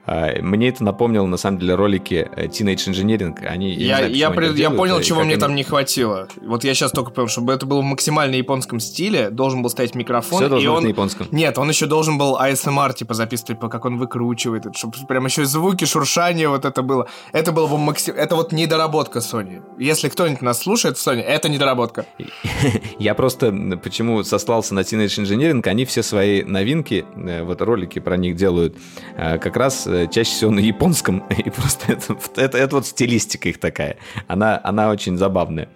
Э, 0.07 0.41
мне 0.41 0.69
это 0.69 0.85
напомнило, 0.85 1.27
на 1.27 1.37
самом 1.37 1.59
деле, 1.59 1.75
ролики 1.75 2.31
Teenage 2.37 2.89
Engineering. 2.89 3.45
Они, 3.47 3.77
не 3.77 3.83
Я, 3.85 3.97
знаю, 3.99 4.15
я, 4.15 4.27
они 4.29 4.37
при- 4.37 4.47
так 4.47 4.53
я 4.57 4.59
делают, 4.59 4.79
понял, 4.79 4.99
и 5.01 5.05
чего 5.05 5.21
мне 5.21 5.33
они- 5.33 5.41
там 5.41 5.55
не 5.55 5.65
хватило. 5.65 6.29
Вот 6.41 6.65
я 6.65 6.73
сейчас 6.75 6.93
только 6.93 7.11
понял, 7.11 7.29
чтобы 7.29 7.53
это 7.53 7.67
было 7.67 7.81
в 7.81 7.85
максимально 7.85 8.37
японском 8.37 8.81
стиле, 8.81 9.29
должен 9.31 9.63
был 9.63 9.71
стоять 9.71 9.95
микрофон. 9.95 10.39
Всё 10.39 10.47
и 10.47 10.51
должно 10.51 10.71
быть 10.71 10.79
он... 10.79 10.85
на 10.85 10.89
японском. 10.89 11.27
Нет, 11.31 11.59
он 11.59 11.69
еще 11.69 11.87
должен 11.87 12.17
был 12.17 12.39
ASMR, 12.41 12.95
типа, 12.95 13.15
записывать, 13.15 13.59
по- 13.61 13.69
как 13.69 13.85
он 13.85 13.99
выкручивает, 13.99 14.65
чтобы 14.77 14.95
прям 15.07 15.27
еще 15.27 15.43
и 15.43 15.45
звуки, 15.45 15.85
шуршание 15.85 16.49
вот 16.49 16.65
это 16.65 16.83
было. 16.83 17.07
Это 17.33 17.53
было 17.53 17.67
бы 17.67 17.77
максим... 17.77 18.15
Это 18.15 18.35
вот 18.37 18.53
недоработка 18.53 19.19
Sony. 19.19 19.63
Если 19.79 20.09
кто-нибудь 20.09 20.43
нас 20.43 20.61
слушает 20.63 20.97
Sony, 20.97 21.21
это 21.21 21.49
недоработка. 21.49 22.07
Я 22.99 23.15
просто 23.15 23.48
м, 23.49 23.79
почему 23.79 24.23
сослался 24.23 24.75
на 24.75 24.81
Teenage 24.81 25.23
Engineering, 25.23 25.67
они 25.69 25.85
все 25.85 26.03
свои 26.03 26.43
новинки, 26.43 27.05
э, 27.17 27.43
вот 27.43 27.61
ролики 27.63 27.99
про 27.99 28.17
них 28.17 28.37
делают 28.37 28.77
э, 29.17 29.39
как 29.39 29.57
раз 29.57 29.87
э, 29.87 30.09
чаще 30.11 30.31
всего 30.31 30.51
на 30.51 30.61
японском, 30.61 31.25
и 31.39 31.51
просто 31.51 31.93
это, 31.93 32.17
это, 32.37 32.59
это 32.59 32.77
вот 32.77 32.87
стилистика 32.87 33.49
их 33.49 33.59
такая, 33.59 33.97
она, 34.27 34.61
она 34.63 34.91
очень 34.91 35.17
забавная. 35.17 35.69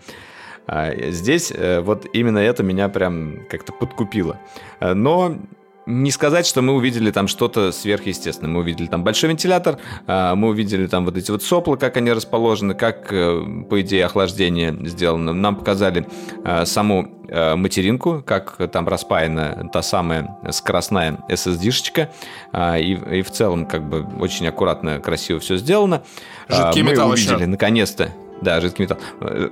А, 0.66 0.92
Здесь 1.10 1.52
вот 1.80 2.06
именно 2.12 2.38
это 2.38 2.62
меня 2.62 2.88
прям 2.88 3.46
как-то 3.48 3.72
подкупило. 3.72 4.38
Но 4.80 5.38
не 5.86 6.10
сказать, 6.10 6.46
что 6.46 6.62
мы 6.62 6.74
увидели 6.74 7.10
там 7.10 7.28
что-то 7.28 7.72
сверхъестественное. 7.72 8.50
Мы 8.52 8.60
увидели 8.60 8.86
там 8.86 9.02
большой 9.04 9.30
вентилятор, 9.30 9.78
а, 10.06 10.34
мы 10.34 10.48
увидели 10.48 10.86
там 10.86 11.04
вот 11.04 11.16
эти 11.16 11.30
вот 11.30 11.42
сопла, 11.42 11.76
как 11.76 11.96
они 11.96 12.12
расположены, 12.12 12.74
как, 12.74 13.12
э, 13.12 13.42
по 13.68 13.80
идее, 13.80 14.04
охлаждение 14.06 14.76
сделано. 14.88 15.32
Нам 15.32 15.56
показали 15.56 16.06
а, 16.44 16.64
саму 16.66 17.08
э, 17.28 17.56
материнку, 17.56 18.22
как 18.24 18.58
там 18.70 18.86
распаяна 18.88 19.68
та 19.72 19.82
самая 19.82 20.36
скоростная 20.50 21.18
SSD-шечка. 21.28 22.10
а, 22.52 22.78
И, 22.78 22.92
и 23.18 23.22
в 23.22 23.30
целом, 23.30 23.66
как 23.66 23.88
бы, 23.88 24.06
очень 24.20 24.46
аккуратно, 24.46 25.00
красиво 25.00 25.40
все 25.40 25.56
сделано. 25.56 26.02
А, 26.48 26.66
Жидкий 26.66 26.82
мы 26.82 26.90
металл 26.92 27.12
еще. 27.14 27.30
увидели, 27.30 27.46
наконец-то, 27.46 28.10
да, 28.42 28.60
жидкий 28.60 28.84
металл. 28.84 28.98
Э, 29.20 29.48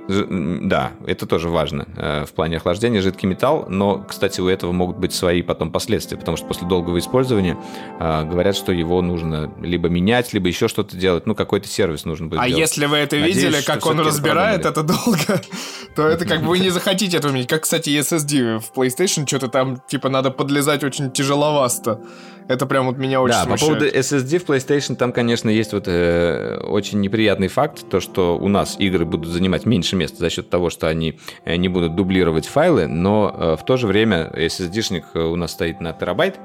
Да, 0.61 0.91
это 1.07 1.25
тоже 1.25 1.49
важно 1.49 1.87
э, 1.95 2.25
в 2.25 2.33
плане 2.33 2.57
охлаждения, 2.57 3.01
жидкий 3.01 3.27
металл. 3.27 3.65
Но, 3.69 4.03
кстати, 4.07 4.41
у 4.41 4.47
этого 4.47 4.71
могут 4.71 4.97
быть 4.97 5.13
свои 5.13 5.41
потом 5.41 5.71
последствия, 5.71 6.17
потому 6.17 6.37
что 6.37 6.45
после 6.45 6.67
долгого 6.67 6.99
использования 6.99 7.57
э, 7.99 8.23
говорят, 8.25 8.55
что 8.55 8.71
его 8.71 9.01
нужно 9.01 9.51
либо 9.61 9.87
менять, 9.87 10.33
либо 10.33 10.47
еще 10.47 10.67
что-то 10.67 10.97
делать. 10.97 11.25
Ну, 11.25 11.35
какой-то 11.35 11.67
сервис 11.67 12.05
нужно 12.05 12.27
будет 12.27 12.39
А 12.41 12.47
делать. 12.47 12.59
если 12.59 12.85
вы 12.85 12.97
это 12.97 13.15
Надеюсь, 13.15 13.37
видели, 13.37 13.61
как 13.61 13.85
он 13.85 13.99
разбирает 13.99 14.65
это 14.65 14.83
долго, 14.83 15.41
то 15.95 16.07
это 16.07 16.25
как 16.25 16.41
бы 16.41 16.49
вы 16.49 16.59
не 16.59 16.69
захотите 16.69 17.17
это 17.17 17.29
уметь. 17.29 17.47
Как, 17.47 17.63
кстати, 17.63 17.89
SSD 17.89 18.59
в 18.59 18.77
PlayStation, 18.77 19.25
что-то 19.25 19.47
там, 19.47 19.81
типа, 19.87 20.09
надо 20.09 20.31
подлезать 20.31 20.83
очень 20.83 21.11
тяжеловасто. 21.11 22.01
Это 22.51 22.65
прям 22.65 22.87
вот 22.87 22.97
меня 22.97 23.21
очень 23.21 23.33
Да, 23.33 23.41
по 23.45 23.57
смущает. 23.57 23.79
поводу 23.79 23.97
SSD 23.97 24.39
в 24.39 24.45
PlayStation, 24.45 24.95
там, 24.95 25.11
конечно, 25.13 25.49
есть 25.49 25.71
вот 25.71 25.85
э, 25.87 26.57
очень 26.63 26.99
неприятный 26.99 27.47
факт, 27.47 27.85
то, 27.89 27.99
что 28.01 28.37
у 28.37 28.47
нас 28.49 28.75
игры 28.77 29.05
будут 29.05 29.29
занимать 29.31 29.65
меньше 29.65 29.95
места 29.95 30.17
за 30.17 30.29
счет 30.29 30.49
того, 30.49 30.69
что 30.69 30.87
они 30.87 31.17
э, 31.45 31.55
не 31.55 31.69
будут 31.69 31.95
дублировать 31.95 32.45
файлы, 32.47 32.87
но 32.87 33.33
э, 33.33 33.55
в 33.57 33.63
то 33.65 33.77
же 33.77 33.87
время 33.87 34.29
SSD-шник 34.35 35.03
э, 35.13 35.19
у 35.19 35.35
нас 35.37 35.51
стоит 35.51 35.79
на 35.79 35.93
терабайт, 35.93 36.39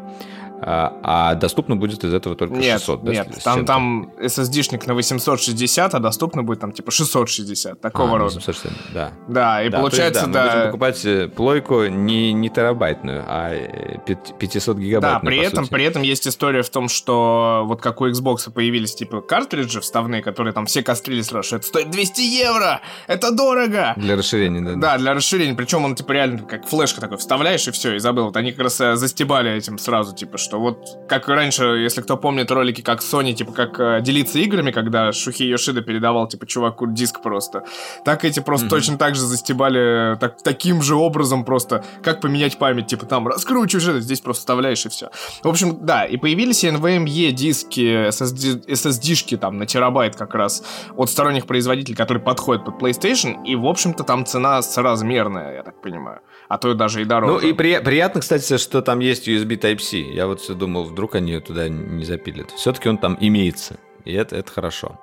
а, 0.62 0.92
а 1.02 1.34
доступно 1.34 1.76
будет 1.76 2.02
из 2.04 2.12
этого 2.14 2.34
только 2.36 2.54
Нет, 2.54 2.78
600. 2.80 3.04
да, 3.04 3.12
нет, 3.12 3.28
там, 3.44 3.64
там 3.66 4.10
SSD-шник 4.18 4.86
на 4.86 4.94
860, 4.94 5.94
а 5.94 5.98
доступно 5.98 6.42
будет 6.42 6.60
там 6.60 6.72
типа 6.72 6.90
660, 6.90 7.80
такого 7.80 8.16
А, 8.16 8.18
рода. 8.18 8.30
760, 8.40 8.72
да. 8.94 9.12
Да, 9.28 9.62
и 9.62 9.68
Да, 9.68 9.78
то 9.78 9.86
есть, 9.86 9.96
получается, 9.96 10.26
да, 10.26 10.32
да. 10.32 10.44
мы 10.44 10.50
будем 10.56 10.66
покупать 10.66 11.04
э, 11.04 11.28
плойку 11.28 11.86
не, 11.86 12.32
не 12.32 12.48
терабайтную, 12.48 13.24
а 13.26 13.50
э, 13.52 13.98
пят- 14.06 14.38
500 14.38 14.76
Да, 14.76 14.82
гигабайтную, 14.82 15.20
при 15.34 15.38
по 15.40 15.46
этом, 15.46 15.64
сути. 15.64 15.72
при 15.74 15.84
этом 15.84 16.02
есть 16.02 16.26
история 16.28 16.62
в 16.62 16.70
том, 16.70 16.88
что 16.88 17.62
вот 17.66 17.80
как 17.82 18.00
у 18.00 18.08
Xbox 18.08 18.50
появились 18.50 18.94
типа 18.94 19.20
картриджи 19.20 19.80
вставные, 19.80 20.22
которые 20.22 20.52
там 20.52 20.66
все 20.66 20.82
кострили 20.82 21.22
сразу, 21.22 21.46
что 21.46 21.56
это 21.56 21.66
стоит 21.66 21.90
200 21.90 22.20
евро, 22.20 22.80
это 23.06 23.30
дорого. 23.30 23.94
Для 23.96 24.16
расширения, 24.16 24.60
да. 24.60 24.74
Да, 24.76 24.98
для 24.98 25.14
расширения. 25.14 25.54
Причем 25.54 25.84
он, 25.84 25.94
типа, 25.94 26.12
реально 26.12 26.38
как 26.38 26.66
флешка 26.66 27.00
такой 27.00 27.18
вставляешь 27.18 27.66
и 27.68 27.70
все, 27.70 27.94
и 27.96 27.98
забыл. 27.98 28.26
Вот 28.26 28.36
они 28.36 28.52
как 28.52 28.64
раз 28.64 28.80
э, 28.80 28.96
застебали 28.96 29.50
этим 29.52 29.78
сразу, 29.78 30.14
типа, 30.14 30.38
что 30.38 30.55
что 30.56 30.60
вот 30.60 30.98
как 31.08 31.28
раньше, 31.28 31.64
если 31.64 32.00
кто 32.00 32.16
помнит 32.16 32.50
ролики, 32.50 32.80
как 32.80 33.00
Sony, 33.00 33.32
типа, 33.32 33.52
как 33.52 33.78
э, 33.78 34.00
делиться 34.00 34.38
играми, 34.38 34.70
когда 34.70 35.12
Шухи 35.12 35.44
Йошида 35.44 35.82
передавал, 35.82 36.28
типа, 36.28 36.46
чуваку 36.46 36.86
диск 36.86 37.22
просто, 37.22 37.64
так 38.04 38.24
эти 38.24 38.40
просто 38.40 38.66
mm-hmm. 38.66 38.70
точно 38.70 38.98
так 38.98 39.14
же 39.14 39.22
застебали 39.22 40.16
так, 40.18 40.42
таким 40.42 40.82
же 40.82 40.94
образом 40.94 41.44
просто, 41.44 41.84
как 42.02 42.20
поменять 42.20 42.58
память, 42.58 42.86
типа, 42.86 43.06
там, 43.06 43.28
раскручиваешь 43.28 43.88
это, 43.88 44.00
здесь 44.00 44.20
просто 44.20 44.40
вставляешь 44.40 44.84
и 44.86 44.88
все. 44.88 45.10
В 45.42 45.48
общем, 45.48 45.78
да, 45.84 46.04
и 46.04 46.16
появились 46.16 46.64
NVMe 46.64 47.30
диски, 47.32 48.08
SSD, 48.08 48.66
SSD-шки 48.66 49.36
там 49.36 49.58
на 49.58 49.66
терабайт 49.66 50.16
как 50.16 50.34
раз 50.34 50.62
от 50.96 51.10
сторонних 51.10 51.46
производителей, 51.46 51.96
которые 51.96 52.22
подходят 52.22 52.64
под 52.64 52.80
PlayStation, 52.80 53.44
и, 53.44 53.54
в 53.56 53.66
общем-то, 53.66 54.04
там 54.04 54.24
цена 54.24 54.62
соразмерная, 54.62 55.56
я 55.56 55.62
так 55.62 55.80
понимаю 55.80 56.20
а 56.48 56.58
то 56.58 56.74
даже 56.74 57.02
и 57.02 57.04
дороже. 57.04 57.32
Ну 57.32 57.50
и 57.50 57.52
при, 57.52 57.78
приятно, 57.80 58.20
кстати, 58.20 58.56
что 58.56 58.82
там 58.82 59.00
есть 59.00 59.28
USB 59.28 59.58
Type-C. 59.58 59.98
Я 59.98 60.26
вот 60.26 60.40
все 60.40 60.54
думал, 60.54 60.84
вдруг 60.84 61.14
они 61.14 61.32
ее 61.32 61.40
туда 61.40 61.68
не 61.68 62.04
запилят. 62.04 62.50
Все-таки 62.52 62.88
он 62.88 62.98
там 62.98 63.16
имеется, 63.20 63.78
и 64.04 64.12
это, 64.12 64.36
это 64.36 64.50
хорошо. 64.52 64.98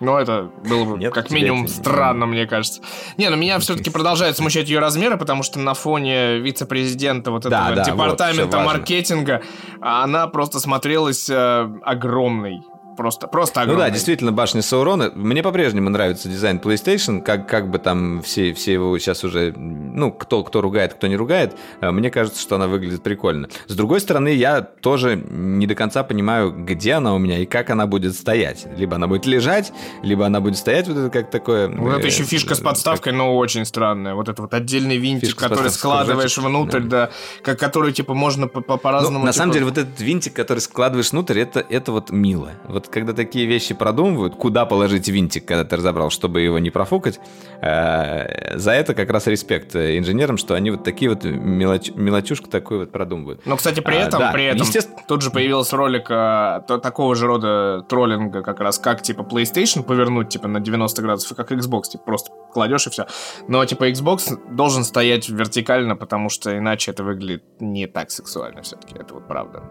Ну, 0.00 0.18
это 0.18 0.50
было 0.68 0.84
бы 0.84 0.98
Нет, 0.98 1.14
как 1.14 1.30
минимум 1.30 1.68
странно, 1.68 2.26
мне 2.26 2.46
кажется. 2.46 2.82
Не, 3.16 3.30
но 3.30 3.36
меня 3.36 3.58
все-таки 3.60 3.90
продолжает 3.90 4.36
смущать 4.36 4.68
ее 4.68 4.80
размеры, 4.80 5.16
потому 5.16 5.42
что 5.44 5.60
на 5.60 5.74
фоне 5.74 6.38
вице-президента 6.38 7.30
вот 7.30 7.46
этого 7.46 7.68
да, 7.68 7.74
да, 7.76 7.84
департамента 7.84 8.58
вот, 8.58 8.66
маркетинга 8.66 9.42
она 9.80 10.26
просто 10.26 10.58
смотрелась 10.58 11.30
э, 11.30 11.68
огромной. 11.82 12.62
Просто, 12.96 13.26
просто 13.26 13.62
огромный. 13.62 13.84
Ну 13.84 13.88
да, 13.88 13.90
действительно, 13.90 14.32
башня 14.32 14.62
Саурона. 14.62 15.10
Мне 15.14 15.42
по-прежнему 15.42 15.90
нравится 15.90 16.28
дизайн 16.28 16.58
PlayStation, 16.58 17.20
как, 17.20 17.48
как 17.48 17.70
бы 17.70 17.78
там 17.78 18.22
все, 18.22 18.54
все 18.54 18.74
его 18.74 18.98
сейчас 18.98 19.24
уже, 19.24 19.52
ну, 19.56 20.12
кто, 20.12 20.44
кто 20.44 20.60
ругает, 20.60 20.94
кто 20.94 21.06
не 21.06 21.16
ругает, 21.16 21.56
э, 21.80 21.90
мне 21.90 22.10
кажется, 22.10 22.40
что 22.40 22.56
она 22.56 22.68
выглядит 22.68 23.02
прикольно. 23.02 23.48
С 23.66 23.74
другой 23.74 24.00
стороны, 24.00 24.28
я 24.28 24.62
тоже 24.62 25.16
не 25.16 25.66
до 25.66 25.74
конца 25.74 26.04
понимаю, 26.04 26.52
где 26.52 26.94
она 26.94 27.14
у 27.14 27.18
меня 27.18 27.38
и 27.38 27.46
как 27.46 27.70
она 27.70 27.86
будет 27.86 28.14
стоять. 28.14 28.66
Либо 28.76 28.96
она 28.96 29.06
будет 29.06 29.26
лежать, 29.26 29.72
либо 30.02 30.26
она 30.26 30.40
будет 30.40 30.56
стоять 30.56 30.88
вот 30.88 30.96
это 30.96 31.10
как 31.10 31.30
такое... 31.30 31.68
Вот 31.68 31.94
это 31.94 32.06
э, 32.06 32.10
еще 32.10 32.24
фишка 32.24 32.54
с 32.54 32.60
подставкой, 32.60 33.12
как... 33.12 33.18
но 33.18 33.36
очень 33.36 33.64
странная. 33.64 34.14
Вот 34.14 34.28
это 34.28 34.42
вот 34.42 34.54
отдельный 34.54 34.96
винтик, 34.96 35.30
фишка 35.30 35.48
который 35.48 35.70
складываешь 35.70 36.36
внутрь, 36.38 36.80
да, 36.80 37.10
как, 37.42 37.58
который, 37.58 37.92
типа, 37.92 38.14
можно 38.14 38.48
по-разному... 38.48 39.18
Ну, 39.18 39.24
на 39.24 39.32
типа... 39.32 39.38
самом 39.38 39.52
деле, 39.52 39.64
вот 39.64 39.78
этот 39.78 40.00
винтик, 40.00 40.34
который 40.34 40.60
складываешь 40.60 41.12
внутрь, 41.12 41.38
это, 41.40 41.64
это 41.68 41.92
вот 41.92 42.10
мило. 42.10 42.52
Вот 42.68 42.83
вот 42.84 42.92
когда 42.92 43.12
такие 43.12 43.46
вещи 43.46 43.74
продумывают, 43.74 44.36
куда 44.36 44.66
положить 44.66 45.08
винтик, 45.08 45.46
когда 45.46 45.64
ты 45.64 45.76
разобрал, 45.76 46.10
чтобы 46.10 46.40
его 46.40 46.58
не 46.58 46.70
профукать, 46.70 47.20
э, 47.60 48.58
за 48.58 48.72
это 48.72 48.94
как 48.94 49.10
раз 49.10 49.26
респект 49.26 49.74
инженерам, 49.74 50.36
что 50.36 50.54
они 50.54 50.70
вот 50.70 50.84
такие 50.84 51.10
вот 51.10 51.24
мелоч, 51.24 51.90
мелочушку 51.94 52.48
такую 52.48 52.80
вот 52.80 52.92
продумывают. 52.92 53.44
Но, 53.46 53.56
кстати, 53.56 53.80
при 53.80 53.96
этом, 53.96 54.20
а, 54.22 54.26
да, 54.26 54.32
при 54.32 54.44
этом 54.44 54.60
естественно... 54.60 54.98
тут 55.06 55.22
же 55.22 55.30
появился 55.30 55.76
ролик 55.76 56.06
а, 56.10 56.60
то, 56.60 56.78
такого 56.78 57.14
же 57.14 57.26
рода 57.26 57.84
троллинга, 57.88 58.42
как 58.42 58.60
раз 58.60 58.78
как, 58.78 59.02
типа, 59.02 59.22
PlayStation 59.22 59.82
повернуть, 59.82 60.28
типа, 60.28 60.48
на 60.48 60.60
90 60.60 61.02
градусов, 61.02 61.36
как 61.36 61.52
Xbox, 61.52 61.82
типа, 61.92 62.04
просто 62.04 62.32
кладешь 62.52 62.86
и 62.86 62.90
все. 62.90 63.06
Но, 63.48 63.64
типа, 63.64 63.90
Xbox 63.90 64.38
должен 64.54 64.84
стоять 64.84 65.28
вертикально, 65.28 65.96
потому 65.96 66.28
что 66.28 66.56
иначе 66.56 66.90
это 66.90 67.02
выглядит 67.02 67.44
не 67.60 67.86
так 67.86 68.10
сексуально 68.10 68.62
все-таки, 68.62 68.94
это 68.98 69.14
вот 69.14 69.26
правда. 69.26 69.62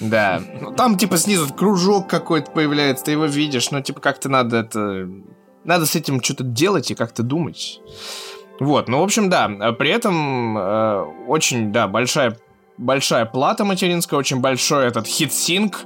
Да. 0.00 0.40
Ну, 0.60 0.72
там, 0.72 0.96
типа, 0.96 1.18
снизу 1.18 1.52
кружок 1.52 2.08
какой-то 2.08 2.50
появляется, 2.50 3.04
ты 3.04 3.12
его 3.12 3.26
видишь, 3.26 3.70
но, 3.70 3.80
типа, 3.80 4.00
как-то 4.00 4.28
надо 4.28 4.58
это... 4.58 5.08
Надо 5.62 5.84
с 5.84 5.94
этим 5.94 6.22
что-то 6.22 6.42
делать 6.42 6.90
и 6.90 6.94
как-то 6.94 7.22
думать. 7.22 7.80
Вот, 8.60 8.88
ну, 8.88 9.00
в 9.00 9.02
общем, 9.02 9.28
да. 9.28 9.48
При 9.78 9.90
этом 9.90 10.56
э, 10.56 11.04
очень, 11.28 11.70
да, 11.70 11.86
большая, 11.86 12.38
большая 12.78 13.26
плата 13.26 13.64
материнская, 13.64 14.18
очень 14.18 14.40
большой 14.40 14.86
этот 14.86 15.06
хит-синк, 15.06 15.80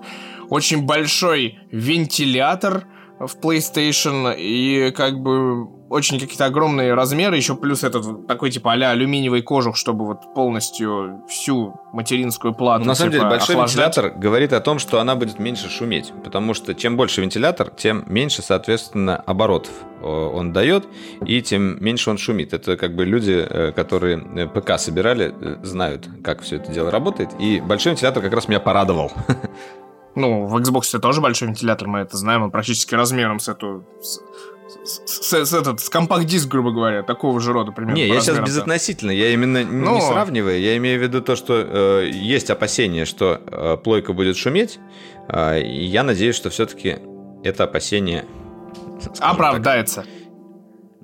очень 0.48 0.86
большой 0.86 1.58
вентилятор 1.72 2.86
в 3.18 3.36
PlayStation, 3.36 4.34
и 4.36 4.92
как 4.92 5.18
бы 5.20 5.66
очень 5.94 6.18
какие-то 6.18 6.46
огромные 6.46 6.94
размеры, 6.94 7.36
еще 7.36 7.54
плюс 7.54 7.84
этот 7.84 8.26
такой 8.26 8.50
типа 8.50 8.72
а 8.72 8.90
алюминиевый 8.90 9.42
кожух, 9.42 9.76
чтобы 9.76 10.04
вот 10.06 10.34
полностью 10.34 11.22
всю 11.28 11.80
материнскую 11.92 12.52
плату. 12.52 12.80
Ну, 12.80 12.88
на 12.88 12.94
самом 12.94 13.12
типа, 13.12 13.22
деле 13.22 13.30
большой 13.30 13.54
охлаждать. 13.54 13.96
вентилятор 13.96 14.18
говорит 14.18 14.52
о 14.52 14.60
том, 14.60 14.78
что 14.78 15.00
она 15.00 15.14
будет 15.14 15.38
меньше 15.38 15.70
шуметь, 15.70 16.12
потому 16.24 16.52
что 16.54 16.74
чем 16.74 16.96
больше 16.96 17.20
вентилятор, 17.20 17.70
тем 17.70 18.04
меньше, 18.08 18.42
соответственно, 18.42 19.16
оборотов 19.16 19.70
он 20.02 20.52
дает, 20.52 20.86
и 21.24 21.40
тем 21.40 21.82
меньше 21.82 22.10
он 22.10 22.18
шумит. 22.18 22.52
Это 22.52 22.76
как 22.76 22.94
бы 22.94 23.04
люди, 23.06 23.46
э, 23.48 23.72
которые 23.72 24.18
э, 24.18 24.46
ПК 24.48 24.78
собирали, 24.78 25.34
э, 25.40 25.56
знают, 25.62 26.08
как 26.22 26.42
все 26.42 26.56
это 26.56 26.70
дело 26.72 26.90
работает. 26.90 27.30
И 27.38 27.60
большой 27.60 27.92
вентилятор 27.92 28.22
как 28.22 28.32
раз 28.32 28.48
меня 28.48 28.60
порадовал. 28.60 29.12
Ну, 30.16 30.46
в 30.46 30.56
Xbox 30.58 30.96
тоже 31.00 31.20
большой 31.20 31.48
вентилятор, 31.48 31.88
мы 31.88 31.98
это 31.98 32.16
знаем, 32.16 32.44
он 32.44 32.52
практически 32.52 32.94
размером 32.94 33.40
с 33.40 33.48
эту 33.48 33.84
с, 34.00 34.20
с, 34.84 35.52
этот, 35.52 35.80
с 35.80 35.88
компакт-диск, 35.88 36.48
грубо 36.48 36.70
говоря, 36.70 37.02
такого 37.02 37.40
же 37.40 37.52
рода 37.52 37.72
примерно. 37.72 37.96
Не, 37.96 38.06
я 38.06 38.20
сейчас 38.20 38.38
безотносительно, 38.38 39.10
я 39.10 39.30
именно 39.32 39.64
Но... 39.64 39.94
не 39.94 40.00
сравниваю, 40.00 40.60
я 40.60 40.76
имею 40.76 41.00
в 41.00 41.02
виду 41.02 41.22
то, 41.22 41.36
что 41.36 41.54
э, 41.54 42.10
есть 42.12 42.50
опасение, 42.50 43.04
что 43.04 43.40
э, 43.46 43.76
плойка 43.82 44.12
будет 44.12 44.36
шуметь, 44.36 44.78
э, 45.28 45.62
и 45.62 45.84
я 45.84 46.02
надеюсь, 46.02 46.36
что 46.36 46.50
все-таки 46.50 46.98
это 47.42 47.64
опасение... 47.64 48.26
Оправдается. 49.20 50.02
Так, 50.02 50.10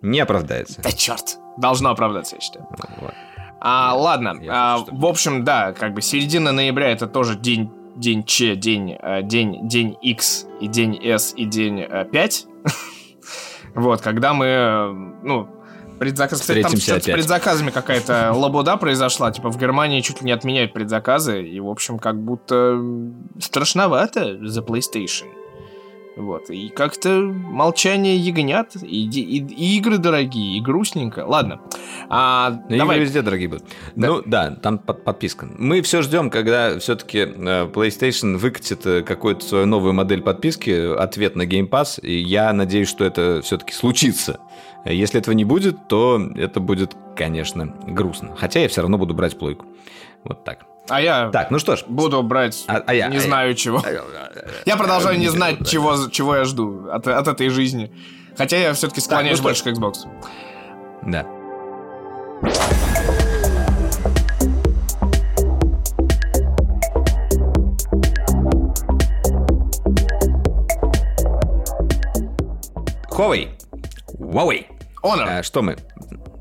не 0.02 0.20
оправдается. 0.20 0.80
Да 0.82 0.92
черт, 0.92 1.38
должно 1.58 1.90
оправдаться, 1.90 2.36
я 2.36 2.40
считаю. 2.40 2.66
Вот. 3.00 3.14
А, 3.60 3.94
ладно, 3.94 4.40
а, 4.48 4.78
в 4.90 5.06
общем, 5.06 5.44
да, 5.44 5.72
как 5.72 5.92
бы 5.92 6.00
середина 6.00 6.52
ноября 6.52 6.90
это 6.90 7.06
тоже 7.06 7.36
день 7.36 7.70
день 7.96 8.24
Ч, 8.24 8.56
день, 8.56 8.96
э, 8.98 9.22
день, 9.22 9.68
день 9.68 9.96
X 10.00 10.46
и 10.60 10.68
день 10.68 10.98
S 11.02 11.34
и 11.36 11.44
день 11.44 11.86
5. 12.12 12.46
Вот, 13.74 14.00
когда 14.00 14.34
мы, 14.34 15.14
ну, 15.22 15.48
предзаказ... 15.98 16.40
Кстати, 16.40 16.62
там 16.62 16.76
с 16.76 17.04
предзаказами 17.04 17.70
какая-то 17.70 18.32
лабуда 18.32 18.76
произошла. 18.76 19.30
Типа 19.30 19.50
в 19.50 19.58
Германии 19.58 20.00
чуть 20.00 20.20
ли 20.22 20.26
не 20.26 20.32
отменяют 20.32 20.72
предзаказы. 20.72 21.42
И, 21.42 21.60
в 21.60 21.68
общем, 21.68 21.98
как 21.98 22.20
будто 22.20 22.80
страшновато 23.38 24.38
за 24.46 24.62
PlayStation. 24.62 25.26
Вот. 26.20 26.50
И 26.50 26.68
как-то 26.68 27.20
молчание 27.20 28.16
ягнят, 28.16 28.76
и, 28.82 29.08
и, 29.08 29.38
и 29.38 29.78
игры 29.78 29.96
дорогие, 29.96 30.58
и 30.58 30.60
грустненько. 30.60 31.24
Ладно. 31.26 31.60
А, 32.10 32.60
Но 32.68 32.76
давай. 32.76 32.96
Игры 32.96 33.06
везде 33.06 33.22
дорогие 33.22 33.48
будут. 33.48 33.64
Да. 33.96 34.08
Ну 34.08 34.22
да, 34.26 34.50
там 34.50 34.78
под, 34.78 35.02
подписка. 35.02 35.48
Мы 35.56 35.80
все 35.80 36.02
ждем, 36.02 36.28
когда 36.28 36.78
все-таки 36.78 37.20
э, 37.20 37.66
PlayStation 37.72 38.36
выкатит 38.36 38.84
э, 38.86 39.02
какую-то 39.02 39.46
свою 39.46 39.66
новую 39.66 39.94
модель 39.94 40.20
подписки, 40.20 40.94
ответ 40.94 41.36
на 41.36 41.46
Game 41.46 41.70
Pass, 41.70 41.98
и 42.02 42.20
я 42.20 42.52
надеюсь, 42.52 42.88
что 42.88 43.04
это 43.04 43.40
все-таки 43.42 43.72
случится. 43.72 44.40
Если 44.84 45.18
этого 45.20 45.34
не 45.34 45.44
будет, 45.44 45.88
то 45.88 46.20
это 46.36 46.60
будет, 46.60 46.94
конечно, 47.16 47.74
грустно. 47.86 48.36
Хотя 48.36 48.60
я 48.60 48.68
все 48.68 48.82
равно 48.82 48.98
буду 48.98 49.14
брать 49.14 49.38
плойку. 49.38 49.64
Вот 50.24 50.44
так. 50.44 50.66
А 50.90 51.00
я 51.00 51.30
так, 51.30 51.50
ну 51.52 51.58
что 51.60 51.76
ж. 51.76 51.84
буду 51.86 52.20
брать 52.22 52.64
а, 52.66 52.82
а 52.84 52.94
я, 52.94 53.08
не 53.08 53.18
а 53.18 53.20
знаю 53.20 53.50
я, 53.50 53.54
чего. 53.54 53.82
Я 54.66 54.76
продолжаю 54.76 55.18
не 55.18 55.28
знать, 55.28 55.68
чего, 55.68 56.08
чего 56.08 56.36
я 56.36 56.44
жду 56.44 56.88
от, 56.90 57.06
от 57.06 57.28
этой 57.28 57.48
жизни. 57.48 57.92
Хотя 58.36 58.56
я 58.56 58.72
все-таки 58.74 59.00
склоняюсь 59.00 59.38
так, 59.38 59.44
ну 59.44 59.48
больше 59.48 59.64
к 59.64 59.66
Xbox. 59.68 59.94
Да. 61.02 61.26
Huawei. 73.10 73.50
Huawei. 74.18 74.66
Honor. 75.02 75.38
А, 75.38 75.42
что 75.42 75.62
мы? 75.62 75.76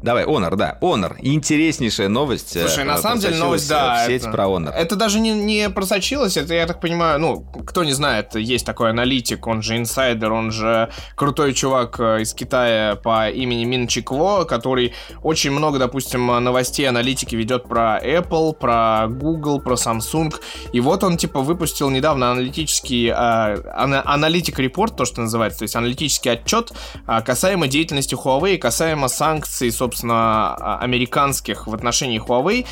Давай, 0.02 0.24
Honor, 0.24 0.56
да. 0.56 0.78
Honor. 0.82 1.16
Интереснейшая 1.20 2.08
новость. 2.08 2.56
Э, 2.56 2.68
Слушай, 2.68 2.86
на 2.86 2.98
самом 2.98 3.20
деле 3.20 3.36
новость, 3.38 3.68
да. 3.68 4.04
В 4.04 4.08
сеть 4.08 4.22
это, 4.22 4.32
про 4.32 4.46
Honor. 4.46 4.72
Это 4.72 4.96
даже 4.96 5.20
не, 5.20 5.32
не 5.32 5.70
просочилось, 5.70 6.38
это, 6.38 6.54
я 6.54 6.66
так 6.68 6.80
понимаю, 6.80 7.20
ну, 7.20 7.42
кто 7.42 7.84
не 7.84 7.92
знает, 7.92 8.36
есть 8.36 8.66
такой 8.66 8.92
аналитик, 8.92 9.46
он 9.46 9.62
же 9.62 9.78
инсайдер, 9.78 10.32
он 10.32 10.52
же 10.52 10.90
крутой 11.16 11.54
чувак 11.54 12.00
э, 12.00 12.22
из 12.22 12.34
Китая 12.34 12.96
по 12.96 13.30
имени 13.30 13.66
Мин 13.66 13.88
Чикво, 13.88 14.46
который 14.46 14.94
очень 15.22 15.52
много, 15.52 15.80
допустим, 15.80 16.28
новостей 16.28 16.88
аналитики 16.88 17.36
ведет 17.36 17.64
про 17.64 18.00
Apple, 18.02 18.54
про 18.54 19.08
Google, 19.10 19.60
про 19.60 19.76
Samsung. 19.76 20.34
И 20.72 20.80
вот 20.80 21.04
он, 21.04 21.18
типа, 21.18 21.42
выпустил 21.42 21.90
недавно 21.90 22.32
аналитический, 22.32 23.10
э, 23.10 23.14
аналитик 23.14 24.60
репорт, 24.60 24.96
то, 24.96 25.04
что 25.04 25.22
называется, 25.22 25.60
то 25.60 25.64
есть 25.64 25.76
аналитический 25.76 26.32
отчет 26.32 26.72
э, 27.06 27.22
касаемо 27.22 27.68
деятельности 27.68 28.16
Huawei, 28.16 28.58
касаемо 28.58 29.10
санкций, 29.10 29.72
собственно, 29.72 29.89
собственно, 29.90 30.54
а, 30.54 30.80
американских 30.82 31.66
в 31.66 31.74
отношении 31.74 32.22
Huawei. 32.22 32.68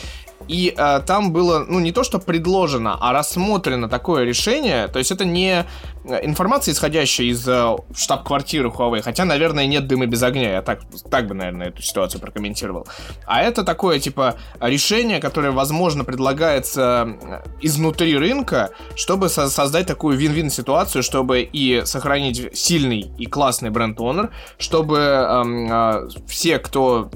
И 0.48 0.74
э, 0.76 1.02
там 1.06 1.32
было, 1.32 1.66
ну, 1.68 1.80
не 1.80 1.92
то, 1.92 2.04
что 2.04 2.20
предложено, 2.20 2.98
а 3.00 3.14
рассмотрено 3.14 3.90
такое 3.90 4.24
решение. 4.24 4.88
То 4.88 5.00
есть 5.00 5.12
это 5.12 5.26
не 5.26 5.66
э, 6.06 6.26
информация, 6.26 6.74
исходящая 6.74 7.28
из 7.28 7.48
э, 7.48 7.76
штаб-квартиры 7.96 8.70
Huawei, 8.70 9.02
хотя, 9.02 9.26
наверное, 9.26 9.66
нет 9.66 9.88
дыма 9.88 10.06
без 10.06 10.24
огня. 10.24 10.52
Я 10.52 10.62
так, 10.62 10.82
так 11.10 11.28
бы, 11.28 11.36
наверное, 11.36 11.68
эту 11.68 11.82
ситуацию 11.82 12.22
прокомментировал. 12.22 12.88
А 13.26 13.42
это 13.42 13.64
такое, 13.64 14.00
типа, 14.00 14.36
решение, 14.60 15.20
которое, 15.20 15.52
возможно, 15.52 16.04
предлагается 16.04 17.18
э, 17.22 17.42
изнутри 17.62 18.18
рынка, 18.18 18.72
чтобы 18.96 19.30
со- 19.30 19.50
создать 19.50 19.88
такую 19.88 20.18
вин-вин 20.18 20.50
ситуацию, 20.50 21.04
чтобы 21.04 21.42
и 21.42 21.82
сохранить 21.86 22.58
сильный 22.58 23.12
и 23.18 23.26
классный 23.26 23.70
бренд 23.70 24.00
Honor, 24.00 24.30
чтобы 24.58 24.98
эм, 24.98 25.72
э, 25.72 26.10
все, 26.28 26.60
кто 26.60 27.10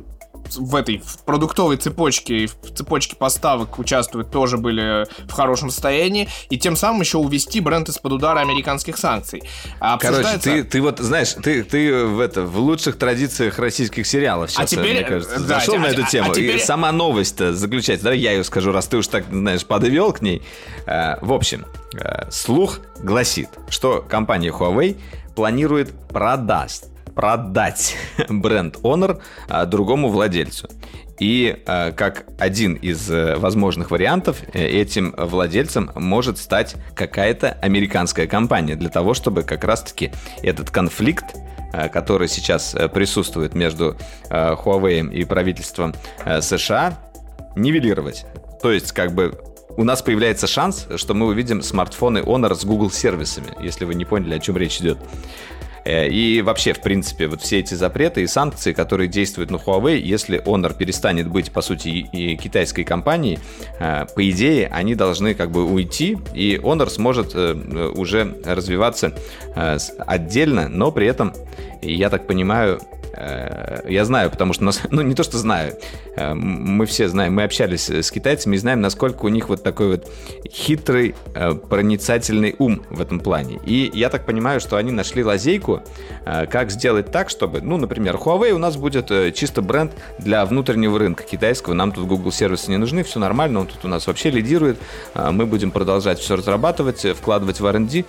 в 0.57 0.75
этой 0.75 0.99
в 0.99 1.23
продуктовой 1.25 1.77
цепочке 1.77 2.43
и 2.43 2.47
в 2.47 2.55
цепочке 2.75 3.15
поставок 3.15 3.79
участвуют, 3.79 4.31
тоже 4.31 4.57
были 4.57 5.05
в 5.27 5.31
хорошем 5.31 5.69
состоянии, 5.69 6.27
и 6.49 6.57
тем 6.57 6.75
самым 6.75 7.01
еще 7.01 7.17
увести 7.17 7.59
бренд 7.59 7.89
из-под 7.89 8.13
удара 8.13 8.39
американских 8.39 8.97
санкций. 8.97 9.43
А 9.79 9.97
Короче, 9.97 10.37
ты, 10.37 10.63
ты 10.63 10.81
вот, 10.81 10.99
знаешь, 10.99 11.33
ты, 11.33 11.63
ты 11.63 12.05
в, 12.05 12.19
это, 12.19 12.43
в 12.43 12.57
лучших 12.59 12.97
традициях 12.97 13.59
российских 13.59 14.07
сериалов 14.07 14.51
сейчас, 14.51 14.63
а 14.63 14.67
теперь, 14.67 14.93
мне 14.97 15.03
кажется, 15.03 15.39
да, 15.39 15.59
зашел 15.59 15.75
а, 15.75 15.79
на 15.79 15.85
эту 15.87 16.05
тему. 16.05 16.31
А 16.31 16.33
теперь... 16.33 16.57
И 16.57 16.59
сама 16.59 16.91
новость-то 16.91 17.53
заключается, 17.53 18.05
давай 18.05 18.19
я 18.19 18.31
ее 18.31 18.43
скажу, 18.43 18.71
раз 18.71 18.87
ты 18.87 18.97
уж 18.97 19.07
так, 19.07 19.25
знаешь, 19.31 19.65
подвел 19.65 20.13
к 20.13 20.21
ней. 20.21 20.41
В 20.85 21.33
общем, 21.33 21.65
слух 22.29 22.79
гласит, 22.99 23.49
что 23.69 24.05
компания 24.07 24.49
Huawei 24.49 24.97
планирует 25.35 25.91
продаст 26.09 26.90
продать 27.15 27.95
бренд 28.29 28.77
Honor 28.77 29.21
а, 29.47 29.65
другому 29.65 30.09
владельцу. 30.09 30.69
И 31.19 31.61
а, 31.67 31.91
как 31.91 32.25
один 32.39 32.73
из 32.73 33.09
э, 33.11 33.35
возможных 33.37 33.91
вариантов, 33.91 34.37
э, 34.53 34.65
этим 34.65 35.13
владельцем 35.15 35.91
может 35.93 36.39
стать 36.39 36.75
какая-то 36.95 37.51
американская 37.61 38.25
компания 38.25 38.75
для 38.75 38.89
того, 38.89 39.13
чтобы 39.13 39.43
как 39.43 39.63
раз-таки 39.63 40.11
этот 40.41 40.71
конфликт 40.71 41.25
а, 41.73 41.89
который 41.89 42.27
сейчас 42.27 42.73
э, 42.73 42.89
присутствует 42.89 43.53
между 43.53 43.97
Huawei 44.29 45.13
и 45.13 45.23
правительством 45.23 45.93
США, 46.41 46.97
нивелировать. 47.55 48.25
То 48.61 48.71
есть, 48.71 48.91
как 48.91 49.13
бы 49.13 49.39
у 49.77 49.83
нас 49.83 50.01
появляется 50.01 50.47
шанс, 50.47 50.87
что 50.95 51.13
мы 51.13 51.27
увидим 51.27 51.61
смартфоны 51.61 52.19
Honor 52.19 52.55
с 52.55 52.65
Google 52.65 52.91
сервисами, 52.91 53.53
если 53.61 53.85
вы 53.85 53.95
не 53.95 54.05
поняли, 54.05 54.35
о 54.35 54.39
чем 54.39 54.57
речь 54.57 54.79
идет. 54.79 54.97
Э, 55.85 56.07
и 56.07 56.41
вообще, 56.41 56.73
в 56.73 56.81
принципе, 56.81 57.27
вот 57.27 57.41
все 57.41 57.59
эти 57.59 57.73
запреты 57.73 58.21
и 58.21 58.27
санкции, 58.27 58.73
которые 58.73 59.07
действуют 59.07 59.51
на 59.51 59.55
Huawei, 59.55 59.97
если 59.97 60.41
Honor 60.43 60.75
перестанет 60.75 61.27
быть, 61.27 61.51
по 61.51 61.61
сути, 61.61 61.89
и 61.89 62.35
китайской 62.37 62.83
компанией, 62.83 63.39
э, 63.79 64.05
по 64.13 64.29
идее, 64.29 64.67
они 64.67 64.95
должны 64.95 65.33
как 65.33 65.51
бы 65.51 65.65
уйти, 65.65 66.17
и 66.33 66.59
Honor 66.61 66.89
сможет 66.89 67.31
э, 67.33 67.53
уже 67.95 68.35
развиваться 68.45 69.13
отдельно, 69.55 70.69
но 70.69 70.91
при 70.91 71.07
этом, 71.07 71.33
я 71.81 72.09
так 72.09 72.27
понимаю, 72.27 72.79
Э, 73.13 73.81
я 73.87 74.05
знаю, 74.05 74.29
потому 74.29 74.53
что, 74.53 74.63
нас, 74.63 74.81
ну 74.89 75.01
не 75.01 75.15
то, 75.15 75.23
что 75.23 75.37
знаю, 75.37 75.77
э, 76.15 76.33
мы 76.33 76.85
все 76.85 77.07
знаем, 77.07 77.33
мы 77.33 77.43
общались 77.43 77.89
с 77.89 78.11
китайцами 78.11 78.55
и 78.55 78.59
знаем, 78.59 78.81
насколько 78.81 79.25
у 79.25 79.29
них 79.29 79.49
вот 79.49 79.63
такой 79.63 79.91
вот 79.91 80.11
хитрый, 80.49 81.15
э, 81.33 81.53
проницательный 81.53 82.55
ум 82.57 82.83
в 82.89 83.01
этом 83.01 83.19
плане. 83.19 83.59
И 83.65 83.91
я 83.93 84.09
так 84.09 84.25
понимаю, 84.25 84.59
что 84.59 84.77
они 84.77 84.91
нашли 84.91 85.23
лазейку, 85.23 85.81
как 86.25 86.71
сделать 86.71 87.11
так, 87.11 87.29
чтобы, 87.29 87.61
ну, 87.61 87.77
например, 87.77 88.15
Huawei 88.15 88.51
у 88.51 88.57
нас 88.57 88.77
будет 88.77 89.11
чисто 89.35 89.61
бренд 89.61 89.91
для 90.19 90.45
внутреннего 90.45 90.97
рынка 90.99 91.23
китайского, 91.23 91.73
нам 91.73 91.91
тут 91.91 92.07
Google 92.07 92.31
сервисы 92.31 92.69
не 92.71 92.77
нужны, 92.77 93.03
все 93.03 93.19
нормально, 93.19 93.61
он 93.61 93.67
тут 93.67 93.83
у 93.85 93.87
нас 93.87 94.07
вообще 94.07 94.29
лидирует, 94.29 94.77
мы 95.15 95.45
будем 95.45 95.71
продолжать 95.71 96.19
все 96.19 96.35
разрабатывать, 96.35 97.05
вкладывать 97.17 97.59
в 97.59 97.65
R&D 97.65 98.05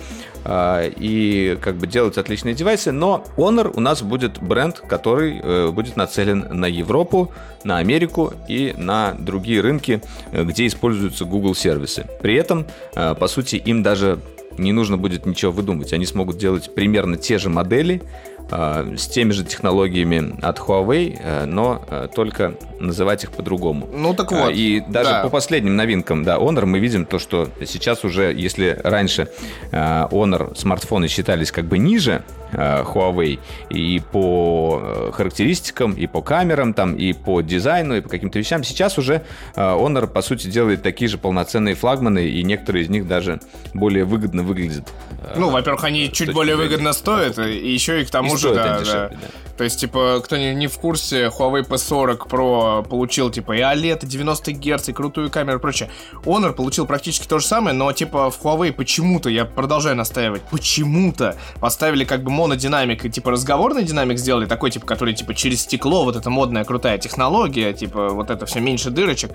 и 0.97 1.59
как 1.61 1.77
бы 1.77 1.87
делать 1.87 2.19
отличные 2.19 2.55
девайсы, 2.55 2.93
но 2.93 3.25
Honor 3.63 3.73
у 3.77 3.81
нас 3.81 4.03
будет 4.03 4.43
бренд, 4.43 4.81
который 4.81 5.41
э, 5.43 5.71
будет 5.71 5.97
нацелен 5.97 6.47
на 6.51 6.67
Европу, 6.67 7.33
на 7.65 7.79
Америку 7.79 8.33
и 8.49 8.75
на 8.77 9.15
другие 9.19 9.61
рынки, 9.61 10.03
э, 10.33 10.45
где 10.45 10.67
используются 10.67 11.25
Google 11.25 11.55
сервисы. 11.55 12.07
При 12.21 12.35
этом, 12.35 12.67
э, 12.95 13.15
по 13.15 13.29
сути, 13.29 13.57
им 13.57 13.83
даже 13.83 14.19
не 14.59 14.73
нужно 14.73 14.99
будет 14.99 15.27
ничего 15.27 15.53
выдумывать. 15.53 15.93
Они 15.93 16.07
смогут 16.07 16.37
делать 16.37 16.75
примерно 16.75 17.17
те 17.17 17.39
же 17.39 17.49
модели, 17.49 18.03
с 18.51 19.07
теми 19.07 19.33
же 19.33 19.45
технологиями 19.45 20.37
от 20.43 20.59
Huawei, 20.59 21.19
э, 21.19 21.45
но 21.47 21.83
э, 21.89 22.09
только 22.15 22.55
называть 22.81 23.25
их 23.25 23.33
по-другому. 23.33 23.89
Ну 23.93 24.13
так 24.13 24.31
вот. 24.33 24.53
И 24.53 24.83
даже 24.87 25.11
да. 25.11 25.23
по 25.23 25.31
последним 25.31 25.77
новинкам, 25.77 26.25
да, 26.25 26.37
Honor 26.37 26.67
мы 26.67 26.79
видим 26.79 27.07
то, 27.07 27.19
что 27.19 27.49
сейчас 27.65 28.05
уже, 28.05 28.35
если 28.35 28.79
раньше 28.83 29.29
Honor 29.71 30.57
смартфоны 30.57 31.09
считались 31.09 31.53
как 31.53 31.67
бы 31.67 31.79
ниже 31.79 32.25
Huawei 32.53 33.39
и 33.71 34.03
по 34.13 35.13
характеристикам, 35.15 35.93
и 35.93 36.07
по 36.07 36.21
камерам, 36.21 36.75
там, 36.75 36.97
и 36.97 37.13
по 37.13 37.41
дизайну, 37.41 37.97
и 37.97 38.01
по 38.01 38.09
каким-то 38.09 38.39
вещам, 38.39 38.65
сейчас 38.65 38.99
уже 38.99 39.23
Honor, 39.55 40.09
по 40.09 40.21
сути, 40.21 40.49
делает 40.49 40.83
такие 40.83 41.09
же 41.09 41.19
полноценные 41.19 41.77
флагманы, 41.77 42.27
и 42.27 42.43
некоторые 42.43 42.85
из 42.85 42.89
них 42.91 43.07
даже 43.07 43.41
более 43.73 44.05
выгодно 44.05 44.43
выглядят. 44.43 44.93
Ну, 45.37 45.51
во-первых, 45.51 45.85
они 45.85 46.11
чуть 46.13 46.33
более 46.33 46.57
выгодно 46.57 46.93
стоят, 46.93 47.39
и 47.39 47.73
еще 47.73 48.03
и 48.03 48.05
к 48.05 48.11
тому 48.11 48.32
же, 48.37 48.55
да, 48.55 48.79
дешевле, 48.81 49.09
да. 49.11 49.17
да. 49.21 49.53
То 49.57 49.65
есть, 49.65 49.79
типа, 49.79 50.21
кто 50.25 50.37
не, 50.37 50.55
не 50.55 50.67
в 50.67 50.79
курсе, 50.79 51.27
Huawei 51.27 51.67
P40 51.67 52.29
Pro 52.29 52.89
получил, 52.89 53.31
типа, 53.31 53.53
и 53.53 53.61
OLED, 53.61 54.05
и 54.05 54.07
90 54.07 54.53
Гц, 54.55 54.89
и 54.89 54.93
крутую 54.93 55.31
камеру 55.31 55.59
и 55.59 55.61
прочее. 55.61 55.91
Honor 56.25 56.53
получил 56.53 56.87
практически 56.87 57.27
то 57.27 57.39
же 57.39 57.47
самое, 57.47 57.75
но, 57.75 57.93
типа, 57.93 58.31
в 58.31 58.41
Huawei 58.43 58.73
почему-то, 58.73 59.29
я 59.29 59.45
продолжаю 59.45 59.95
настаивать, 59.95 60.43
почему-то 60.43 61.37
поставили, 61.61 62.05
как 62.05 62.23
бы, 62.23 62.31
монодинамик 62.31 63.05
и, 63.05 63.11
типа, 63.11 63.31
разговорный 63.31 63.85
динамик 63.85 64.19
сделали, 64.19 64.47
такой, 64.47 64.71
типа, 64.71 64.87
который, 64.87 65.15
типа, 65.15 65.35
через 65.35 65.63
стекло, 65.63 66.05
вот 66.05 66.17
эта 66.17 66.31
модная 66.31 66.65
крутая 66.65 66.99
технология, 66.99 67.73
типа, 67.73 68.09
вот 68.09 68.31
это 68.31 68.47
все 68.47 68.61
меньше 68.61 68.91
дырочек. 68.91 69.33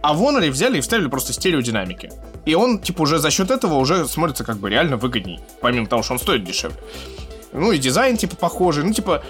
А 0.00 0.14
в 0.14 0.22
Honor 0.22 0.48
взяли 0.50 0.78
и 0.78 0.80
вставили 0.80 1.08
просто 1.08 1.32
стереодинамики. 1.32 2.12
И 2.44 2.54
он, 2.54 2.78
типа, 2.78 3.02
уже 3.02 3.18
за 3.18 3.30
счет 3.30 3.50
этого 3.50 3.74
уже 3.74 4.06
смотрится, 4.06 4.44
как 4.44 4.58
бы, 4.58 4.70
реально 4.70 4.96
выгодней. 4.96 5.40
Помимо 5.60 5.86
того, 5.86 6.02
что 6.02 6.12
он 6.12 6.18
стоит 6.18 6.44
дешевле. 6.44 6.76
Ну 7.56 7.72
и 7.72 7.78
дизайн, 7.78 8.16
типа, 8.16 8.36
похожий. 8.36 8.84
Ну, 8.84 8.92
типа, 8.92 9.22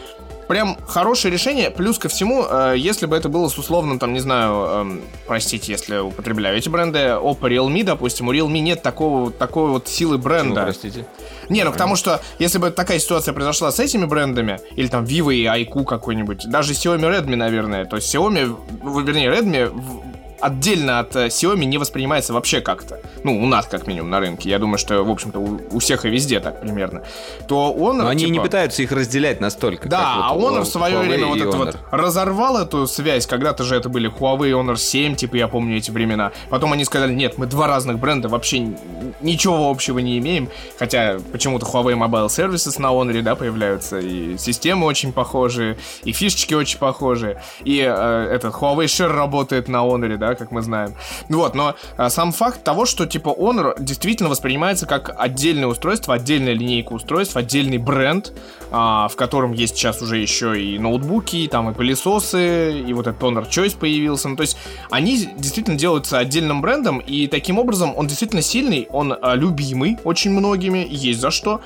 прям 0.48 0.76
хорошее 0.86 1.32
решение. 1.32 1.70
Плюс 1.70 1.98
ко 1.98 2.08
всему, 2.08 2.44
э, 2.48 2.74
если 2.76 3.06
бы 3.06 3.16
это 3.16 3.28
было 3.28 3.48
с 3.48 3.58
условным, 3.58 3.98
там, 3.98 4.12
не 4.12 4.20
знаю, 4.20 4.66
э, 4.68 5.00
простите, 5.26 5.72
если 5.72 5.98
употребляю 5.98 6.56
эти 6.56 6.68
бренды, 6.68 6.98
Oppo, 6.98 7.48
Realme, 7.48 7.82
допустим, 7.84 8.28
у 8.28 8.32
Realme 8.32 8.60
нет 8.60 8.82
такого, 8.82 9.30
такой 9.30 9.70
вот 9.70 9.88
силы 9.88 10.18
бренда. 10.18 10.64
Почему, 10.64 10.64
простите? 10.64 11.06
Не, 11.48 11.64
ну 11.64 11.72
потому 11.72 11.96
что, 11.96 12.20
если 12.38 12.58
бы 12.58 12.70
такая 12.70 12.98
ситуация 12.98 13.32
произошла 13.32 13.70
с 13.70 13.78
этими 13.78 14.04
брендами, 14.04 14.58
или 14.74 14.88
там 14.88 15.04
Vivo 15.04 15.34
и 15.34 15.44
iQOO 15.44 15.84
какой-нибудь, 15.84 16.48
даже 16.48 16.72
Xiaomi 16.72 17.00
Redmi, 17.00 17.36
наверное, 17.36 17.84
то 17.84 17.96
есть 17.96 18.12
Xiaomi, 18.12 19.04
вернее, 19.04 19.30
Redmi 19.30 20.15
отдельно 20.40 21.00
от 21.00 21.16
э, 21.16 21.26
Xiaomi 21.26 21.64
не 21.64 21.78
воспринимается 21.78 22.32
вообще 22.32 22.60
как-то. 22.60 23.00
Ну, 23.24 23.42
у 23.42 23.46
нас, 23.46 23.66
как 23.66 23.86
минимум, 23.86 24.10
на 24.10 24.20
рынке. 24.20 24.48
Я 24.50 24.58
думаю, 24.58 24.78
что, 24.78 25.02
в 25.02 25.10
общем-то, 25.10 25.38
у, 25.38 25.60
у 25.72 25.78
всех 25.78 26.04
и 26.04 26.08
везде 26.08 26.40
так 26.40 26.60
примерно. 26.60 27.02
То 27.48 27.72
он. 27.72 27.98
Но 27.98 28.08
они 28.08 28.24
типа... 28.24 28.32
не 28.32 28.40
пытаются 28.40 28.82
их 28.82 28.92
разделять 28.92 29.40
настолько. 29.40 29.88
Да, 29.88 30.28
а 30.28 30.34
вот 30.34 30.54
Honor 30.54 30.60
в 30.62 30.66
свое 30.66 30.96
Huawei 30.96 31.08
время 31.08 31.26
вот 31.26 31.38
это 31.38 31.56
вот 31.56 31.78
разорвал 31.90 32.58
эту 32.58 32.86
связь. 32.86 33.26
Когда-то 33.26 33.64
же 33.64 33.76
это 33.76 33.88
были 33.88 34.10
Huawei 34.10 34.52
Honor 34.52 34.76
7, 34.76 35.14
типа, 35.16 35.36
я 35.36 35.48
помню 35.48 35.76
эти 35.76 35.90
времена. 35.90 36.32
Потом 36.50 36.72
они 36.72 36.84
сказали, 36.84 37.12
нет, 37.12 37.38
мы 37.38 37.46
два 37.46 37.66
разных 37.66 37.98
бренда, 37.98 38.28
вообще 38.28 38.74
ничего 39.20 39.70
общего 39.70 39.98
не 39.98 40.18
имеем. 40.18 40.48
Хотя 40.78 41.18
почему-то 41.32 41.66
Huawei 41.66 41.94
Mobile 41.94 42.26
Services 42.26 42.80
на 42.80 42.88
Honor, 42.88 43.22
да, 43.22 43.34
появляются. 43.34 43.98
И 43.98 44.36
системы 44.38 44.86
очень 44.86 45.12
похожие, 45.12 45.76
и 46.04 46.12
фишечки 46.12 46.54
очень 46.54 46.78
похожие. 46.78 47.40
И 47.64 47.78
э, 47.78 48.28
этот 48.32 48.54
Huawei 48.54 48.84
Share 48.84 49.12
работает 49.12 49.68
на 49.68 49.78
Honor, 49.78 50.16
да, 50.16 50.25
как 50.34 50.50
мы 50.50 50.62
знаем. 50.62 50.94
Вот, 51.28 51.54
но 51.54 51.74
а, 51.96 52.10
сам 52.10 52.32
факт 52.32 52.62
того, 52.64 52.86
что 52.86 53.06
типа 53.06 53.28
Honor 53.28 53.74
действительно 53.78 54.28
воспринимается 54.28 54.86
как 54.86 55.14
отдельное 55.16 55.68
устройство, 55.68 56.14
отдельная 56.14 56.54
линейка 56.54 56.92
устройств, 56.92 57.36
отдельный 57.36 57.78
бренд, 57.78 58.32
а, 58.70 59.08
в 59.08 59.16
котором 59.16 59.52
есть 59.52 59.76
сейчас 59.76 60.02
уже 60.02 60.18
еще 60.18 60.60
и 60.60 60.78
ноутбуки, 60.78 61.36
и, 61.36 61.48
там 61.48 61.70
и 61.70 61.74
пылесосы, 61.74 62.80
и 62.80 62.92
вот 62.92 63.06
этот 63.06 63.22
Honor 63.22 63.48
Choice 63.48 63.78
появился. 63.78 64.28
Ну, 64.28 64.36
то 64.36 64.42
есть 64.42 64.56
они 64.90 65.28
действительно 65.36 65.78
делаются 65.78 66.18
отдельным 66.18 66.60
брендом, 66.60 66.98
и 66.98 67.26
таким 67.26 67.58
образом 67.58 67.94
он 67.96 68.06
действительно 68.06 68.42
сильный, 68.42 68.88
он 68.90 69.14
а, 69.20 69.34
любимый 69.34 69.98
очень 70.04 70.30
многими, 70.30 70.86
есть 70.88 71.20
за 71.20 71.30
что. 71.30 71.60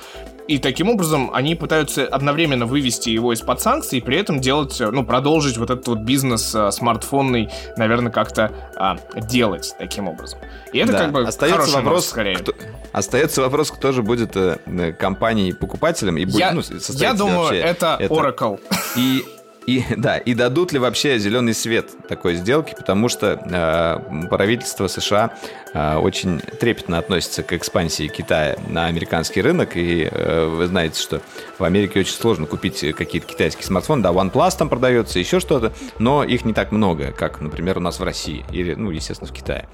И 0.47 0.57
таким 0.57 0.89
образом 0.89 1.31
они 1.33 1.55
пытаются 1.55 2.05
одновременно 2.05 2.65
вывести 2.65 3.09
его 3.09 3.33
из-под 3.33 3.61
санкций 3.61 3.99
и 3.99 4.01
при 4.01 4.17
этом 4.17 4.41
делать, 4.41 4.79
ну, 4.79 5.05
продолжить 5.05 5.57
вот 5.57 5.69
этот 5.69 5.87
вот 5.87 5.99
бизнес 5.99 6.53
а, 6.55 6.71
смартфонный, 6.71 7.49
наверное, 7.77 8.11
как-то 8.11 8.51
а, 8.75 8.97
делать 9.15 9.73
таким 9.77 10.07
образом. 10.07 10.39
И 10.73 10.79
это 10.79 10.93
да. 10.93 10.99
как 10.99 11.11
бы 11.11 11.21
остается 11.21 11.71
вопрос, 11.71 12.07
скорее. 12.07 12.35
Кто, 12.35 12.53
остается 12.91 13.41
вопрос, 13.41 13.71
кто 13.71 13.91
же 13.91 14.03
будет 14.03 14.35
э, 14.35 14.93
компанией 14.97 15.53
покупателем 15.53 16.17
и 16.17 16.25
будет, 16.25 16.39
я, 16.39 16.51
ну, 16.51 16.61
я 16.89 17.13
думаю, 17.13 17.53
это, 17.53 17.97
это 17.99 18.13
Oracle. 18.13 18.59
И 18.95 19.23
И, 19.67 19.83
да, 19.97 20.17
и 20.17 20.33
дадут 20.33 20.71
ли 20.71 20.79
вообще 20.79 21.19
зеленый 21.19 21.53
свет 21.53 21.91
такой 22.07 22.35
сделки, 22.35 22.73
потому 22.77 23.09
что 23.09 23.39
э, 23.43 24.27
правительство 24.27 24.87
США 24.87 25.33
э, 25.73 25.95
очень 25.97 26.39
трепетно 26.39 26.97
относится 26.97 27.43
к 27.43 27.53
экспансии 27.53 28.07
Китая 28.07 28.57
на 28.67 28.87
американский 28.87 29.41
рынок, 29.41 29.77
и 29.77 30.07
э, 30.11 30.45
вы 30.47 30.67
знаете, 30.67 30.99
что 30.99 31.21
в 31.59 31.63
Америке 31.63 31.99
очень 31.99 32.13
сложно 32.13 32.47
купить 32.47 32.79
какие-то 32.95 33.27
китайские 33.27 33.65
смартфоны, 33.65 34.01
да, 34.03 34.11
OnePlus 34.11 34.57
там 34.57 34.69
продается, 34.69 35.19
еще 35.19 35.39
что-то, 35.39 35.73
но 35.99 36.23
их 36.23 36.45
не 36.45 36.53
так 36.53 36.71
много, 36.71 37.11
как, 37.11 37.41
например, 37.41 37.77
у 37.77 37.81
нас 37.81 37.99
в 37.99 38.03
России, 38.03 38.45
или, 38.51 38.73
ну, 38.73 38.91
естественно, 38.91 39.29
в 39.29 39.33
Китае. 39.33 39.67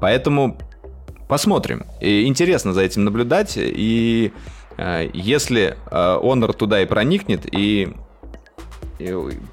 Поэтому 0.00 0.58
посмотрим. 1.28 1.84
И 2.00 2.24
интересно 2.24 2.72
за 2.72 2.82
этим 2.82 3.04
наблюдать, 3.04 3.54
и 3.56 4.32
э, 4.76 5.08
если 5.12 5.76
э, 5.90 6.18
Honor 6.22 6.52
туда 6.52 6.82
и 6.82 6.86
проникнет, 6.86 7.46
и 7.54 7.94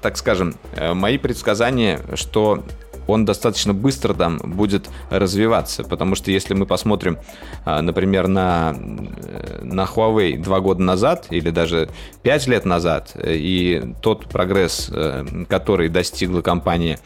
так 0.02 0.16
скажем, 0.16 0.54
э, 0.72 0.94
мои 0.94 1.18
предсказания, 1.18 2.00
что 2.14 2.62
он 3.08 3.24
достаточно 3.24 3.74
быстро 3.74 4.14
там 4.14 4.38
будет 4.38 4.88
развиваться, 5.10 5.82
потому 5.82 6.14
что 6.14 6.30
если 6.30 6.54
мы 6.54 6.66
посмотрим, 6.66 7.18
а, 7.64 7.82
например, 7.82 8.28
на, 8.28 8.76
э, 8.76 9.60
на 9.64 9.84
Huawei 9.84 10.38
два 10.38 10.60
года 10.60 10.82
назад 10.82 11.26
или 11.30 11.50
даже 11.50 11.88
пять 12.22 12.46
лет 12.46 12.66
назад, 12.66 13.12
э, 13.14 13.34
и 13.34 13.94
тот 14.02 14.28
прогресс, 14.28 14.90
э, 14.92 15.24
который 15.48 15.88
достигла 15.88 16.42
компания, 16.42 17.00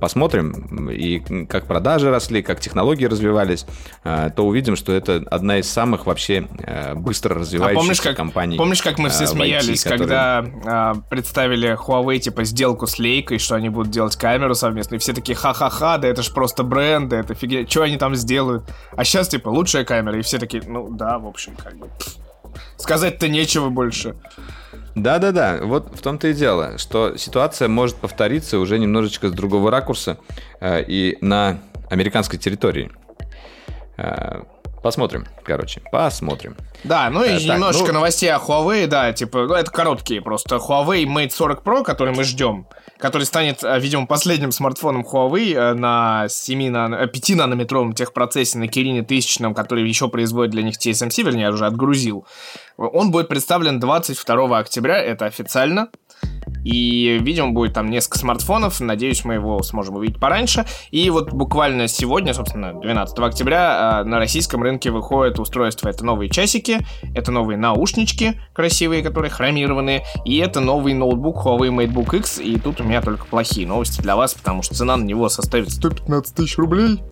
посмотрим, 0.00 0.88
и 0.88 1.18
как 1.46 1.66
продажи 1.66 2.10
росли, 2.10 2.42
как 2.42 2.60
технологии 2.60 3.04
развивались, 3.04 3.66
то 4.02 4.32
увидим, 4.38 4.76
что 4.76 4.92
это 4.92 5.22
одна 5.30 5.58
из 5.58 5.68
самых 5.68 6.06
вообще 6.06 6.46
быстро 6.94 7.34
развивающихся 7.34 7.80
а 7.80 7.82
помнишь, 7.82 8.00
как, 8.00 8.16
компаний. 8.16 8.56
Помнишь, 8.56 8.82
как 8.82 8.98
мы 8.98 9.10
все 9.10 9.26
смеялись, 9.26 9.84
IT, 9.84 9.88
когда 9.88 10.44
а, 10.64 10.94
представили 11.10 11.76
Huawei 11.76 12.18
типа 12.18 12.44
сделку 12.44 12.86
с 12.86 12.98
Лейкой, 12.98 13.38
что 13.38 13.56
они 13.56 13.68
будут 13.68 13.90
делать 13.90 14.16
камеру 14.16 14.54
совместно, 14.54 14.94
и 14.94 14.98
все 14.98 15.09
все 15.10 15.14
такие 15.20 15.34
ха-ха-ха, 15.34 15.98
да 15.98 16.06
это 16.06 16.22
же 16.22 16.32
просто 16.32 16.62
бренд, 16.62 17.08
да 17.08 17.18
это 17.18 17.34
фигня, 17.34 17.66
что 17.66 17.82
они 17.82 17.96
там 17.96 18.14
сделают? 18.14 18.62
А 18.92 19.02
сейчас, 19.02 19.28
типа, 19.28 19.48
лучшая 19.48 19.84
камера, 19.84 20.16
и 20.16 20.22
все 20.22 20.38
такие, 20.38 20.62
ну 20.64 20.88
да, 20.88 21.18
в 21.18 21.26
общем, 21.26 21.56
как 21.56 21.76
бы, 21.76 21.88
сказать-то 22.76 23.28
нечего 23.28 23.70
больше. 23.70 24.14
Да-да-да, 24.94 25.58
вот 25.62 25.92
в 25.92 26.00
том-то 26.00 26.28
и 26.28 26.32
дело, 26.32 26.78
что 26.78 27.16
ситуация 27.16 27.66
может 27.66 27.96
повториться 27.96 28.60
уже 28.60 28.78
немножечко 28.78 29.28
с 29.28 29.32
другого 29.32 29.70
ракурса 29.70 30.18
э, 30.60 30.84
и 30.86 31.18
на 31.20 31.58
американской 31.90 32.38
территории. 32.38 32.92
Э, 33.96 34.42
Посмотрим, 34.82 35.26
короче, 35.42 35.82
посмотрим. 35.92 36.56
Да, 36.84 37.10
ну 37.10 37.22
и 37.22 37.34
так, 37.34 37.42
немножечко 37.42 37.88
ну... 37.88 37.94
новостей 37.94 38.32
о 38.32 38.38
Huawei, 38.38 38.86
да, 38.86 39.12
типа, 39.12 39.46
ну 39.46 39.52
это 39.52 39.70
короткие 39.70 40.22
просто. 40.22 40.56
Huawei 40.56 41.04
Mate 41.04 41.30
40 41.30 41.62
Pro, 41.62 41.84
который 41.84 42.14
мы 42.14 42.24
ждем, 42.24 42.66
который 43.00 43.24
станет, 43.24 43.64
э, 43.64 43.80
видимо, 43.80 44.06
последним 44.06 44.52
смартфоном 44.52 45.02
Huawei 45.02 45.54
э, 45.54 45.74
на 45.74 46.26
7 46.28 46.70
на 46.70 47.06
5 47.06 47.30
нанометровом 47.36 47.94
техпроцессе 47.94 48.58
на 48.58 48.64
Kirin 48.64 49.00
1000, 49.00 49.54
который 49.54 49.88
еще 49.88 50.08
производит 50.08 50.52
для 50.52 50.62
них 50.62 50.76
TSMC, 50.76 51.22
вернее, 51.22 51.50
уже 51.50 51.66
отгрузил. 51.66 52.26
Он 52.76 53.10
будет 53.10 53.28
представлен 53.28 53.80
22 53.80 54.58
октября, 54.58 54.98
это 54.98 55.26
официально. 55.26 55.88
И, 56.64 57.18
видимо, 57.20 57.52
будет 57.52 57.74
там 57.74 57.88
несколько 57.88 58.18
смартфонов. 58.18 58.80
Надеюсь, 58.80 59.24
мы 59.24 59.34
его 59.34 59.62
сможем 59.62 59.96
увидеть 59.96 60.18
пораньше. 60.18 60.66
И 60.90 61.08
вот 61.10 61.32
буквально 61.32 61.88
сегодня, 61.88 62.34
собственно, 62.34 62.74
12 62.74 63.18
октября, 63.18 64.00
а, 64.00 64.04
на 64.04 64.18
российском 64.18 64.62
рынке 64.62 64.90
выходит 64.90 65.38
устройство. 65.38 65.88
Это 65.88 66.04
новые 66.04 66.28
часики, 66.28 66.78
это 67.14 67.32
новые 67.32 67.56
наушнички 67.56 68.40
красивые, 68.52 69.02
которые 69.02 69.30
хромированные, 69.30 70.04
и 70.24 70.36
это 70.38 70.60
новый 70.60 70.92
ноутбук 70.94 71.44
Huawei 71.44 71.70
MateBook 71.70 72.16
X. 72.18 72.38
И 72.40 72.58
тут 72.58 72.80
у 72.80 72.84
меня 72.84 73.00
только 73.00 73.24
плохие 73.26 73.66
новости 73.66 74.00
для 74.00 74.16
вас, 74.16 74.34
потому 74.34 74.62
что 74.62 74.74
цена 74.74 74.96
на 74.96 75.04
него 75.04 75.28
составит 75.28 75.70
115 75.70 76.34
тысяч 76.34 76.58
рублей. 76.58 77.02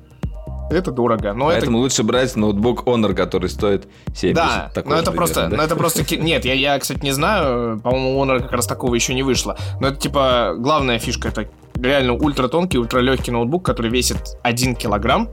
Это 0.70 0.90
дорого. 0.90 1.32
Но 1.32 1.46
Поэтому 1.46 1.78
это... 1.78 1.82
лучше 1.82 2.02
брать 2.02 2.36
ноутбук 2.36 2.84
Honor, 2.84 3.14
который 3.14 3.48
стоит 3.48 3.88
70. 4.14 4.34
Да, 4.34 4.70
но 4.84 4.96
это 4.96 5.12
просто, 5.12 5.48
да? 5.48 5.56
но 5.56 5.62
это 5.62 5.76
просто, 5.76 6.04
нет, 6.16 6.44
я, 6.44 6.54
я, 6.54 6.78
кстати, 6.78 7.02
не 7.02 7.12
знаю, 7.12 7.80
по-моему, 7.80 8.22
Honor 8.22 8.40
как 8.40 8.52
раз 8.52 8.66
такого 8.66 8.94
еще 8.94 9.14
не 9.14 9.22
вышло. 9.22 9.56
Но 9.80 9.88
это 9.88 9.96
типа 9.96 10.54
главная 10.58 10.98
фишка, 10.98 11.28
это 11.28 11.48
реально 11.74 12.14
ультратонкий, 12.14 12.78
ультралегкий 12.78 13.32
ноутбук, 13.32 13.64
который 13.64 13.90
весит 13.90 14.18
1 14.42 14.74
килограмм, 14.74 15.30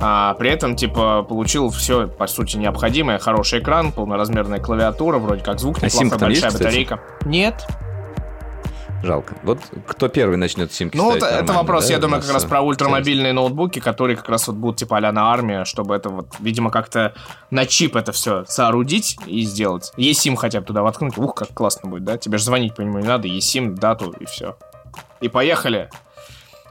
а 0.00 0.34
при 0.34 0.50
этом, 0.50 0.74
типа, 0.74 1.22
получил 1.22 1.70
все, 1.70 2.08
по 2.08 2.26
сути, 2.26 2.56
необходимое. 2.56 3.18
Хороший 3.18 3.60
экран, 3.60 3.92
полноразмерная 3.92 4.58
клавиатура, 4.58 5.18
вроде 5.18 5.44
как 5.44 5.60
звук 5.60 5.80
неплохой, 5.80 6.08
а 6.08 6.18
большая 6.18 6.50
есть, 6.50 6.58
батарейка. 6.58 7.00
Нет, 7.24 7.64
Жалко. 9.02 9.34
Вот 9.42 9.58
кто 9.86 10.08
первый 10.08 10.36
начнет 10.36 10.72
симки 10.72 10.96
Ну, 10.96 11.14
это, 11.14 11.26
это 11.26 11.52
вопрос, 11.52 11.86
да, 11.86 11.94
я 11.94 11.98
думаю, 11.98 12.22
как 12.22 12.32
раз 12.32 12.44
про 12.44 12.60
ультрамобильные 12.60 13.32
ноутбуки, 13.32 13.80
которые 13.80 14.16
как 14.16 14.28
раз 14.28 14.46
вот 14.46 14.56
будут 14.56 14.76
типа 14.76 14.98
а 14.98 15.12
на 15.12 15.32
армия, 15.32 15.64
чтобы 15.64 15.94
это 15.96 16.08
вот, 16.08 16.28
видимо, 16.38 16.70
как-то 16.70 17.14
на 17.50 17.66
чип 17.66 17.96
это 17.96 18.12
все 18.12 18.44
соорудить 18.46 19.16
и 19.26 19.42
сделать. 19.42 19.92
eSIM 19.96 20.36
хотя 20.36 20.60
бы 20.60 20.66
туда 20.66 20.82
воткнуть. 20.82 21.18
Ух, 21.18 21.34
как 21.34 21.48
классно 21.52 21.90
будет, 21.90 22.04
да? 22.04 22.16
Тебе 22.16 22.38
же 22.38 22.44
звонить 22.44 22.74
по 22.74 22.80
нему 22.82 23.00
не 23.00 23.06
надо, 23.06 23.26
eSIM, 23.26 23.74
дату 23.74 24.14
и 24.20 24.24
все. 24.26 24.56
И 25.20 25.28
поехали. 25.28 25.90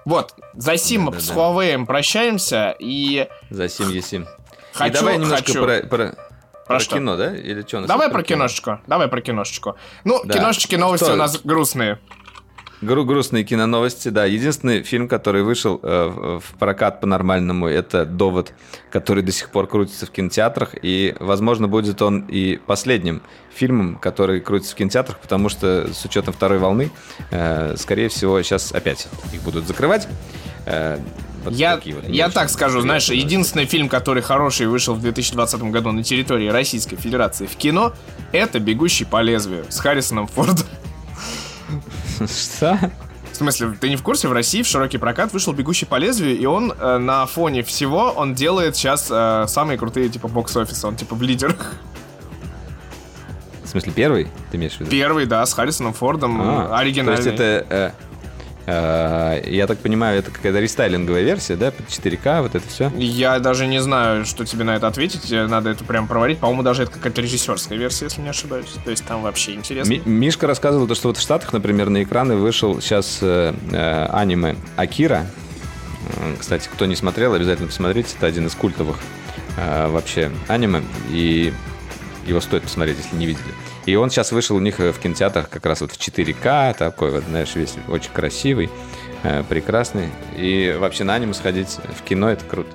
Вот, 0.06 0.34
за 0.54 0.78
сим 0.78 1.12
да, 1.12 1.20
с 1.20 1.28
да, 1.28 1.36
Huawei 1.36 1.86
прощаемся 1.86 2.76
и... 2.80 3.28
За 3.50 3.70
сим 3.70 3.90
eSIM. 3.90 4.26
Хочу, 4.74 4.92
и 4.92 4.94
давай 4.94 5.18
немножко 5.18 5.46
хочу. 5.46 5.64
про, 5.64 5.80
про, 5.82 5.88
про, 5.88 6.16
про 6.66 6.80
кино, 6.80 7.18
да? 7.18 7.36
Или 7.36 7.62
что? 7.62 7.86
Давай 7.86 8.10
про 8.10 8.24
киношечку. 8.24 8.80
Давай 8.88 9.08
про 9.08 9.22
киношечку. 9.22 9.76
Ну, 10.04 10.22
да. 10.24 10.34
киношечки, 10.34 10.76
новости 10.76 11.04
Кто? 11.04 11.14
у 11.14 11.18
нас 11.18 11.40
грустные. 11.44 12.00
Гру 12.82 13.06
грустные 13.06 13.44
киноновости, 13.44 14.10
да. 14.10 14.26
Единственный 14.26 14.82
фильм, 14.82 15.08
который 15.08 15.44
вышел 15.44 15.80
э, 15.84 16.40
в 16.42 16.58
прокат 16.58 17.00
по-нормальному, 17.00 17.68
это 17.68 18.06
«Довод», 18.06 18.54
который 18.90 19.22
до 19.22 19.32
сих 19.32 19.52
пор 19.52 19.68
крутится 19.68 20.08
в 20.08 20.10
кинотеатрах. 20.10 20.76
И, 20.82 21.16
возможно, 21.20 21.68
будет 21.68 22.02
он 22.02 22.26
и 22.28 22.58
последним 22.58 23.22
фильмом, 23.54 23.98
который 23.98 24.42
крутится 24.42 24.74
в 24.74 24.78
кинотеатрах, 24.78 25.20
потому 25.20 25.50
что 25.50 25.94
с 25.94 26.04
учетом 26.06 26.34
второй 26.34 26.58
волны, 26.58 26.90
э, 27.30 27.76
скорее 27.78 28.10
всего, 28.10 28.42
сейчас 28.42 28.72
опять 28.72 29.08
их 29.32 29.44
будут 29.44 29.68
закрывать. 29.68 30.08
Э, 30.66 30.98
вот 31.44 31.54
я 31.54 31.76
вот 31.76 32.08
я 32.08 32.30
так 32.30 32.50
скажу, 32.50 32.82
знаешь, 32.82 33.10
единственный 33.10 33.66
фильм, 33.66 33.90
который 33.90 34.24
хороший 34.24 34.66
вышел 34.66 34.96
в 34.96 35.02
2020 35.02 35.62
году 35.72 35.92
на 35.92 36.04
территории 36.04 36.48
Российской 36.48 36.96
Федерации 36.96 37.46
в 37.46 37.56
кино, 37.58 37.94
это 38.32 38.60
«Бегущий 38.60 39.06
по 39.06 39.22
лезвию» 39.22 39.66
с 39.70 39.80
Харрисоном 39.80 40.26
Фордом. 40.28 40.66
Что? 42.28 42.80
В 43.32 43.36
смысле, 43.36 43.76
ты 43.80 43.90
не 43.90 43.96
в 43.96 44.04
курсе? 44.04 44.28
В 44.28 44.34
России 44.34 44.62
в 44.62 44.68
широкий 44.68 44.98
прокат 44.98 45.32
вышел 45.34 45.54
«Бегущий 45.54 45.86
по 45.86 45.96
лезвию», 45.96 46.38
и 46.38 46.46
он 46.46 46.72
э, 46.72 46.98
на 46.98 47.26
фоне 47.26 47.64
всего, 47.64 48.12
он 48.12 48.34
делает 48.34 48.76
сейчас 48.76 49.08
э, 49.10 49.46
самые 49.48 49.78
крутые, 49.78 50.10
типа, 50.10 50.28
бокс-офисы. 50.28 50.86
Он, 50.86 50.96
типа, 50.96 51.16
в 51.16 51.22
лидерах. 51.22 51.74
В 53.64 53.68
смысле, 53.70 53.94
первый, 53.94 54.28
ты 54.52 54.58
имеешь 54.58 54.74
в 54.74 54.82
виду? 54.82 54.92
Первый, 54.92 55.26
да, 55.26 55.46
с 55.46 55.54
Харрисоном 55.54 55.94
Фордом, 55.94 56.42
а, 56.42 56.78
оригинальный. 56.78 57.24
То 57.24 57.30
есть 57.30 57.40
это... 57.40 57.66
Э, 57.70 57.92
я 58.68 59.66
так 59.68 59.80
понимаю, 59.80 60.20
это 60.20 60.32
какая-то 60.32 60.60
рестайлинговая 60.60 61.24
версия, 61.24 61.56
да, 61.56 61.72
под 61.72 61.88
4К, 61.88 62.42
вот 62.44 62.56
это 62.56 62.68
все? 62.68 62.92
Я 62.96 63.40
даже 63.40 63.68
не 63.68 63.82
знаю, 63.82 64.26
что 64.26 64.46
тебе 64.46 64.64
на 64.64 64.76
это 64.76 64.88
ответить. 64.88 65.30
Надо 65.32 65.70
это 65.72 65.84
прям 65.84 66.08
проварить. 66.08 66.40
По-моему, 66.40 66.64
даже 66.64 66.84
это 66.84 66.92
какая-то 66.92 67.22
режиссерская 67.22 67.78
версия, 67.78 68.06
если 68.06 68.22
не 68.22 68.30
ошибаюсь. 68.30 68.68
То 68.84 68.92
есть 68.92 69.04
там 69.06 69.24
вообще 69.24 69.54
интересно. 69.56 69.92
Ми- 69.92 70.02
Мишка 70.06 70.48
рассказывал, 70.48 70.88
то, 70.88 70.96
что 70.96 71.08
вот 71.08 71.18
в 71.18 71.22
Штатах, 71.22 71.54
например, 71.54 71.90
на 71.90 72.04
экраны 72.04 72.36
вышел 72.36 72.80
сейчас 72.82 73.20
э, 73.22 73.54
э, 73.72 74.06
аниме 74.12 74.56
Акира. 74.76 75.26
Э, 76.18 76.36
кстати, 76.40 76.70
кто 76.72 76.86
не 76.86 76.96
смотрел, 76.96 77.34
обязательно 77.34 77.68
посмотрите. 77.68 78.14
Это 78.18 78.28
один 78.28 78.48
из 78.48 78.56
культовых 78.56 78.98
э, 79.58 79.88
вообще 79.88 80.32
аниме. 80.48 80.84
И 81.10 81.54
его 82.28 82.40
стоит 82.42 82.64
посмотреть, 82.64 82.98
если 83.04 83.16
не 83.16 83.26
видели. 83.26 83.44
И 83.86 83.96
он 83.96 84.10
сейчас 84.10 84.32
вышел 84.32 84.56
у 84.56 84.60
них 84.60 84.80
в 84.80 84.94
кинотеатрах 84.94 85.50
как 85.50 85.66
раз 85.66 85.82
вот 85.82 85.92
в 85.92 85.98
4К, 85.98 86.76
такой 86.78 87.12
вот, 87.12 87.24
знаешь, 87.24 87.56
весь 87.56 87.76
очень 87.88 88.12
красивый, 88.12 88.70
э, 89.24 89.44
прекрасный. 89.48 90.10
И 90.38 90.76
вообще 90.80 91.04
на 91.04 91.16
аниме 91.16 91.34
сходить 91.34 91.80
в 92.00 92.04
кино 92.04 92.30
это 92.30 92.46
круто. 92.46 92.70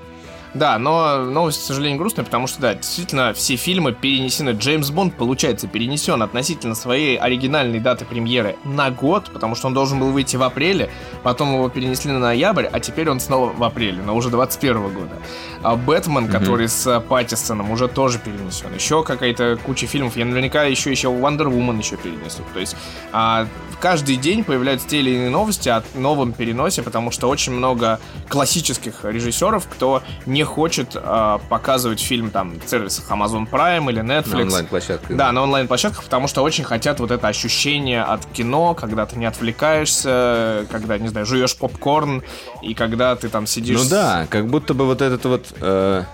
Да, 0.57 0.79
но 0.79 1.19
новость, 1.19 1.61
к 1.61 1.67
сожалению, 1.67 1.99
грустная, 1.99 2.25
потому 2.25 2.47
что, 2.47 2.61
да, 2.61 2.75
действительно, 2.75 3.35
все 3.35 3.57
фильмы 3.57 3.93
перенесены. 3.93 4.51
Джеймс 4.51 4.91
Бонд, 4.91 5.15
получается, 5.15 5.69
перенесен 5.69 6.23
относительно 6.23 6.75
своей 6.75 7.19
оригинальной 7.19 7.79
даты 7.79 8.07
премьеры 8.07 8.57
на 8.65 8.91
год, 8.91 9.31
потому 9.33 9.55
что 9.55 9.67
он 9.67 9.75
должен 9.75 10.01
был 10.01 10.13
выйти 10.13 10.37
в 10.37 10.43
апреле, 10.43 10.91
потом 11.23 11.53
его 11.55 11.69
перенесли 11.69 12.11
на 12.11 12.21
ноябрь, 12.21 12.67
а 12.73 12.81
теперь 12.81 13.11
он 13.11 13.21
снова 13.21 13.53
в 13.53 13.63
апреле, 13.63 14.03
но 14.03 14.17
уже 14.17 14.31
21 14.31 14.95
года. 14.95 15.17
А 15.63 15.77
Бэтмен, 15.77 16.27
mm-hmm. 16.27 16.33
который 16.33 16.69
с 16.69 17.01
Паттисоном, 17.01 17.71
уже 17.71 17.89
тоже 17.89 18.19
перенесен. 18.19 18.73
Еще 18.75 19.03
какая-то 19.03 19.59
куча 19.65 19.87
фильмов. 19.87 20.17
Я 20.17 20.25
наверняка 20.25 20.65
еще 20.65 20.91
еще 20.91 21.09
Wonder 21.09 21.53
Woman 21.53 21.79
еще 21.79 21.97
перенесут. 21.97 22.47
То 22.55 22.61
есть 22.61 22.77
а, 23.13 23.47
каждый 23.81 24.17
день 24.17 24.45
появляются 24.45 24.89
те 24.89 25.01
или 25.01 25.11
иные 25.11 25.31
новости 25.31 25.69
о 25.69 25.83
новом 25.95 26.33
переносе, 26.33 26.83
потому 26.83 27.11
что 27.11 27.29
очень 27.29 27.53
много 27.53 28.01
классических 28.29 29.05
режиссеров, 29.05 29.67
кто 29.69 30.03
не 30.25 30.45
хочет 30.47 30.93
э, 30.95 31.39
показывать 31.49 32.01
фильм 32.01 32.31
там 32.31 32.59
в 32.59 32.69
сервисах 32.69 33.11
Amazon 33.11 33.49
Prime 33.51 33.91
или 33.91 34.03
Netflix. 34.03 34.37
На 34.37 34.43
онлайн-площадках. 34.43 35.17
Да, 35.17 35.33
на 35.33 35.43
онлайн-площадках, 35.43 36.05
потому 36.05 36.29
что 36.29 36.43
очень 36.43 36.65
хотят 36.65 37.01
вот 37.01 37.11
это 37.11 37.29
ощущение 37.29 38.03
от 38.03 38.25
кино, 38.27 38.75
когда 38.75 39.05
ты 39.07 39.19
не 39.19 39.27
отвлекаешься, 39.27 40.67
когда, 40.71 40.99
не 40.99 41.09
знаю, 41.09 41.27
жуешь 41.27 41.57
попкорн, 41.57 42.23
и 42.63 42.75
когда 42.75 43.15
ты 43.17 43.29
там 43.29 43.47
сидишь... 43.47 43.83
Ну 43.83 43.89
да, 43.89 44.27
как 44.31 44.47
будто 44.49 44.73
бы 44.73 44.87
вот 44.87 45.03
этот 45.03 45.25
вот... 45.25 45.55
Э 45.61 46.05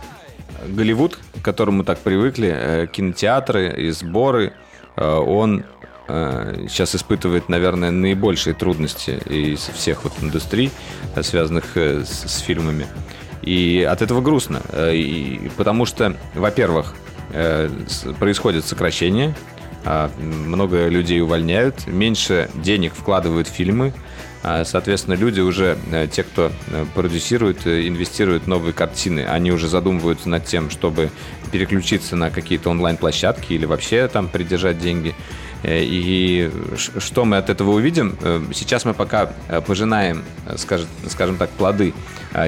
Голливуд, 0.67 1.19
к 1.41 1.45
которому 1.45 1.85
так 1.85 1.99
привыкли, 1.99 2.53
э, 2.55 2.87
кинотеатры 2.87 3.73
и 3.87 3.91
сборы, 3.91 4.53
э, 4.97 5.05
он 5.05 5.65
сейчас 6.07 6.95
э, 6.95 6.99
испытывает, 6.99 7.49
наверное, 7.49 7.91
наибольшие 7.91 8.55
трудности 8.55 9.19
из 9.27 9.61
всех 9.61 10.05
вот 10.05 10.13
индустрий, 10.21 10.71
связанных 11.23 11.77
с, 11.77 12.25
с 12.27 12.39
фильмами. 12.39 12.87
И 13.43 13.87
от 13.89 14.03
этого 14.03 14.21
грустно, 14.21 14.63
и, 14.73 15.51
потому 15.57 15.85
что, 15.85 16.17
во-первых, 16.35 16.95
происходит 18.19 18.65
сокращение, 18.65 19.35
а, 19.85 20.11
много 20.19 20.87
людей 20.89 21.21
увольняют, 21.21 21.87
меньше 21.87 22.49
денег 22.55 22.95
вкладывают 22.95 23.49
в 23.49 23.51
фильмы, 23.51 23.93
а, 24.45 24.65
соответственно, 24.65 25.15
люди 25.15 25.41
уже, 25.41 25.79
э, 25.91 26.09
те, 26.11 26.23
кто 26.25 26.51
э, 26.69 26.85
продюсирует, 26.95 27.67
э, 27.67 27.87
инвестируют 27.87 28.45
в 28.45 28.47
новые 28.49 28.73
картины, 28.73 29.25
они 29.25 29.53
уже 29.53 29.69
задумываются 29.69 30.29
над 30.29 30.45
тем, 30.45 30.71
чтобы 30.71 31.11
переключиться 31.53 32.17
на 32.17 32.31
какие-то 32.31 32.71
онлайн-площадки 32.71 33.53
или 33.53 33.67
вообще 33.67 34.09
там 34.09 34.29
придержать 34.29 34.79
деньги. 34.79 35.15
И 35.65 36.51
что 36.77 37.25
мы 37.25 37.37
от 37.37 37.51
этого 37.51 37.71
увидим? 37.71 38.17
Сейчас 38.53 38.85
мы 38.85 38.95
пока 38.95 39.33
пожинаем, 39.67 40.25
скажем, 40.57 40.89
скажем 41.09 41.37
так, 41.37 41.51
плоды 41.51 41.95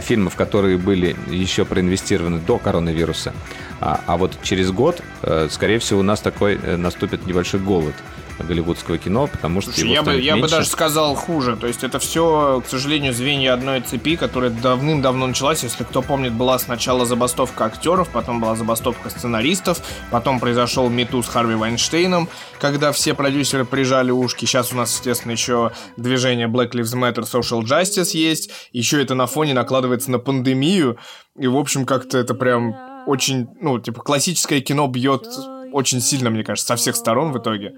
фильмов, 0.01 0.35
которые 0.35 0.79
были 0.79 1.17
еще 1.31 1.65
проинвестированы 1.65 2.41
до 2.41 2.59
коронавируса. 2.59 3.33
А, 3.81 4.01
а 4.07 4.17
вот 4.17 4.37
через 4.43 4.73
год, 4.73 5.03
скорее 5.51 5.79
всего, 5.79 6.01
у 6.01 6.03
нас 6.03 6.21
такой 6.21 6.59
наступит 6.77 7.27
небольшой 7.27 7.61
голод– 7.61 7.95
голливудского 8.39 8.99
кино, 8.99 9.27
потому 9.27 9.61
что 9.61 9.73
Слушай, 9.73 9.91
я 9.91 10.03
бы, 10.03 10.21
я 10.21 10.37
бы 10.37 10.49
даже 10.49 10.67
сказал 10.67 11.15
хуже. 11.15 11.57
То 11.57 11.67
есть 11.67 11.85
это 11.85 11.99
все, 11.99 12.63
к 12.65 12.69
сожалению, 12.69 13.13
звенья 13.13 13.55
одной 13.55 13.81
цепи, 13.81 14.17
которая 14.17 14.51
давным-давно 14.51 15.27
началась. 15.27 15.63
Если 15.63 15.85
кто 15.85 16.03
помнит, 16.03 16.33
была 16.33 16.59
сначала 16.59 17.07
забастовка 17.07 17.67
актеров, 17.67 18.09
потом 18.09 18.41
была 18.41 18.57
забастовка 18.57 19.11
сценаристов, 19.11 19.81
потом 20.11 20.41
произошел 20.41 20.89
мету 20.89 21.23
с 21.23 21.29
Харви 21.29 21.55
Вайнштейном, 21.55 22.29
когда 22.61 22.93
все 22.93 23.15
продюсеры 23.15 23.65
прижали 23.65 24.11
ушки. 24.11 24.45
Сейчас 24.47 24.73
у 24.73 24.77
нас, 24.77 24.93
естественно, 24.93 25.33
еще 25.33 25.73
движение 25.97 26.49
Black 26.49 26.73
Lives 26.73 26.95
Matter, 26.95 27.25
Social 27.31 27.63
Justice 27.63 28.17
есть. 28.17 28.51
Еще 28.73 29.03
это 29.03 29.15
на 29.15 29.27
фоне 29.27 29.55
накладывается 29.55 30.11
на 30.11 30.19
пандемию. 30.19 30.99
И, 31.39 31.47
в 31.47 31.57
общем, 31.57 31.85
как-то 31.85 32.19
это 32.19 32.35
прям 32.35 32.75
очень, 33.07 33.49
ну, 33.61 33.79
типа, 33.79 34.03
классическое 34.03 34.61
кино 34.61 34.87
бьет 34.87 35.27
очень 35.75 36.01
сильно, 36.01 36.31
мне 36.31 36.45
кажется, 36.45 36.69
со 36.69 36.77
всех 36.77 36.97
сторон 36.97 37.33
в 37.33 37.39
итоге. 37.39 37.75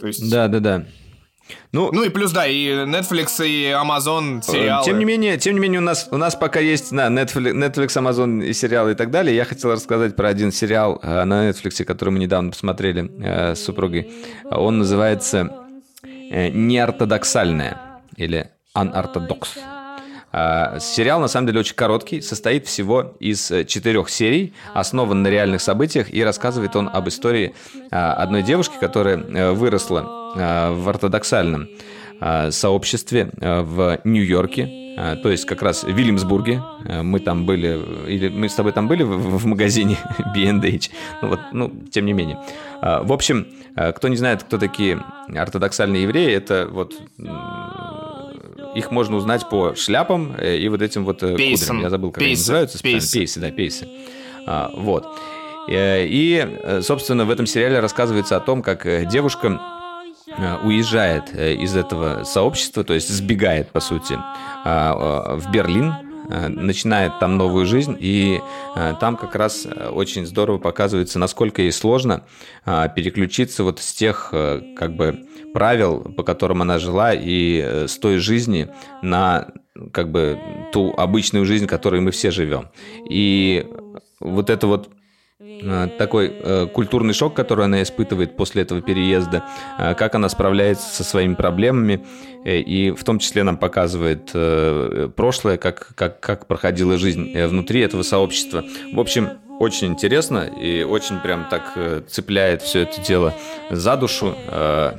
То 0.00 0.06
есть... 0.06 0.30
Да, 0.30 0.48
да, 0.48 0.60
да. 0.60 0.86
Ну, 1.72 1.90
ну 1.92 2.04
и 2.04 2.08
плюс, 2.08 2.32
да, 2.32 2.46
и 2.46 2.68
Netflix, 2.68 3.44
и 3.46 3.64
Amazon 3.72 4.38
э, 4.38 4.42
сериалы. 4.42 4.84
Тем 4.84 4.98
не 4.98 5.04
менее, 5.04 5.38
тем 5.38 5.54
не 5.54 5.60
менее 5.60 5.80
у 5.80 5.84
нас, 5.84 6.08
у 6.10 6.16
нас 6.16 6.34
пока 6.34 6.60
есть 6.60 6.92
на 6.92 7.08
Netflix, 7.08 7.52
Netflix, 7.52 7.88
Amazon 7.96 8.44
и 8.44 8.52
сериалы 8.52 8.92
и 8.92 8.94
так 8.94 9.10
далее. 9.10 9.34
Я 9.34 9.44
хотел 9.44 9.72
рассказать 9.72 10.16
про 10.16 10.28
один 10.28 10.52
сериал 10.52 11.00
э, 11.02 11.24
на 11.24 11.50
Netflix, 11.50 11.84
который 11.84 12.10
мы 12.10 12.20
недавно 12.20 12.50
посмотрели 12.50 13.10
э, 13.20 13.54
с 13.54 13.64
супругой. 13.64 14.10
Он 14.50 14.78
называется 14.78 15.50
э, 16.02 16.48
«Неортодоксальная» 16.48 18.00
или 18.16 18.50
«Unorthodox». 18.76 19.81
А, 20.32 20.78
сериал, 20.80 21.20
на 21.20 21.28
самом 21.28 21.46
деле, 21.46 21.60
очень 21.60 21.74
короткий, 21.74 22.22
состоит 22.22 22.66
всего 22.66 23.14
из 23.20 23.50
э, 23.50 23.64
четырех 23.64 24.08
серий, 24.08 24.54
основан 24.72 25.22
на 25.22 25.28
реальных 25.28 25.60
событиях, 25.60 26.12
и 26.12 26.24
рассказывает 26.24 26.74
он 26.74 26.88
об 26.90 27.06
истории 27.08 27.54
а, 27.90 28.14
одной 28.14 28.42
девушки, 28.42 28.74
которая 28.80 29.18
э, 29.18 29.52
выросла 29.52 30.04
а, 30.34 30.72
в 30.72 30.88
ортодоксальном 30.88 31.68
сообществе 32.50 33.32
в 33.36 33.98
Нью-Йорке, 34.04 35.16
то 35.24 35.28
есть 35.28 35.44
как 35.44 35.60
раз 35.60 35.82
в 35.82 35.88
Вильямсбурге. 35.88 36.62
Мы 37.02 37.18
там 37.18 37.46
были, 37.46 37.80
или 38.06 38.28
мы 38.28 38.48
с 38.48 38.54
тобой 38.54 38.70
там 38.70 38.86
были 38.86 39.02
в 39.02 39.44
магазине 39.44 39.96
B&H, 40.32 40.90
ну 41.20 41.28
вот, 41.28 41.40
ну, 41.50 41.72
тем 41.90 42.06
не 42.06 42.12
менее. 42.12 42.38
В 42.80 43.12
общем, 43.12 43.48
кто 43.74 44.06
не 44.06 44.14
знает, 44.14 44.44
кто 44.44 44.56
такие 44.56 45.02
ортодоксальные 45.34 46.02
евреи, 46.04 46.32
это 46.32 46.68
вот 46.70 46.94
их 48.74 48.90
можно 48.90 49.16
узнать 49.16 49.48
по 49.48 49.74
шляпам 49.74 50.34
э, 50.38 50.56
и 50.56 50.68
вот 50.68 50.82
этим 50.82 51.04
вот 51.04 51.22
э, 51.22 51.36
Пейсон. 51.36 51.68
кудрям. 51.68 51.82
Я 51.82 51.90
забыл, 51.90 52.10
как 52.10 52.20
Пейсы. 52.20 52.30
они 52.30 52.38
называются. 52.40 52.82
Пейсы. 52.82 53.18
Пейсы, 53.18 53.40
да, 53.40 53.50
пейсы. 53.50 53.88
А, 54.46 54.70
вот. 54.74 55.06
Э, 55.68 56.04
и, 56.06 56.80
собственно, 56.82 57.24
в 57.24 57.30
этом 57.30 57.46
сериале 57.46 57.80
рассказывается 57.80 58.36
о 58.36 58.40
том, 58.40 58.62
как 58.62 58.86
девушка 59.08 59.60
уезжает 60.64 61.34
из 61.34 61.76
этого 61.76 62.24
сообщества, 62.24 62.84
то 62.84 62.94
есть 62.94 63.08
сбегает, 63.10 63.70
по 63.70 63.80
сути, 63.80 64.18
в 64.64 65.42
Берлин, 65.52 65.94
начинает 66.28 67.18
там 67.18 67.36
новую 67.36 67.66
жизнь, 67.66 67.96
и 67.98 68.40
там 69.00 69.16
как 69.16 69.34
раз 69.34 69.66
очень 69.66 70.24
здорово 70.26 70.58
показывается, 70.58 71.18
насколько 71.18 71.62
ей 71.62 71.72
сложно 71.72 72.24
переключиться 72.64 73.64
вот 73.64 73.80
с 73.80 73.92
тех, 73.92 74.28
как 74.30 74.96
бы, 74.96 75.26
правил, 75.52 76.00
по 76.00 76.22
которым 76.22 76.62
она 76.62 76.78
жила, 76.78 77.12
и 77.14 77.60
э, 77.62 77.86
с 77.86 77.98
той 77.98 78.18
жизни 78.18 78.68
на 79.02 79.48
как 79.92 80.10
бы 80.10 80.38
ту 80.72 80.92
обычную 80.96 81.44
жизнь, 81.44 81.66
которой 81.66 82.00
мы 82.00 82.10
все 82.10 82.30
живем. 82.30 82.70
И 83.08 83.66
вот 84.20 84.50
это 84.50 84.66
вот 84.66 84.88
э, 84.88 84.90
такой 85.98 86.32
э, 86.32 86.66
культурный 86.72 87.14
шок, 87.14 87.34
который 87.34 87.64
она 87.64 87.82
испытывает 87.82 88.36
после 88.36 88.62
этого 88.62 88.80
переезда, 88.80 89.44
э, 89.78 89.94
как 89.94 90.14
она 90.14 90.28
справляется 90.28 90.88
со 90.94 91.04
своими 91.04 91.34
проблемами, 91.34 92.04
э, 92.44 92.58
и 92.58 92.90
в 92.90 93.04
том 93.04 93.18
числе 93.18 93.42
нам 93.42 93.56
показывает 93.56 94.30
э, 94.34 95.08
прошлое, 95.14 95.56
как, 95.56 95.92
как, 95.94 96.20
как 96.20 96.46
проходила 96.46 96.98
жизнь 96.98 97.32
э, 97.34 97.46
внутри 97.46 97.80
этого 97.80 98.02
сообщества. 98.02 98.64
В 98.92 99.00
общем, 99.00 99.30
очень 99.58 99.88
интересно 99.88 100.50
и 100.60 100.82
очень 100.82 101.18
прям 101.20 101.46
так 101.48 101.72
э, 101.76 102.02
цепляет 102.08 102.62
все 102.62 102.80
это 102.80 103.00
дело 103.00 103.34
за 103.70 103.96
душу. 103.96 104.34
Э, 104.48 104.98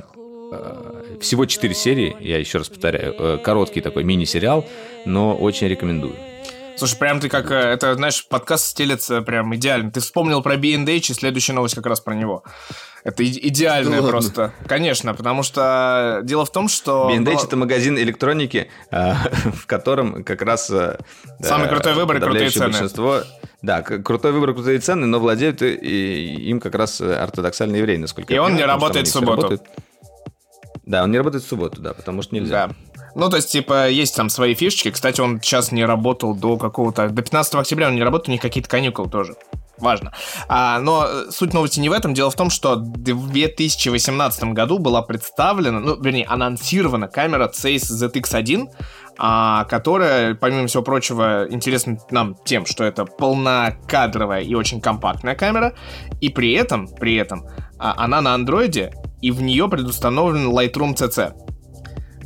Э, 0.54 1.16
всего 1.20 1.46
4 1.46 1.74
серии, 1.74 2.16
я 2.20 2.38
еще 2.38 2.58
раз 2.58 2.68
повторяю, 2.68 3.14
э, 3.18 3.38
короткий 3.42 3.80
такой 3.80 4.04
мини-сериал, 4.04 4.66
но 5.04 5.34
очень 5.34 5.68
рекомендую. 5.68 6.14
Слушай, 6.76 6.98
прям 6.98 7.20
ты 7.20 7.28
как, 7.28 7.50
э, 7.50 7.54
это, 7.54 7.94
знаешь, 7.94 8.26
подкаст 8.26 8.66
стелется 8.66 9.22
прям 9.22 9.54
идеально. 9.54 9.90
Ты 9.92 10.00
вспомнил 10.00 10.42
про 10.42 10.56
B&H, 10.56 11.10
и 11.10 11.14
следующая 11.14 11.52
новость 11.52 11.76
как 11.76 11.86
раз 11.86 12.00
про 12.00 12.14
него. 12.14 12.42
Это 13.04 13.24
идеальное 13.24 14.02
да 14.02 14.08
просто. 14.08 14.40
Ладно. 14.40 14.56
Конечно, 14.66 15.14
потому 15.14 15.42
что 15.42 16.20
дело 16.24 16.44
в 16.44 16.50
том, 16.50 16.68
что... 16.68 17.08
B&H 17.08 17.44
это 17.44 17.56
магазин 17.56 17.96
электроники, 17.98 18.70
в 18.90 19.66
котором 19.66 20.24
как 20.24 20.42
раз... 20.42 20.72
Самый 21.40 21.68
крутой 21.68 21.94
выбор 21.94 22.16
и 22.16 22.20
крутые 22.20 22.50
цены. 22.50 22.66
большинство... 22.66 23.20
Да, 23.62 23.82
крутой 23.82 24.32
выбор, 24.32 24.52
крутые 24.52 24.78
цены, 24.78 25.06
но 25.06 25.20
владеют 25.20 25.62
и, 25.62 26.34
им 26.50 26.60
как 26.60 26.74
раз 26.74 27.00
ортодоксальные 27.00 27.80
евреи, 27.80 27.96
насколько 27.96 28.32
и 28.32 28.36
я 28.36 28.42
он 28.42 28.48
понимаю, 28.48 28.66
не 28.66 28.72
работает 28.72 29.06
в 29.06 29.10
субботу. 29.10 29.42
Работают. 29.42 29.62
Да, 30.84 31.02
он 31.02 31.10
не 31.10 31.18
работает 31.18 31.44
в 31.44 31.48
субботу, 31.48 31.80
да, 31.80 31.94
потому 31.94 32.20
что 32.22 32.34
нельзя. 32.34 32.68
Да. 32.68 32.74
Ну, 33.14 33.30
то 33.30 33.36
есть, 33.36 33.50
типа, 33.50 33.88
есть 33.88 34.16
там 34.16 34.28
свои 34.28 34.54
фишечки. 34.54 34.90
Кстати, 34.90 35.20
он 35.20 35.40
сейчас 35.40 35.72
не 35.72 35.84
работал 35.84 36.34
до 36.34 36.56
какого-то... 36.56 37.08
До 37.08 37.22
15 37.22 37.54
октября 37.54 37.88
он 37.88 37.94
не 37.94 38.02
работал, 38.02 38.30
у 38.30 38.32
них 38.32 38.40
какие-то 38.40 38.68
каникулы 38.68 39.08
тоже. 39.08 39.36
Важно. 39.78 40.12
А, 40.48 40.78
но 40.78 41.30
суть 41.30 41.52
новости 41.52 41.80
не 41.80 41.88
в 41.88 41.92
этом. 41.92 42.14
Дело 42.14 42.30
в 42.30 42.36
том, 42.36 42.50
что 42.50 42.76
в 42.76 43.30
2018 43.32 44.44
году 44.52 44.78
была 44.78 45.02
представлена, 45.02 45.80
ну, 45.80 46.00
вернее, 46.00 46.26
анонсирована 46.26 47.08
камера 47.08 47.50
Zeiss 47.52 47.90
ZX1, 47.90 48.68
а, 49.18 49.64
которая, 49.64 50.34
помимо 50.34 50.66
всего 50.66 50.82
прочего, 50.82 51.46
интересна 51.50 51.98
нам 52.10 52.36
тем, 52.44 52.66
что 52.66 52.84
это 52.84 53.04
полнокадровая 53.04 54.42
и 54.42 54.54
очень 54.54 54.80
компактная 54.80 55.34
камера, 55.34 55.74
и 56.20 56.28
при 56.28 56.52
этом, 56.52 56.88
при 56.88 57.16
этом, 57.16 57.46
а, 57.78 57.94
она 57.96 58.20
на 58.20 58.34
андроиде 58.34 58.92
и 59.20 59.30
в 59.30 59.42
нее 59.42 59.68
предустановлен 59.68 60.50
Lightroom 60.50 60.94
CC. 60.94 61.32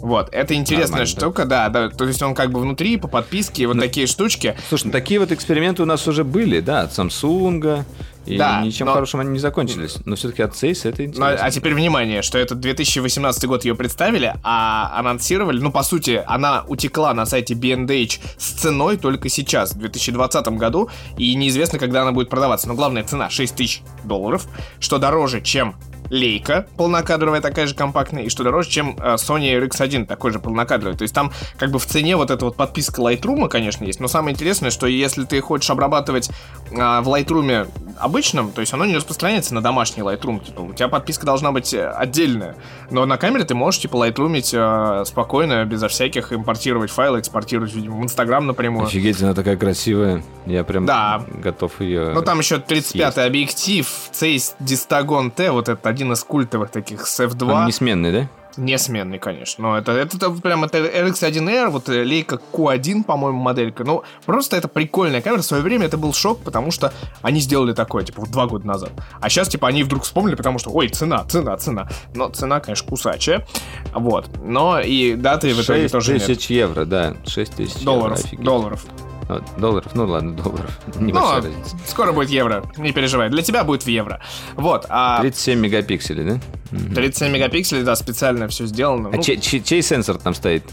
Вот, 0.00 0.28
это 0.32 0.54
интересная 0.54 1.00
Нормально, 1.00 1.06
штука, 1.06 1.44
да. 1.44 1.68
да, 1.68 1.88
То 1.88 2.04
есть 2.04 2.22
он 2.22 2.34
как 2.34 2.52
бы 2.52 2.60
внутри, 2.60 2.96
по 2.96 3.08
подписке, 3.08 3.66
вот 3.66 3.76
ну, 3.76 3.82
такие 3.82 4.06
штучки. 4.06 4.56
Слушай, 4.68 4.86
ну, 4.86 4.92
такие 4.92 5.18
вот 5.20 5.32
эксперименты 5.32 5.82
у 5.82 5.86
нас 5.86 6.06
уже 6.06 6.24
были, 6.24 6.60
да, 6.60 6.82
от 6.82 6.92
Samsung, 6.92 7.84
и 8.28 8.36
да, 8.36 8.60
ничем 8.60 8.86
но... 8.86 8.92
хорошим 8.92 9.20
они 9.20 9.30
не 9.30 9.38
закончились. 9.38 9.96
Но 10.04 10.14
все-таки 10.16 10.42
от 10.42 10.54
Сейса 10.54 10.90
это 10.90 11.04
интересно. 11.04 11.30
Но, 11.30 11.36
а 11.40 11.50
теперь 11.50 11.74
внимание, 11.74 12.22
что 12.22 12.38
это 12.38 12.54
2018 12.54 13.44
год 13.46 13.64
ее 13.64 13.74
представили, 13.74 14.34
а 14.42 14.92
анонсировали, 14.98 15.60
ну, 15.60 15.72
по 15.72 15.82
сути, 15.82 16.22
она 16.26 16.64
утекла 16.68 17.14
на 17.14 17.24
сайте 17.24 17.54
B&H 17.54 18.20
с 18.36 18.50
ценой 18.52 18.98
только 18.98 19.28
сейчас, 19.28 19.72
в 19.72 19.78
2020 19.78 20.46
году, 20.48 20.90
и 21.16 21.34
неизвестно, 21.34 21.78
когда 21.78 22.02
она 22.02 22.12
будет 22.12 22.28
продаваться. 22.28 22.68
Но 22.68 22.74
главная 22.74 23.02
цена 23.02 23.30
6 23.30 23.54
тысяч 23.54 23.82
долларов, 24.04 24.46
что 24.78 24.98
дороже, 24.98 25.40
чем 25.40 25.74
лейка 26.10 26.66
полнокадровая, 26.76 27.40
такая 27.40 27.66
же 27.66 27.74
компактная, 27.74 28.22
и 28.24 28.28
что 28.28 28.44
дороже, 28.44 28.70
чем 28.70 28.96
э, 28.98 29.14
Sony 29.14 29.60
RX1, 29.66 30.06
такой 30.06 30.30
же 30.30 30.38
полнокадровый. 30.38 30.96
То 30.96 31.02
есть 31.02 31.14
там 31.14 31.32
как 31.58 31.70
бы 31.70 31.78
в 31.78 31.86
цене 31.86 32.16
вот 32.16 32.30
эта 32.30 32.44
вот 32.44 32.56
подписка 32.56 33.00
Lightroom, 33.02 33.48
конечно, 33.48 33.84
есть, 33.84 34.00
но 34.00 34.08
самое 34.08 34.34
интересное, 34.34 34.70
что 34.70 34.86
если 34.86 35.24
ты 35.24 35.40
хочешь 35.40 35.70
обрабатывать 35.70 36.30
э, 36.70 36.74
в 36.74 37.08
Lightroom 37.08 37.68
обычном, 37.98 38.52
то 38.52 38.60
есть 38.60 38.72
оно 38.72 38.84
не 38.84 38.96
распространяется 38.96 39.54
на 39.54 39.60
домашний 39.62 40.02
Lightroom, 40.02 40.44
типа, 40.44 40.60
у 40.60 40.72
тебя 40.72 40.88
подписка 40.88 41.26
должна 41.26 41.52
быть 41.52 41.72
э, 41.74 41.88
отдельная, 41.88 42.56
но 42.90 43.04
на 43.06 43.16
камере 43.18 43.44
ты 43.44 43.54
можешь, 43.54 43.80
типа, 43.80 43.96
Lightroomить 43.96 44.50
э, 44.54 45.04
спокойно, 45.04 45.64
безо 45.64 45.88
всяких 45.88 46.32
импортировать 46.32 46.90
файлы, 46.90 47.20
экспортировать 47.20 47.74
видимо, 47.74 48.00
в 48.00 48.02
Инстаграм 48.04 48.46
напрямую. 48.46 48.86
Офигеть, 48.86 49.22
она 49.22 49.34
такая 49.34 49.56
красивая. 49.56 50.22
Я 50.46 50.64
прям 50.64 50.86
Да. 50.86 51.22
готов 51.28 51.80
ее... 51.80 52.12
Ну 52.14 52.22
там 52.22 52.38
еще 52.38 52.56
35-й 52.56 53.26
объектив, 53.26 53.86
Zeiss 54.12 54.54
Distagon 54.60 55.30
T, 55.30 55.50
вот 55.50 55.68
это 55.68 55.76
один 55.98 56.12
из 56.12 56.22
культовых 56.22 56.70
таких 56.70 57.06
с 57.08 57.20
F2. 57.20 57.52
Он 57.52 57.66
несменный, 57.66 58.12
да? 58.12 58.28
Несменный, 58.56 59.18
конечно. 59.18 59.68
Но 59.68 59.78
это, 59.78 59.92
это, 59.92 60.16
это 60.16 60.30
прям 60.30 60.62
это 60.64 60.78
RX1R, 60.78 61.70
вот 61.70 61.88
э, 61.88 62.04
лейка 62.04 62.40
Q1, 62.52 63.02
по-моему, 63.04 63.38
моделька. 63.38 63.82
Ну, 63.84 64.04
просто 64.24 64.56
это 64.56 64.68
прикольная 64.68 65.20
камера. 65.20 65.42
В 65.42 65.44
свое 65.44 65.62
время 65.62 65.86
это 65.86 65.96
был 65.96 66.12
шок, 66.12 66.40
потому 66.44 66.70
что 66.70 66.92
они 67.22 67.40
сделали 67.40 67.72
такое, 67.72 68.04
типа, 68.04 68.20
вот 68.20 68.30
два 68.30 68.46
года 68.46 68.66
назад. 68.66 68.90
А 69.20 69.28
сейчас, 69.28 69.48
типа, 69.48 69.66
они 69.68 69.82
вдруг 69.82 70.04
вспомнили, 70.04 70.36
потому 70.36 70.58
что, 70.60 70.70
ой, 70.70 70.88
цена, 70.88 71.24
цена, 71.24 71.56
цена. 71.56 71.88
Но 72.14 72.28
цена, 72.28 72.60
конечно, 72.60 72.88
кусачая. 72.88 73.44
Вот. 73.92 74.28
Но 74.44 74.80
и 74.80 75.14
даты 75.14 75.54
в 75.54 75.60
итоге 75.60 75.82
6 75.88 75.92
тоже 75.92 76.12
нет. 76.14 76.24
тысяч 76.24 76.50
евро, 76.50 76.84
да. 76.84 77.16
6 77.26 77.54
тысяч 77.54 77.82
Долларов, 77.82 78.18
евро, 78.18 78.26
офигеть. 78.28 78.44
долларов. 78.44 78.86
А, 79.28 79.42
Долларов, 79.58 79.94
ну 79.94 80.06
ладно, 80.06 80.32
долларов. 80.34 80.78
Ну, 80.94 81.06
Небольшая 81.06 81.32
а 81.32 81.42
разница. 81.42 81.76
скоро 81.86 82.12
будет 82.12 82.30
евро, 82.30 82.64
не 82.78 82.92
переживай. 82.92 83.28
Для 83.28 83.42
тебя 83.42 83.62
будет 83.64 83.82
в 83.82 83.88
евро. 83.88 84.20
Вот, 84.56 84.86
а 84.88 85.20
37 85.20 85.58
мегапикселей, 85.60 86.24
да? 86.24 86.40
Мгм. 86.70 86.94
37 86.94 87.32
мегапикселей, 87.32 87.82
да, 87.82 87.94
специально 87.96 88.48
все 88.48 88.66
сделано. 88.66 89.10
А 89.12 89.16
Ну, 89.16 89.22
чей, 89.22 89.38
чей- 89.40 89.62
чей 89.62 89.82
сенсор 89.82 90.16
там 90.18 90.34
стоит? 90.34 90.64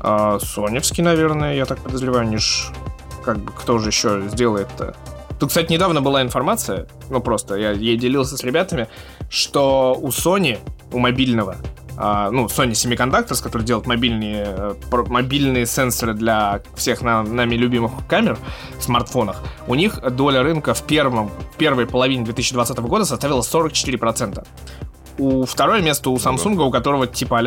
А, 0.00 0.38
соневский, 0.40 1.02
наверное, 1.02 1.54
я 1.56 1.64
так 1.66 1.78
подозреваю, 1.78 2.22
они 2.26 2.36
ж... 2.38 2.70
Как 3.24 3.38
бы, 3.38 3.52
кто 3.52 3.78
же 3.78 3.88
еще 3.88 4.22
сделает-то? 4.28 4.94
Тут, 5.38 5.48
кстати, 5.50 5.72
недавно 5.72 6.00
была 6.02 6.22
информация, 6.22 6.86
ну 7.10 7.20
просто, 7.20 7.54
я 7.56 7.70
ей 7.72 7.96
делился 7.96 8.36
с 8.36 8.44
ребятами, 8.44 8.88
что 9.30 9.94
у 10.00 10.08
Sony, 10.08 10.58
у 10.92 10.98
мобильного, 10.98 11.56
ну, 12.30 12.46
Sony 12.46 12.70
Semiconductors, 12.72 13.42
который 13.42 13.62
делает 13.62 13.86
мобильные, 13.86 14.44
э, 14.46 14.74
мобильные 15.08 15.66
сенсоры 15.66 16.14
для 16.14 16.62
всех 16.74 17.02
на- 17.02 17.22
нами 17.22 17.56
любимых 17.56 17.92
камер 18.08 18.38
в 18.78 18.82
смартфонах, 18.82 19.42
у 19.66 19.74
них 19.74 20.00
доля 20.10 20.42
рынка 20.42 20.72
в, 20.72 20.82
первом, 20.82 21.28
в 21.28 21.56
первой 21.56 21.86
половине 21.86 22.24
2020 22.24 22.78
года 22.88 23.04
составила 23.04 23.42
44%. 23.42 24.46
У 25.18 25.44
второе 25.44 25.82
место 25.82 26.10
у 26.10 26.16
Samsung, 26.16 26.56
у 26.62 26.70
которого 26.70 27.06
типа 27.06 27.40
а 27.40 27.42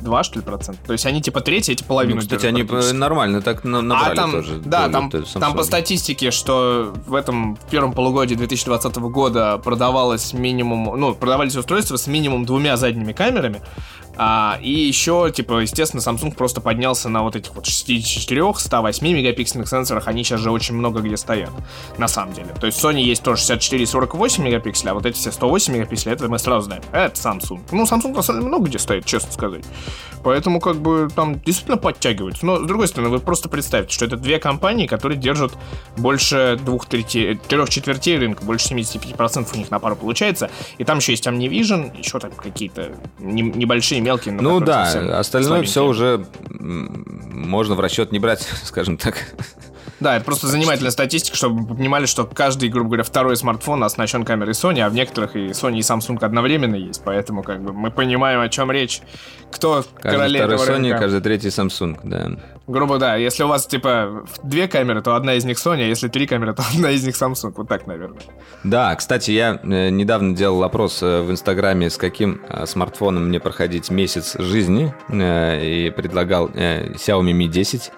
32, 0.00 0.24
что 0.24 0.38
ли, 0.38 0.44
процента. 0.44 0.80
То 0.86 0.92
есть 0.92 1.06
они 1.06 1.22
типа 1.22 1.40
третьи, 1.40 1.72
эти 1.72 1.82
половину. 1.82 2.16
Ну, 2.16 2.20
кстати, 2.22 2.46
они 2.46 2.62
нормально 2.92 3.42
так 3.42 3.64
на- 3.64 3.82
набрали 3.82 4.12
а 4.12 4.16
там, 4.16 4.30
тоже. 4.32 4.60
да, 4.64 4.88
там, 4.88 5.10
там 5.10 5.54
по 5.54 5.62
статистике, 5.62 6.30
что 6.30 6.92
в 7.06 7.14
этом 7.14 7.56
в 7.56 7.70
первом 7.70 7.92
полугодии 7.92 8.34
2020 8.34 8.96
года 8.96 9.58
продавалось 9.58 10.32
минимум, 10.32 10.98
ну, 10.98 11.14
продавались 11.14 11.56
устройства 11.56 11.96
с 11.96 12.06
минимум 12.06 12.44
двумя 12.44 12.76
задними 12.76 13.12
камерами, 13.12 13.60
а, 14.22 14.58
и 14.60 14.70
еще, 14.70 15.32
типа, 15.34 15.60
естественно, 15.60 16.02
Samsung 16.02 16.34
просто 16.34 16.60
поднялся 16.60 17.08
на 17.08 17.22
вот 17.22 17.36
этих 17.36 17.54
вот 17.54 17.64
64, 17.64 18.52
108 18.54 19.06
мегапиксельных 19.06 19.66
сенсорах, 19.66 20.08
они 20.08 20.24
сейчас 20.24 20.40
же 20.40 20.50
очень 20.50 20.74
много 20.74 21.00
где 21.00 21.16
стоят, 21.16 21.48
на 21.96 22.06
самом 22.06 22.34
деле. 22.34 22.48
То 22.60 22.66
есть 22.66 22.84
Sony 22.84 23.00
есть 23.00 23.22
тоже 23.22 23.40
64 23.40 23.82
и 23.82 23.86
48 23.86 24.44
мегапикселей, 24.44 24.90
а 24.90 24.94
вот 24.94 25.06
эти 25.06 25.16
все 25.16 25.32
108 25.32 25.72
мегапикселей, 25.72 26.12
это 26.12 26.28
мы 26.28 26.38
сразу 26.38 26.66
знаем. 26.66 26.82
Это 26.92 27.14
Samsung. 27.14 27.60
Ну, 27.72 27.84
Samsung 27.84 28.12
на 28.12 28.20
самом 28.20 28.40
деле 28.40 28.48
много 28.48 28.68
где 28.68 28.78
стоит, 28.78 29.06
честно 29.06 29.32
сказать. 29.32 29.64
Поэтому, 30.22 30.60
как 30.60 30.76
бы, 30.76 31.08
там 31.14 31.40
действительно 31.40 31.78
подтягиваются. 31.78 32.44
Но, 32.44 32.62
с 32.62 32.66
другой 32.66 32.88
стороны, 32.88 33.08
вы 33.08 33.20
просто 33.20 33.48
представьте, 33.48 33.94
что 33.94 34.04
это 34.04 34.18
две 34.18 34.38
компании, 34.38 34.86
которые 34.86 35.16
держат 35.18 35.52
больше 35.96 36.58
двух 36.62 36.84
третей, 36.84 37.36
трех 37.36 37.70
четвертей 37.70 38.18
рынка, 38.18 38.44
больше 38.44 38.74
75% 38.74 39.48
у 39.54 39.56
них 39.56 39.70
на 39.70 39.78
пару 39.78 39.96
получается. 39.96 40.50
И 40.76 40.84
там 40.84 40.98
еще 40.98 41.12
есть 41.12 41.26
Omnivision, 41.26 41.96
еще 41.96 42.18
там 42.18 42.32
какие-то 42.32 42.96
не- 43.18 43.40
небольшие, 43.40 44.00
мелкие. 44.10 44.34
но 44.34 44.42
Ну 44.42 44.60
да, 44.60 45.18
остальное 45.18 45.62
все 45.62 45.84
уже 45.84 46.24
можно 46.60 47.74
в 47.74 47.80
расчет 47.80 48.12
не 48.12 48.18
брать, 48.18 48.46
скажем 48.64 48.96
так. 48.96 49.16
Да, 50.00 50.16
это 50.16 50.24
просто 50.24 50.46
занимательная 50.46 50.90
статистика, 50.90 51.36
чтобы 51.36 51.62
вы 51.62 51.76
понимали, 51.76 52.06
что 52.06 52.24
каждый, 52.24 52.70
грубо 52.70 52.88
говоря, 52.90 53.04
второй 53.04 53.36
смартфон 53.36 53.84
оснащен 53.84 54.24
камерой 54.24 54.54
Sony, 54.54 54.80
а 54.80 54.88
в 54.88 54.94
некоторых 54.94 55.36
и 55.36 55.48
Sony, 55.48 55.78
и 55.78 55.80
Samsung 55.80 56.18
одновременно 56.24 56.74
есть. 56.74 57.02
Поэтому, 57.04 57.42
как 57.42 57.62
бы, 57.62 57.72
мы 57.72 57.90
понимаем, 57.90 58.40
о 58.40 58.48
чем 58.48 58.70
речь. 58.70 59.02
Кто 59.52 59.84
Каждый 60.00 60.36
второй 60.36 60.54
этого 60.54 60.64
Sony, 60.64 60.88
рынка. 60.88 60.98
каждый 60.98 61.20
третий 61.20 61.48
Samsung, 61.48 61.98
да. 62.02 62.30
Грубо, 62.66 62.98
да. 62.98 63.16
Если 63.16 63.42
у 63.42 63.48
вас, 63.48 63.66
типа, 63.66 64.24
две 64.42 64.68
камеры, 64.68 65.02
то 65.02 65.16
одна 65.16 65.34
из 65.34 65.44
них 65.44 65.58
Sony, 65.58 65.82
а 65.82 65.86
если 65.86 66.08
три 66.08 66.26
камеры, 66.26 66.54
то 66.54 66.62
одна 66.72 66.90
из 66.90 67.04
них 67.04 67.14
Samsung. 67.14 67.52
Вот 67.56 67.68
так, 67.68 67.86
наверное. 67.86 68.20
Да, 68.64 68.94
кстати, 68.94 69.32
я 69.32 69.60
э, 69.62 69.90
недавно 69.90 70.34
делал 70.34 70.62
опрос 70.64 71.02
э, 71.02 71.20
в 71.20 71.30
Инстаграме, 71.30 71.90
с 71.90 71.98
каким 71.98 72.40
э, 72.48 72.64
смартфоном 72.64 73.28
мне 73.28 73.40
проходить 73.40 73.90
месяц 73.90 74.36
жизни, 74.38 74.94
и 75.10 75.92
предлагал 75.94 76.48
Xiaomi 76.48 77.32
Mi 77.32 77.48
10 77.48 77.90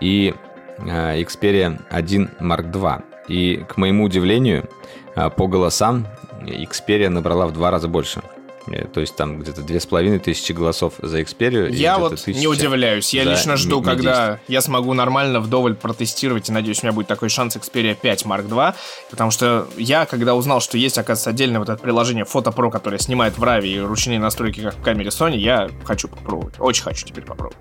и 0.00 0.34
Xperia 0.78 1.80
1 1.90 2.30
Mark 2.40 2.70
II. 2.72 3.02
И, 3.28 3.64
к 3.68 3.76
моему 3.76 4.04
удивлению, 4.04 4.68
э, 5.14 5.30
по 5.30 5.46
голосам 5.46 6.06
Xperia 6.42 7.08
набрала 7.08 7.46
в 7.46 7.52
два 7.52 7.70
раза 7.70 7.88
больше. 7.88 8.22
Э, 8.66 8.86
То 8.86 9.00
есть 9.00 9.16
там 9.16 9.40
где-то 9.40 9.62
две 9.62 9.80
с 9.80 9.86
половиной 9.86 10.18
тысячи 10.18 10.52
голосов 10.52 10.94
за 10.98 11.20
Xperia. 11.20 11.70
Я 11.70 11.98
вот 11.98 12.20
тысяча 12.20 12.38
не 12.38 12.46
удивляюсь. 12.46 13.12
Я 13.14 13.24
лично 13.24 13.56
жду, 13.56 13.80
Mi 13.80 13.84
когда 13.84 14.38
я 14.48 14.60
смогу 14.60 14.94
нормально 14.94 15.40
вдоволь 15.40 15.74
протестировать, 15.74 16.48
и 16.48 16.52
надеюсь, 16.52 16.82
у 16.82 16.86
меня 16.86 16.92
будет 16.92 17.06
такой 17.06 17.28
шанс 17.28 17.56
Xperia 17.56 17.96
5 18.00 18.24
Mark 18.24 18.48
II, 18.48 18.74
потому 19.10 19.30
что 19.30 19.66
я, 19.76 20.06
когда 20.06 20.34
узнал, 20.34 20.60
что 20.60 20.78
есть, 20.78 20.98
оказывается, 20.98 21.30
отдельное 21.30 21.58
вот 21.58 21.68
это 21.68 21.82
приложение 21.82 22.24
Photo 22.24 22.54
Pro, 22.54 22.70
которое 22.70 22.98
снимает 22.98 23.38
в 23.38 23.42
RAW 23.42 23.66
и 23.66 23.80
ручные 23.80 24.18
настройки, 24.18 24.60
как 24.60 24.74
в 24.74 24.82
камере 24.82 25.10
Sony, 25.10 25.36
я 25.36 25.68
хочу 25.84 26.08
попробовать. 26.08 26.54
Очень 26.58 26.84
хочу 26.84 27.06
теперь 27.06 27.24
попробовать. 27.24 27.58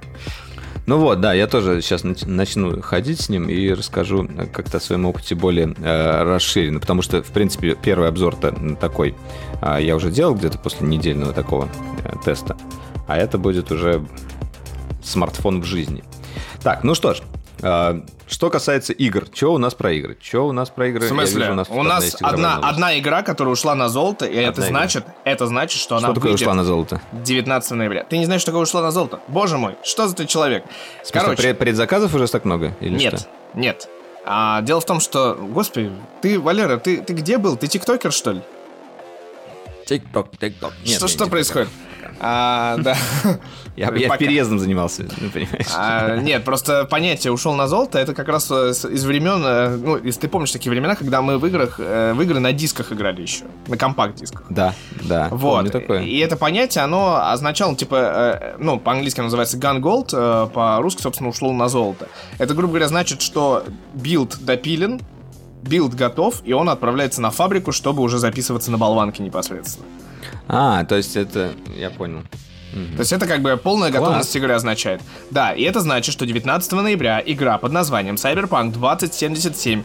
Ну 0.88 0.98
вот, 0.98 1.22
да, 1.22 1.34
я 1.34 1.48
тоже 1.48 1.82
сейчас 1.82 2.04
нач- 2.04 2.28
начну 2.28 2.82
ходить 2.82 3.22
с 3.22 3.30
ним 3.30 3.48
и 3.50 3.72
расскажу 3.72 4.26
э, 4.26 4.48
как-то 4.48 4.78
о 4.78 4.80
своем 4.82 5.06
опыте 5.06 5.36
более 5.36 5.76
э, 5.78 6.24
расширенно, 6.24 6.80
потому 6.80 7.02
что, 7.02 7.22
в 7.22 7.30
принципе, 7.32 7.76
первый 7.82 8.10
обзор-то 8.10 8.52
такой 8.80 9.16
а, 9.62 9.80
я 9.80 9.96
уже 9.96 10.12
делал 10.12 10.34
где-то 10.36 10.58
после 10.58 10.88
недельного 10.88 11.34
такого 11.34 11.70
э, 12.04 12.14
теста, 12.26 12.58
а 13.08 13.18
это 13.18 13.38
будет 13.38 13.72
уже 13.72 14.04
смартфон 15.04 15.62
в 15.62 15.66
жизни. 15.66 16.04
Так, 16.64 16.84
ну 16.84 16.96
что 16.96 17.14
ж, 17.14 17.22
э, 17.62 18.02
что 18.28 18.50
касается 18.50 18.94
игр, 18.94 19.26
что 19.34 19.54
у 19.54 19.58
нас 19.58 19.74
про 19.74 19.92
игры? 19.94 20.18
Что 20.22 20.48
у 20.48 20.52
нас 20.52 20.70
про 20.70 20.88
игры? 20.90 21.06
В 21.06 21.10
смысле? 21.10 21.40
Вижу, 21.48 21.52
у 21.70 21.84
нас 21.84 22.04
есть 22.04 22.22
одна, 22.22 22.30
игровая 22.32 22.56
новость. 22.56 22.74
одна 22.74 23.00
игра, 23.00 23.22
которая 23.24 23.54
ушла 23.54 23.76
на 23.76 23.90
золото, 23.90 24.26
и 24.26 24.36
это 24.36 24.50
Одна 24.50 24.64
игра. 24.66 24.80
значит, 24.80 25.06
это 25.24 25.48
значит, 25.48 25.80
что, 25.80 25.98
Что 25.98 26.06
она 26.08 26.14
такое 26.16 26.32
выйдет 26.32 26.42
ушла 26.42 26.54
на 26.54 26.64
золото? 26.64 27.02
19 27.12 27.72
ноября. 27.72 28.04
Ты 28.06 28.18
не 28.18 28.26
знаешь, 28.26 28.42
что 28.42 28.52
такое 28.52 28.64
ушла 28.64 28.82
на 28.82 28.92
золото? 28.92 29.20
Боже 29.28 29.58
мой, 29.58 29.76
что 29.84 30.08
за 30.08 30.16
ты 30.16 30.26
человек? 30.26 30.64
В 31.04 31.08
смысле, 31.08 31.22
Короче, 31.22 31.42
пред- 31.42 31.58
предзаказов 31.60 32.14
уже 32.16 32.28
так 32.28 32.46
много? 32.46 32.76
Или 32.80 32.98
Нет, 32.98 33.20
что? 33.20 33.28
нет. 33.54 33.88
А, 34.26 34.62
дело 34.62 34.80
в 34.82 34.86
том, 34.86 35.00
что, 35.00 35.34
господи, 35.36 35.92
ты, 36.22 36.40
Валера, 36.40 36.78
ты, 36.78 36.98
ты 37.02 37.14
где 37.14 37.38
был? 37.38 37.58
Ты 37.58 37.68
тиктокер, 37.68 38.12
что 38.12 38.32
ли? 38.34 38.42
Тик-ток, 39.88 40.30
тик-ток. 40.38 40.74
Нет, 40.86 40.98
что 40.98 41.08
что 41.08 41.28
происходит? 41.28 41.70
А, 42.20 42.78
да. 42.78 42.96
Я, 43.76 43.90
я 43.96 44.10
Пока. 44.10 44.18
переездом 44.18 44.60
занимался, 44.60 45.04
ну, 45.20 45.30
понимаешь? 45.30 45.68
А, 45.76 46.18
нет, 46.18 46.44
просто 46.44 46.86
понятие 46.86 47.32
ушел 47.32 47.54
на 47.54 47.68
золото, 47.68 48.00
это 48.00 48.14
как 48.14 48.28
раз 48.28 48.52
э, 48.52 48.72
из 48.72 49.06
времен, 49.06 49.42
э, 49.46 49.78
ну, 49.78 49.98
если 49.98 50.22
ты 50.22 50.28
помнишь 50.28 50.52
такие 50.52 50.70
времена, 50.72 50.96
когда 50.96 51.22
мы 51.22 51.38
в 51.38 51.46
играх, 51.46 51.76
э, 51.80 52.14
в 52.14 52.22
игры 52.22 52.40
на 52.40 52.52
дисках 52.52 52.92
играли 52.92 53.22
еще, 53.22 53.46
на 53.68 53.78
компакт-дисках. 53.78 54.44
Да, 54.50 54.74
да. 55.04 55.30
Вот. 55.32 55.72
такое. 55.72 56.04
И 56.04 56.18
это 56.18 56.36
понятие, 56.36 56.84
оно 56.84 57.22
означало, 57.32 57.76
типа, 57.76 57.96
э, 57.96 58.56
ну, 58.60 58.78
по-английски 58.78 59.22
называется 59.22 59.58
gun 59.58 59.80
gold, 59.80 60.10
э, 60.12 60.50
по-русски, 60.50 61.02
собственно, 61.02 61.30
ушло 61.30 61.54
на 61.54 61.70
золото. 61.70 62.10
Это, 62.40 62.54
грубо 62.54 62.74
говоря, 62.74 62.90
значит, 62.90 63.22
что 63.22 63.64
билд 63.94 64.38
допилен, 64.42 65.00
билд 65.64 65.94
готов, 65.94 66.42
и 66.44 66.52
он 66.52 66.68
отправляется 66.70 67.22
на 67.22 67.32
фабрику, 67.32 67.72
чтобы 67.72 68.02
уже 68.02 68.18
записываться 68.18 68.70
на 68.70 68.78
болванке 68.78 69.24
непосредственно. 69.24 69.88
А, 70.48 70.84
то 70.84 70.96
есть 70.96 71.16
это... 71.16 71.52
Я 71.78 71.90
понял. 71.90 72.24
Мгм. 72.74 72.96
То 72.96 73.00
есть 73.00 73.14
это 73.14 73.28
как 73.28 73.42
бы 73.42 73.58
полная 73.58 73.90
Класс. 73.90 74.02
готовность 74.02 74.36
игры 74.36 74.54
означает. 74.54 75.02
Да, 75.30 75.54
и 75.54 75.64
это 75.64 75.80
значит, 75.80 76.14
что 76.14 76.26
19 76.26 76.82
ноября 76.82 77.22
игра 77.26 77.58
под 77.58 77.72
названием 77.72 78.16
Cyberpunk 78.16 78.72
2077 78.72 79.84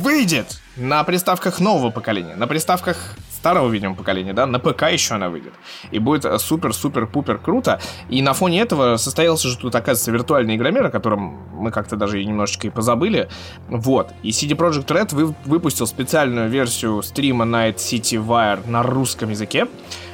выйдет 0.00 0.60
на 0.76 1.02
приставках 1.04 1.60
нового 1.60 1.90
поколения, 1.90 2.36
на 2.36 2.46
приставках 2.46 3.16
старого, 3.36 3.68
видимо, 3.68 3.96
поколения, 3.96 4.32
да, 4.32 4.46
на 4.46 4.60
ПК 4.60 4.84
еще 4.92 5.14
она 5.14 5.28
выйдет. 5.28 5.52
И 5.90 5.98
будет 5.98 6.24
супер-супер-пупер 6.40 7.38
круто. 7.38 7.80
И 8.08 8.22
на 8.22 8.32
фоне 8.32 8.60
этого 8.60 8.96
состоялся 8.96 9.48
же 9.48 9.58
тут, 9.58 9.74
оказывается, 9.74 10.12
виртуальный 10.12 10.54
игромер, 10.54 10.86
о 10.86 10.90
котором 10.90 11.40
мы 11.52 11.72
как-то 11.72 11.96
даже 11.96 12.24
немножечко 12.24 12.68
и 12.68 12.70
позабыли. 12.70 13.28
Вот. 13.68 14.12
И 14.22 14.30
CD 14.30 14.56
Projekt 14.56 14.86
Red 14.86 15.14
вы, 15.14 15.34
выпустил 15.44 15.88
специальную 15.88 16.48
версию 16.48 17.02
стрима 17.02 17.44
Night 17.44 17.76
City 17.76 18.24
Wire 18.24 18.68
на 18.70 18.84
русском 18.84 19.30
языке 19.30 19.66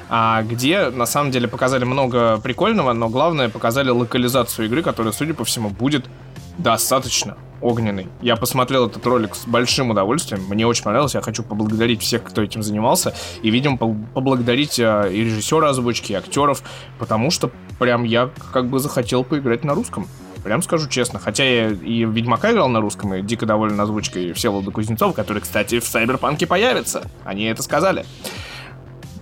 где 0.08 0.90
на 0.90 1.06
самом 1.06 1.30
деле 1.30 1.48
показали 1.48 1.84
много 1.84 2.38
прикольного, 2.38 2.92
но 2.92 3.08
главное 3.08 3.48
показали 3.48 3.90
локализацию 3.90 4.66
игры, 4.66 4.82
которая, 4.82 5.12
судя 5.12 5.34
по 5.34 5.44
всему, 5.44 5.70
будет 5.70 6.06
достаточно 6.58 7.36
огненный. 7.60 8.08
Я 8.20 8.36
посмотрел 8.36 8.86
этот 8.86 9.04
ролик 9.06 9.34
с 9.34 9.46
большим 9.46 9.90
удовольствием. 9.90 10.42
Мне 10.48 10.66
очень 10.66 10.84
понравилось. 10.84 11.14
Я 11.14 11.20
хочу 11.20 11.42
поблагодарить 11.42 12.02
всех, 12.02 12.24
кто 12.24 12.42
этим 12.42 12.62
занимался. 12.62 13.14
И, 13.42 13.50
видимо, 13.50 13.76
поблагодарить 13.76 14.78
а, 14.80 15.06
и 15.06 15.24
режиссера 15.24 15.70
озвучки, 15.70 16.12
и 16.12 16.14
актеров, 16.14 16.62
потому 16.98 17.30
что 17.30 17.50
прям 17.78 18.04
я 18.04 18.30
как 18.52 18.68
бы 18.68 18.78
захотел 18.78 19.24
поиграть 19.24 19.64
на 19.64 19.74
русском. 19.74 20.06
Прям 20.44 20.62
скажу 20.62 20.88
честно. 20.88 21.18
Хотя 21.18 21.44
я 21.44 21.70
и 21.70 22.04
Ведьмака 22.04 22.52
играл 22.52 22.68
на 22.68 22.80
русском, 22.80 23.14
и 23.14 23.22
дико 23.22 23.44
доволен 23.44 23.80
озвучкой 23.80 24.32
Всеволода 24.32 24.70
Кузнецова, 24.70 25.12
который, 25.12 25.42
кстати, 25.42 25.80
в 25.80 25.84
Сайберпанке 25.84 26.46
появится. 26.46 27.10
Они 27.24 27.44
это 27.44 27.62
сказали. 27.62 28.04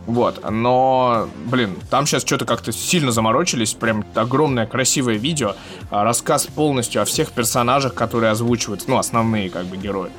Вот, 0.06 0.48
но, 0.48 1.28
блин, 1.46 1.76
там 1.90 2.06
сейчас 2.06 2.24
что-то 2.24 2.44
как-то 2.44 2.70
сильно 2.70 3.10
заморочились, 3.10 3.74
прям 3.74 4.04
огромное 4.14 4.64
красивое 4.64 5.16
видео, 5.16 5.56
а, 5.90 6.04
рассказ 6.04 6.46
полностью 6.46 7.02
о 7.02 7.04
всех 7.04 7.32
персонажах, 7.32 7.94
которые 7.94 8.30
озвучивают, 8.30 8.84
ну, 8.86 8.98
основные, 8.98 9.50
как 9.50 9.66
бы, 9.66 9.76
герои. 9.76 10.10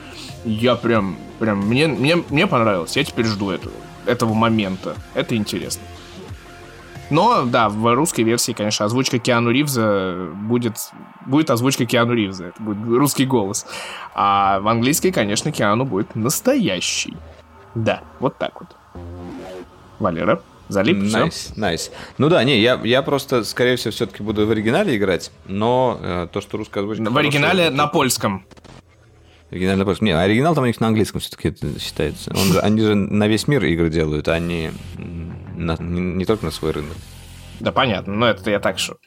Я 0.43 0.75
прям, 0.75 1.17
прям, 1.39 1.59
мне, 1.59 1.87
мне, 1.87 2.17
мне 2.29 2.47
понравилось, 2.47 2.97
я 2.97 3.03
теперь 3.05 3.25
жду 3.25 3.49
эту, 3.49 3.71
этого 4.05 4.33
момента, 4.33 4.95
это 5.13 5.37
интересно. 5.37 5.83
Но, 7.09 7.45
да, 7.45 7.69
в 7.69 7.95
русской 7.95 8.21
версии, 8.21 8.51
конечно, 8.51 8.85
озвучка 8.85 9.19
Киану 9.19 9.51
Ривза 9.51 10.29
будет, 10.33 10.75
будет 11.25 11.49
озвучка 11.49 11.85
Киану 11.85 12.13
Ривза, 12.13 12.47
это 12.47 12.61
будет 12.61 12.85
русский 12.85 13.25
голос. 13.25 13.65
А 14.13 14.59
в 14.59 14.67
английской, 14.67 15.11
конечно, 15.11 15.53
Киану 15.53 15.85
будет 15.85 16.15
настоящий. 16.15 17.15
Да, 17.75 18.01
вот 18.19 18.37
так 18.37 18.59
вот. 18.59 18.75
Валера, 19.99 20.41
залип, 20.69 20.97
Nice, 20.97 21.13
nice, 21.13 21.53
nice. 21.55 21.87
Nice. 21.87 21.91
Ну 22.17 22.29
да, 22.29 22.43
не, 22.43 22.59
я, 22.59 22.79
я 22.83 23.01
просто, 23.01 23.43
скорее 23.43 23.75
всего, 23.75 23.91
все-таки 23.91 24.23
буду 24.23 24.45
в 24.45 24.51
оригинале 24.51 24.95
играть, 24.95 25.31
но 25.45 25.99
э, 26.01 26.27
то, 26.31 26.41
что 26.41 26.57
русская 26.57 26.81
озвучка... 26.81 27.09
В 27.09 27.17
оригинале 27.17 27.63
хорошая, 27.63 27.71
на 27.71 27.87
польском. 27.87 28.45
Оригинал 29.49 29.77
на 29.77 29.85
польском. 29.85 30.05
Не, 30.05 30.11
оригинал 30.11 30.55
там 30.55 30.65
у 30.65 30.67
них 30.67 30.79
на 30.79 30.87
английском 30.87 31.21
все-таки 31.21 31.49
это 31.49 31.79
считается. 31.79 32.31
Он 32.31 32.53
же, 32.53 32.59
они 32.59 32.81
же 32.81 32.95
на 32.95 33.27
весь 33.27 33.47
мир 33.47 33.63
игры 33.63 33.89
делают, 33.89 34.27
а 34.27 34.39
не, 34.39 34.71
на, 35.55 35.77
не, 35.79 36.01
не 36.01 36.25
только 36.25 36.45
на 36.45 36.51
свой 36.51 36.71
рынок. 36.71 36.95
Да 37.59 37.71
понятно, 37.71 38.13
но 38.13 38.27
это 38.27 38.51
я 38.51 38.59
так 38.59 38.77
что. 38.77 38.97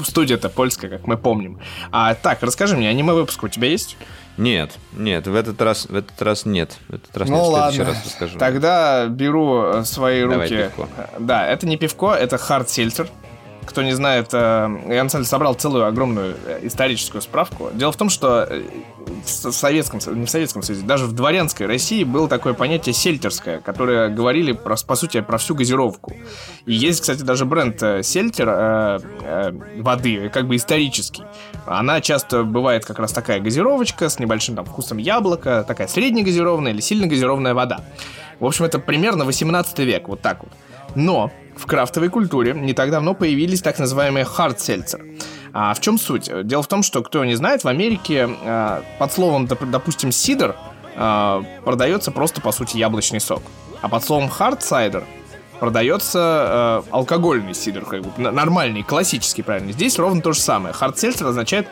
Студия-то 0.00 0.50
польская, 0.50 0.88
как 0.88 1.06
мы 1.06 1.16
помним. 1.16 1.58
А 1.90 2.14
так, 2.14 2.42
расскажи 2.42 2.76
мне, 2.76 2.88
аниме-выпуск 2.88 3.42
у 3.42 3.48
тебя 3.48 3.68
есть? 3.68 3.96
Нет, 4.36 4.72
нет, 4.92 5.26
в 5.26 5.34
этот 5.34 5.60
раз, 5.62 5.86
в 5.86 5.94
этот 5.94 6.20
раз 6.20 6.44
нет. 6.44 6.76
В 6.88 6.94
этот 6.94 7.16
раз 7.16 7.28
ну 7.28 7.36
нет, 7.36 7.46
ладно, 7.46 7.84
раз 7.84 8.04
расскажу. 8.04 8.38
тогда 8.38 9.06
беру 9.06 9.62
э, 9.62 9.84
свои 9.84 10.22
Давай 10.22 10.48
руки. 10.48 10.56
Пивко. 10.76 10.88
Да, 11.20 11.46
это 11.46 11.66
не 11.66 11.76
пивко, 11.76 12.14
это 12.14 12.36
хард 12.36 12.68
сельцер. 12.68 13.08
Кто 13.66 13.82
не 13.82 13.92
знает, 13.92 14.28
э, 14.32 14.68
я 14.88 15.04
на 15.04 15.24
собрал 15.24 15.54
целую 15.54 15.86
огромную 15.86 16.36
э, 16.46 16.60
историческую 16.62 17.22
справку. 17.22 17.70
Дело 17.72 17.92
в 17.92 17.96
том, 17.96 18.10
что 18.10 18.48
в 19.24 19.52
Советском, 19.52 20.00
не 20.18 20.26
в 20.26 20.30
Советском 20.30 20.62
Союзе, 20.62 20.84
даже 20.84 21.06
в 21.06 21.12
дворянской 21.12 21.66
России 21.66 22.04
было 22.04 22.28
такое 22.28 22.54
понятие 22.54 22.92
сельтерское, 22.92 23.60
которое 23.60 24.08
говорили, 24.08 24.52
про, 24.52 24.76
по 24.86 24.96
сути, 24.96 25.20
про 25.20 25.38
всю 25.38 25.54
газировку. 25.54 26.12
И 26.66 26.74
есть, 26.74 27.00
кстати, 27.00 27.22
даже 27.22 27.44
бренд 27.44 27.82
сельтер 28.04 28.48
э, 28.48 28.98
э, 29.22 29.52
воды, 29.76 30.28
как 30.30 30.46
бы 30.46 30.56
исторический. 30.56 31.22
Она 31.66 32.00
часто 32.00 32.44
бывает 32.44 32.84
как 32.84 32.98
раз 32.98 33.12
такая 33.12 33.40
газировочка 33.40 34.08
с 34.08 34.18
небольшим 34.18 34.56
там 34.56 34.64
вкусом 34.64 34.98
яблока, 34.98 35.64
такая 35.66 35.88
среднегазированная 35.88 36.72
или 36.72 36.80
сильно 36.80 37.06
газированная 37.06 37.54
вода. 37.54 37.84
В 38.40 38.46
общем, 38.46 38.64
это 38.64 38.78
примерно 38.78 39.24
18 39.24 39.78
век, 39.80 40.08
вот 40.08 40.20
так 40.20 40.42
вот. 40.42 40.52
Но 40.94 41.30
в 41.56 41.66
крафтовой 41.66 42.08
культуре 42.08 42.52
не 42.54 42.72
так 42.72 42.90
давно 42.90 43.14
появились 43.14 43.62
так 43.62 43.78
называемые 43.78 44.24
seltzer. 44.24 45.18
А 45.52 45.72
в 45.74 45.80
чем 45.80 45.98
суть? 45.98 46.30
Дело 46.46 46.62
в 46.62 46.66
том, 46.66 46.82
что, 46.82 47.02
кто 47.02 47.24
не 47.24 47.34
знает, 47.36 47.62
в 47.62 47.68
Америке 47.68 48.28
э, 48.42 48.82
под 48.98 49.12
словом, 49.12 49.46
допустим, 49.46 50.10
сидр 50.10 50.56
э, 50.96 51.42
продается 51.64 52.10
просто, 52.10 52.40
по 52.40 52.50
сути, 52.50 52.76
яблочный 52.76 53.20
сок. 53.20 53.42
А 53.80 53.88
под 53.88 54.04
словом 54.04 54.28
cider 54.28 55.04
продается 55.60 56.82
э, 56.88 56.90
алкогольный 56.90 57.54
сидр, 57.54 57.84
как 57.84 58.02
бы, 58.02 58.30
нормальный, 58.30 58.82
классический, 58.82 59.42
правильно. 59.42 59.72
Здесь 59.72 59.98
ровно 59.98 60.20
то 60.20 60.32
же 60.32 60.40
самое. 60.40 60.74
Hard 60.74 60.94
seltzer 60.94 61.28
означает 61.28 61.68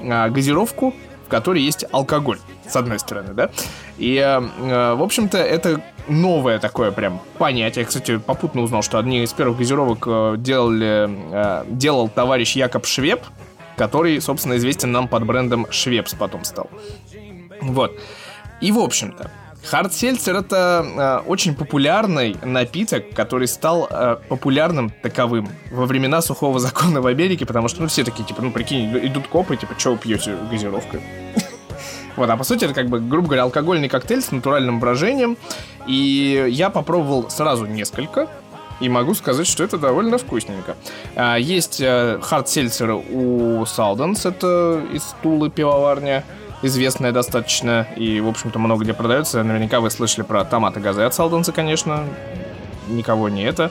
э, 0.00 0.28
газировку, 0.30 0.94
в 1.26 1.28
которой 1.28 1.60
есть 1.60 1.84
алкоголь, 1.92 2.38
с 2.68 2.74
одной 2.76 2.98
стороны, 2.98 3.34
да. 3.34 3.50
И, 3.98 4.16
э, 4.16 4.94
в 4.94 5.02
общем-то, 5.02 5.38
это 5.38 5.82
новое 6.08 6.58
такое 6.58 6.90
прям 6.90 7.20
понятие. 7.38 7.84
Кстати, 7.84 8.18
попутно 8.18 8.62
узнал, 8.62 8.82
что 8.82 8.98
одни 8.98 9.22
из 9.22 9.32
первых 9.32 9.58
газировок 9.58 10.04
э, 10.06 10.34
делали, 10.38 11.08
э, 11.08 11.64
делал 11.68 12.08
товарищ 12.08 12.56
Якоб 12.56 12.86
Швеб, 12.86 13.22
который, 13.76 14.20
собственно, 14.20 14.56
известен 14.56 14.92
нам 14.92 15.08
под 15.08 15.24
брендом 15.24 15.66
Швепс 15.70 16.14
потом 16.14 16.44
стал. 16.44 16.70
Вот. 17.60 17.92
И, 18.60 18.72
в 18.72 18.78
общем-то, 18.78 19.30
Хардсельцер 19.66 20.36
это 20.36 21.22
э, 21.24 21.28
очень 21.28 21.54
популярный 21.54 22.36
напиток, 22.44 23.10
который 23.10 23.48
стал 23.48 23.88
э, 23.90 24.16
популярным 24.28 24.90
таковым 24.90 25.48
во 25.72 25.86
времена 25.86 26.22
сухого 26.22 26.60
закона 26.60 27.00
в 27.00 27.06
Америке, 27.06 27.46
потому 27.46 27.66
что 27.68 27.82
ну 27.82 27.88
все 27.88 28.04
такие 28.04 28.24
типа, 28.24 28.42
ну 28.42 28.52
прикинь, 28.52 28.96
идут 29.06 29.26
копы, 29.26 29.56
типа, 29.56 29.74
что 29.76 29.92
вы 29.92 29.98
пьете 29.98 30.36
газировкой? 30.50 31.00
Вот, 32.16 32.28
а 32.30 32.36
по 32.36 32.44
сути 32.44 32.64
это 32.64 32.74
как 32.74 32.88
бы, 32.88 33.00
грубо 33.00 33.28
говоря, 33.28 33.42
алкогольный 33.44 33.88
коктейль 33.88 34.22
с 34.22 34.32
натуральным 34.32 34.80
брожением. 34.80 35.36
И 35.86 36.46
я 36.50 36.70
попробовал 36.70 37.30
сразу 37.30 37.66
несколько. 37.66 38.28
И 38.80 38.88
могу 38.88 39.14
сказать, 39.14 39.46
что 39.46 39.64
это 39.64 39.78
довольно 39.78 40.18
вкусненько. 40.18 40.76
А, 41.14 41.36
есть 41.36 41.80
хард-сельцеры 41.80 42.94
у 42.94 43.64
Салденс, 43.64 44.26
это 44.26 44.82
из 44.92 45.14
Тулы 45.22 45.48
пивоварня 45.48 46.24
известная 46.62 47.12
достаточно 47.12 47.86
и, 47.96 48.20
в 48.20 48.28
общем-то, 48.28 48.58
много 48.58 48.84
где 48.84 48.94
продается. 48.94 49.42
Наверняка 49.42 49.80
вы 49.80 49.90
слышали 49.90 50.24
про 50.24 50.44
томаты 50.44 50.80
газы 50.80 51.02
от 51.02 51.14
Салденса, 51.14 51.52
конечно. 51.52 52.04
Никого 52.88 53.28
не 53.28 53.44
это. 53.44 53.70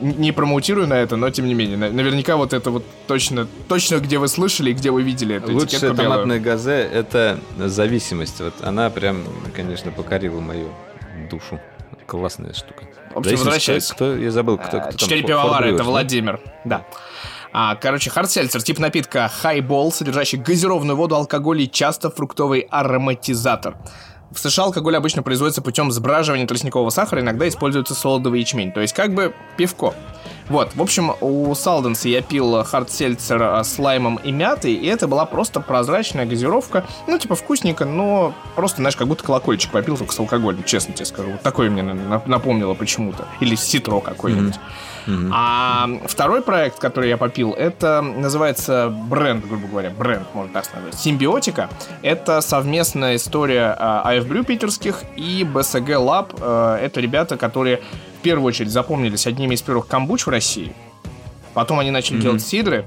Не 0.00 0.32
промоутирую 0.32 0.86
на 0.86 0.94
это, 0.94 1.16
но 1.16 1.30
тем 1.30 1.46
не 1.46 1.54
менее. 1.54 1.76
Наверняка 1.76 2.36
вот 2.36 2.52
это 2.52 2.70
вот 2.70 2.84
точно, 3.06 3.48
точно 3.68 3.98
где 3.98 4.18
вы 4.18 4.28
слышали 4.28 4.70
и 4.70 4.72
где 4.72 4.90
вы 4.90 5.02
видели 5.02 5.36
эту 5.36 5.52
Лучшая 5.52 5.92
томатная 5.94 6.38
газе— 6.38 6.72
это 6.92 7.38
зависимость. 7.58 8.40
Вот 8.40 8.54
она 8.62 8.90
прям, 8.90 9.24
конечно, 9.54 9.90
покорила 9.90 10.40
мою 10.40 10.68
душу. 11.30 11.60
Классная 12.06 12.54
штука. 12.54 12.84
В 13.14 13.18
общем, 13.18 13.32
возвращаясь. 13.32 13.88
Кто, 13.88 14.16
я 14.16 14.30
забыл, 14.30 14.56
кто, 14.58 14.80
кто 14.80 14.96
Четыре 14.96 15.22
пивовара, 15.22 15.66
это 15.66 15.82
Владимир. 15.82 16.40
Да. 16.64 16.86
А, 17.52 17.76
короче, 17.76 18.10
hard 18.10 18.27
seltzer, 18.27 18.62
тип 18.62 18.78
напитка 18.78 19.28
хайбол, 19.28 19.90
содержащий 19.90 20.38
газированную 20.38 20.96
воду, 20.96 21.16
алкоголь 21.16 21.62
и 21.62 21.70
часто 21.70 22.10
фруктовый 22.10 22.60
ароматизатор. 22.60 23.76
В 24.30 24.38
США 24.38 24.64
алкоголь 24.64 24.96
обычно 24.96 25.22
производится 25.22 25.62
путем 25.62 25.90
сбраживания 25.90 26.46
тростникового 26.46 26.90
сахара, 26.90 27.20
иногда 27.20 27.48
используется 27.48 27.94
солодовый 27.94 28.40
ячмень, 28.40 28.72
то 28.72 28.80
есть 28.80 28.92
как 28.92 29.14
бы 29.14 29.34
пивко. 29.56 29.94
Вот, 30.48 30.74
в 30.74 30.82
общем, 30.82 31.12
у 31.20 31.54
Салденса 31.54 32.08
я 32.08 32.22
пил 32.22 32.64
hard 32.64 32.92
seltzer 32.92 33.42
а, 33.42 33.64
с 33.64 33.78
лаймом 33.78 34.16
и 34.16 34.32
мятой, 34.32 34.72
и 34.72 34.86
это 34.86 35.06
была 35.06 35.26
просто 35.26 35.60
прозрачная 35.60 36.26
газировка, 36.26 36.86
ну, 37.06 37.18
типа 37.18 37.34
вкусненько, 37.34 37.84
но 37.84 38.34
просто, 38.56 38.78
знаешь, 38.78 38.96
как 38.96 39.08
будто 39.08 39.24
колокольчик 39.24 39.70
попил, 39.70 39.96
только 39.96 40.12
с 40.12 40.18
алкоголем, 40.18 40.64
честно 40.64 40.94
тебе 40.94 41.06
скажу. 41.06 41.32
Вот 41.32 41.42
такое 41.42 41.70
мне 41.70 41.82
напомнило 41.82 42.74
почему-то. 42.74 43.26
Или 43.40 43.54
ситро 43.54 44.00
какой-нибудь. 44.00 44.54
Mm-hmm. 45.06 45.30
А 45.32 45.88
второй 46.06 46.42
проект, 46.42 46.78
который 46.78 47.08
я 47.08 47.16
попил, 47.16 47.52
это 47.52 48.02
называется 48.02 48.90
бренд, 48.90 49.46
грубо 49.46 49.66
говоря, 49.66 49.90
бренд, 49.90 50.26
можно 50.34 50.52
так 50.52 50.66
сказать, 50.66 50.94
Симбиотика. 50.94 51.70
Это 52.02 52.40
совместная 52.42 53.16
история 53.16 53.76
AF 53.80 54.28
Brew 54.28 54.44
питерских 54.44 55.02
и 55.16 55.44
BSG 55.50 55.86
Lab. 55.86 56.36
Э, 56.40 56.84
это 56.84 57.00
ребята, 57.00 57.38
которые 57.38 57.80
в 58.18 58.22
первую 58.22 58.46
очередь 58.46 58.70
запомнились 58.70 59.26
одними 59.26 59.54
из 59.54 59.62
первых 59.62 59.86
камбуч 59.86 60.26
в 60.26 60.30
России. 60.30 60.72
Потом 61.54 61.78
они 61.78 61.90
начали 61.90 62.18
mm-hmm. 62.18 62.22
делать 62.22 62.42
сидры. 62.42 62.86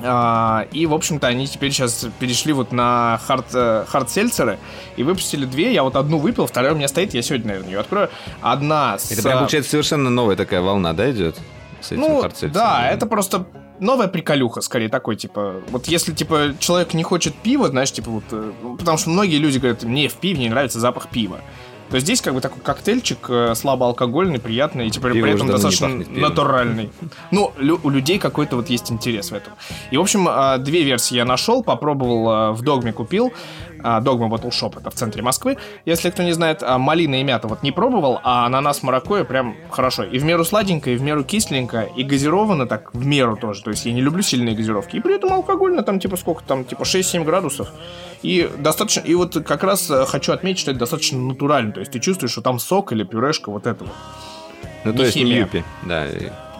А, 0.00 0.66
и, 0.72 0.86
в 0.86 0.94
общем-то, 0.94 1.26
они 1.26 1.46
теперь 1.46 1.72
сейчас 1.72 2.06
перешли 2.20 2.52
вот 2.52 2.72
на 2.72 3.20
хард, 3.26 3.46
э, 3.52 3.84
хард-сельцеры 3.88 4.58
и 4.96 5.02
выпустили 5.02 5.44
две. 5.44 5.74
Я 5.74 5.82
вот 5.82 5.96
одну 5.96 6.18
выпил, 6.18 6.46
вторая 6.46 6.72
у 6.72 6.76
меня 6.76 6.88
стоит, 6.88 7.14
я 7.14 7.22
сегодня, 7.22 7.48
наверное, 7.48 7.70
ее 7.70 7.80
открою. 7.80 8.08
Одна 8.40 8.98
с... 8.98 9.10
Это 9.10 9.22
прям, 9.22 9.38
получается, 9.40 9.72
совершенно 9.72 10.08
новая 10.08 10.36
такая 10.36 10.60
волна, 10.60 10.92
да, 10.92 11.10
идет? 11.10 11.36
С 11.80 11.92
этим 11.92 12.02
ну, 12.02 12.30
да, 12.52 12.88
это 12.90 13.06
просто 13.06 13.46
новая 13.80 14.08
приколюха, 14.08 14.60
скорее, 14.60 14.88
такой, 14.88 15.16
типа, 15.16 15.62
вот 15.68 15.86
если, 15.86 16.12
типа, 16.12 16.54
человек 16.58 16.94
не 16.94 17.02
хочет 17.02 17.34
пива, 17.34 17.68
знаешь, 17.68 17.92
типа, 17.92 18.10
вот, 18.10 18.24
э, 18.30 18.52
потому 18.78 18.98
что 18.98 19.10
многие 19.10 19.38
люди 19.38 19.58
говорят, 19.58 19.82
мне 19.82 20.08
в 20.08 20.14
пиве 20.14 20.40
не 20.40 20.48
нравится 20.48 20.80
запах 20.80 21.08
пива. 21.08 21.40
То 21.90 21.98
здесь 22.00 22.20
как 22.20 22.34
бы 22.34 22.40
такой 22.40 22.60
коктейльчик 22.62 23.18
э, 23.28 23.54
слабоалкогольный, 23.54 24.38
приятный, 24.38 24.86
и 24.88 24.90
теперь 24.90 25.12
Пиво 25.12 25.24
при 25.26 25.34
этом 25.34 25.46
достаточно 25.48 25.88
натуральный. 25.88 26.90
Ну, 27.30 27.52
лю- 27.56 27.80
у 27.82 27.88
людей 27.90 28.18
какой-то 28.18 28.56
вот 28.56 28.68
есть 28.68 28.92
интерес 28.92 29.30
в 29.30 29.34
этом. 29.34 29.54
И, 29.90 29.96
в 29.96 30.00
общем, 30.00 30.26
а, 30.28 30.58
две 30.58 30.82
версии 30.82 31.14
я 31.16 31.24
нашел, 31.24 31.62
попробовал, 31.62 32.28
а, 32.28 32.52
в 32.52 32.62
Догме 32.62 32.92
купил. 32.92 33.32
Догма 33.82 34.26
Bottle 34.26 34.50
Shop, 34.50 34.78
это 34.78 34.90
в 34.90 34.94
центре 34.94 35.22
Москвы. 35.22 35.56
Если 35.84 36.10
кто 36.10 36.22
не 36.22 36.32
знает, 36.32 36.62
а, 36.62 36.78
малина 36.78 37.20
и 37.20 37.22
мята 37.22 37.48
вот 37.48 37.62
не 37.62 37.72
пробовал, 37.72 38.20
а 38.24 38.46
ананас 38.46 38.82
маракуйя 38.82 39.24
прям 39.24 39.56
хорошо. 39.70 40.04
И 40.04 40.18
в 40.18 40.24
меру 40.24 40.44
сладенько, 40.44 40.90
и 40.90 40.96
в 40.96 41.02
меру 41.02 41.24
кисленько, 41.24 41.82
и 41.82 42.02
газировано 42.02 42.66
так 42.66 42.92
в 42.94 43.06
меру 43.06 43.36
тоже. 43.36 43.62
То 43.62 43.70
есть 43.70 43.86
я 43.86 43.92
не 43.92 44.00
люблю 44.00 44.22
сильные 44.22 44.54
газировки. 44.54 44.96
И 44.96 45.00
при 45.00 45.14
этом 45.14 45.32
алкогольно, 45.32 45.82
там 45.82 46.00
типа 46.00 46.16
сколько 46.16 46.42
там, 46.44 46.64
типа 46.64 46.82
6-7 46.82 47.24
градусов. 47.24 47.68
И 48.22 48.50
достаточно, 48.58 49.00
и 49.00 49.14
вот 49.14 49.36
как 49.46 49.62
раз 49.62 49.88
э, 49.90 50.04
хочу 50.06 50.32
отметить, 50.32 50.60
что 50.60 50.72
это 50.72 50.80
достаточно 50.80 51.18
натурально. 51.18 51.72
То 51.72 51.80
есть 51.80 51.92
ты 51.92 52.00
чувствуешь, 52.00 52.32
что 52.32 52.42
там 52.42 52.58
сок 52.58 52.92
или 52.92 53.04
пюрешка 53.04 53.50
вот 53.50 53.66
этого. 53.66 53.90
Ну, 54.84 54.92
Не 54.92 54.96
то 54.96 55.04
есть 55.04 55.16
не 55.16 55.22
химия. 55.22 55.40
юпи. 55.40 55.64
Да, 55.84 56.04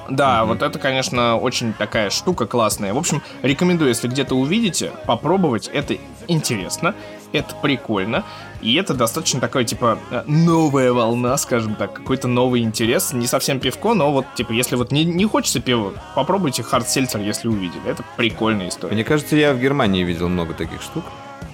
Да, 0.09 0.45
вот 0.45 0.63
это, 0.63 0.79
конечно, 0.79 1.37
очень 1.37 1.73
такая 1.73 2.11
штука 2.11 2.47
классная. 2.47 2.95
В 2.95 2.99
общем, 2.99 3.23
рекомендую, 3.43 3.89
если 3.89 4.09
где-то 4.09 4.35
увидите, 4.35 4.93
попробовать. 5.07 5.69
Это 5.73 5.97
интересно, 6.29 6.95
это 7.33 7.55
прикольно. 7.57 8.25
И 8.61 8.75
это 8.75 8.95
достаточно 8.95 9.39
такая, 9.41 9.65
типа, 9.65 9.99
э, 10.11 10.25
новая 10.27 10.93
волна, 10.93 11.37
скажем 11.37 11.77
так, 11.77 11.93
какой-то 11.93 12.27
новый 12.27 12.63
интерес. 12.63 13.13
Не 13.13 13.27
совсем 13.27 13.61
пивко, 13.61 13.95
но 13.95 14.13
вот, 14.13 14.27
типа, 14.35 14.53
если 14.53 14.75
вот 14.75 14.91
не, 14.91 15.05
не 15.05 15.27
хочется 15.27 15.61
пива, 15.61 15.93
попробуйте 16.17 16.63
хард-сельцер, 16.63 17.21
если 17.21 17.49
увидели. 17.49 17.87
Это 17.87 18.03
прикольная 18.17 18.69
история. 18.69 18.95
Мне 18.95 19.05
кажется, 19.05 19.37
я 19.37 19.53
в 19.53 19.61
Германии 19.61 20.03
видел 20.03 20.29
много 20.29 20.55
таких 20.55 20.83
штук. 20.83 21.05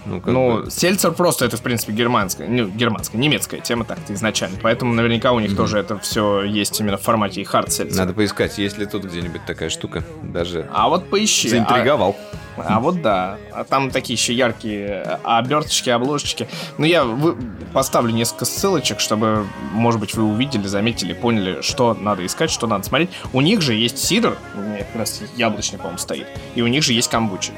Ну, 0.07 0.21
Ну, 0.27 0.63
бы- 0.65 0.71
сельцер 0.71 1.13
просто 1.13 1.45
это, 1.47 1.57
в 1.57 1.63
принципе, 1.63 1.93
германская, 1.93 2.49
ну, 2.49 2.67
германская, 2.69 3.21
немецкая 3.21 3.61
тема 3.61 3.85
так-то 3.85 4.13
изначально. 4.15 4.59
Поэтому 4.63 4.93
наверняка 4.93 5.33
у 5.33 5.41
них 5.41 5.57
тоже 5.57 5.79
это 5.79 5.99
все 5.99 6.43
есть 6.43 6.79
именно 6.81 6.97
в 6.99 7.03
формате 7.03 7.41
и 7.41 7.45
хард 7.45 7.73
сельцер. 7.73 7.97
Надо 7.99 8.13
поискать, 8.13 8.59
есть 8.59 8.79
ли 8.79 8.87
тут 8.87 9.05
где-нибудь 9.05 9.45
такая 9.47 9.69
штука. 9.71 10.05
Даже 10.23 10.69
А 10.73 10.89
вот 10.89 11.09
поищи. 11.09 11.49
А- 11.49 11.51
заинтриговал. 11.51 12.17
А 12.57 12.79
вот 12.79 13.03
да. 13.03 13.39
А 13.53 13.65
там 13.65 13.91
такие 13.91 14.15
еще 14.15 14.33
яркие 14.33 15.19
оберточки, 15.25 15.91
обложечки. 15.91 16.47
Ну, 16.79 16.85
я 16.85 17.03
вы- 17.05 17.37
поставлю 17.73 18.13
несколько 18.13 18.45
ссылочек, 18.45 19.01
чтобы, 19.01 19.45
может 19.73 19.99
быть, 19.99 20.15
вы 20.15 20.23
увидели, 20.25 20.67
заметили, 20.69 21.15
поняли, 21.15 21.63
что 21.63 21.95
надо 21.95 22.25
искать, 22.25 22.51
что 22.53 22.67
надо 22.69 22.85
смотреть. 22.85 23.11
У 23.33 23.41
них 23.41 23.61
же 23.61 23.75
есть 23.75 23.99
сидр, 23.99 24.37
у 24.55 24.61
меня 24.61 24.79
как 24.85 24.95
раз 24.95 25.21
яблочный, 25.37 25.79
по-моему, 25.79 25.99
стоит, 25.99 26.29
и 26.55 26.63
у 26.63 26.69
них 26.69 26.85
же 26.85 26.93
есть 26.93 27.11
камбучи. 27.11 27.53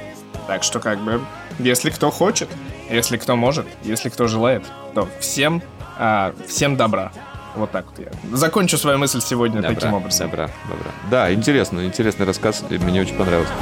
Так 0.47 0.63
что, 0.63 0.81
как 0.81 0.99
бы, 1.01 1.21
если 1.59 1.91
кто 1.91 2.11
хочет, 2.11 2.49
если 2.91 3.17
кто 3.17 3.37
может, 3.37 3.67
если 3.83 4.09
кто 4.09 4.27
желает, 4.27 4.65
то 4.95 5.09
всем, 5.21 5.63
а, 5.99 6.35
всем 6.47 6.77
добра. 6.77 7.13
Вот 7.55 7.71
так 7.71 7.87
вот 7.87 7.99
я. 7.99 8.37
Закончу 8.37 8.77
свою 8.77 8.99
мысль 8.99 9.21
сегодня 9.21 9.63
Добра, 9.63 9.75
таким 9.75 9.95
образом. 9.95 10.31
Добра, 10.31 10.51
добра. 10.69 10.91
Да, 11.11 11.33
интересно, 11.33 11.87
интересный 11.87 12.27
рассказ, 12.27 12.63
и 12.69 12.77
мне 12.79 13.01
очень 13.01 13.17
понравился. 13.17 13.53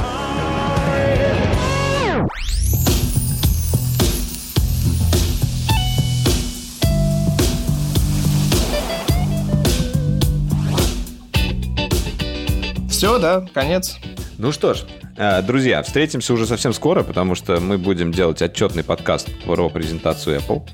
Все, 12.89 13.19
да, 13.19 13.45
конец. 13.53 13.97
Ну 14.37 14.51
что 14.51 14.73
ж, 14.73 14.79
э, 15.15 15.41
друзья, 15.43 15.81
встретимся 15.81 16.33
уже 16.33 16.45
совсем 16.45 16.73
скоро, 16.73 17.03
потому 17.03 17.35
что 17.35 17.61
мы 17.61 17.77
будем 17.77 18.11
делать 18.11 18.41
отчетный 18.41 18.83
подкаст 18.83 19.29
про 19.45 19.69
презентацию 19.69 20.39
Apple. 20.39 20.67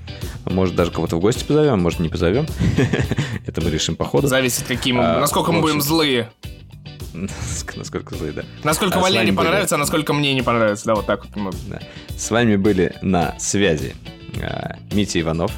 Может, 0.46 0.76
даже 0.76 0.90
кого-то 0.92 1.18
в 1.18 1.20
гости 1.20 1.44
позовем, 1.44 1.80
может, 1.80 2.00
не 2.00 2.10
позовем. 2.10 2.48
Это 3.46 3.62
мы 3.62 3.70
решим 3.70 3.96
по 3.96 4.06
ходу. 4.06 4.28
Зависит, 4.28 4.66
какие 4.68 4.94
мы, 4.94 5.04
А, 5.04 5.20
насколько 5.20 5.52
мы 5.52 5.62
будем 5.62 5.82
злые. 5.82 6.32
Насколько 7.76 8.16
злые, 8.16 8.32
да. 8.32 8.44
Насколько 8.64 8.98
А 8.98 9.02
Валерии 9.02 9.32
понравится, 9.32 9.76
а 9.76 9.78
насколько 9.78 10.14
мне 10.14 10.34
не 10.34 10.42
понравится. 10.42 10.86
Да, 10.86 10.96
вот 10.96 11.06
так 11.06 11.26
вот. 11.36 11.56
Да. 11.68 11.80
С 12.18 12.32
вами 12.32 12.56
были 12.56 12.96
на 13.02 13.38
связи 13.38 13.96
э, 14.42 14.76
Митя 14.92 15.20
Иванов. 15.22 15.52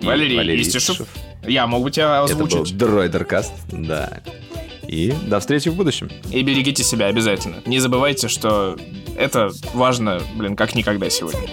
и 0.00 0.06
Валерий, 0.06 0.60
Истишев. 0.60 1.08
Я 1.44 1.66
могу 1.66 1.90
тебя 1.90 2.22
Это 2.24 2.36
был 2.36 2.46
озвучить. 2.46 2.76
Дройдеркаст, 2.76 3.52
да. 3.72 4.20
И 4.92 5.10
до 5.26 5.40
встречи 5.40 5.70
в 5.70 5.74
будущем. 5.74 6.10
И 6.30 6.42
берегите 6.42 6.84
себя 6.84 7.06
обязательно. 7.06 7.62
Не 7.64 7.78
забывайте, 7.78 8.28
что 8.28 8.76
это 9.16 9.48
важно, 9.72 10.20
блин, 10.36 10.54
как 10.54 10.74
никогда 10.74 11.08
сегодня. 11.08 11.48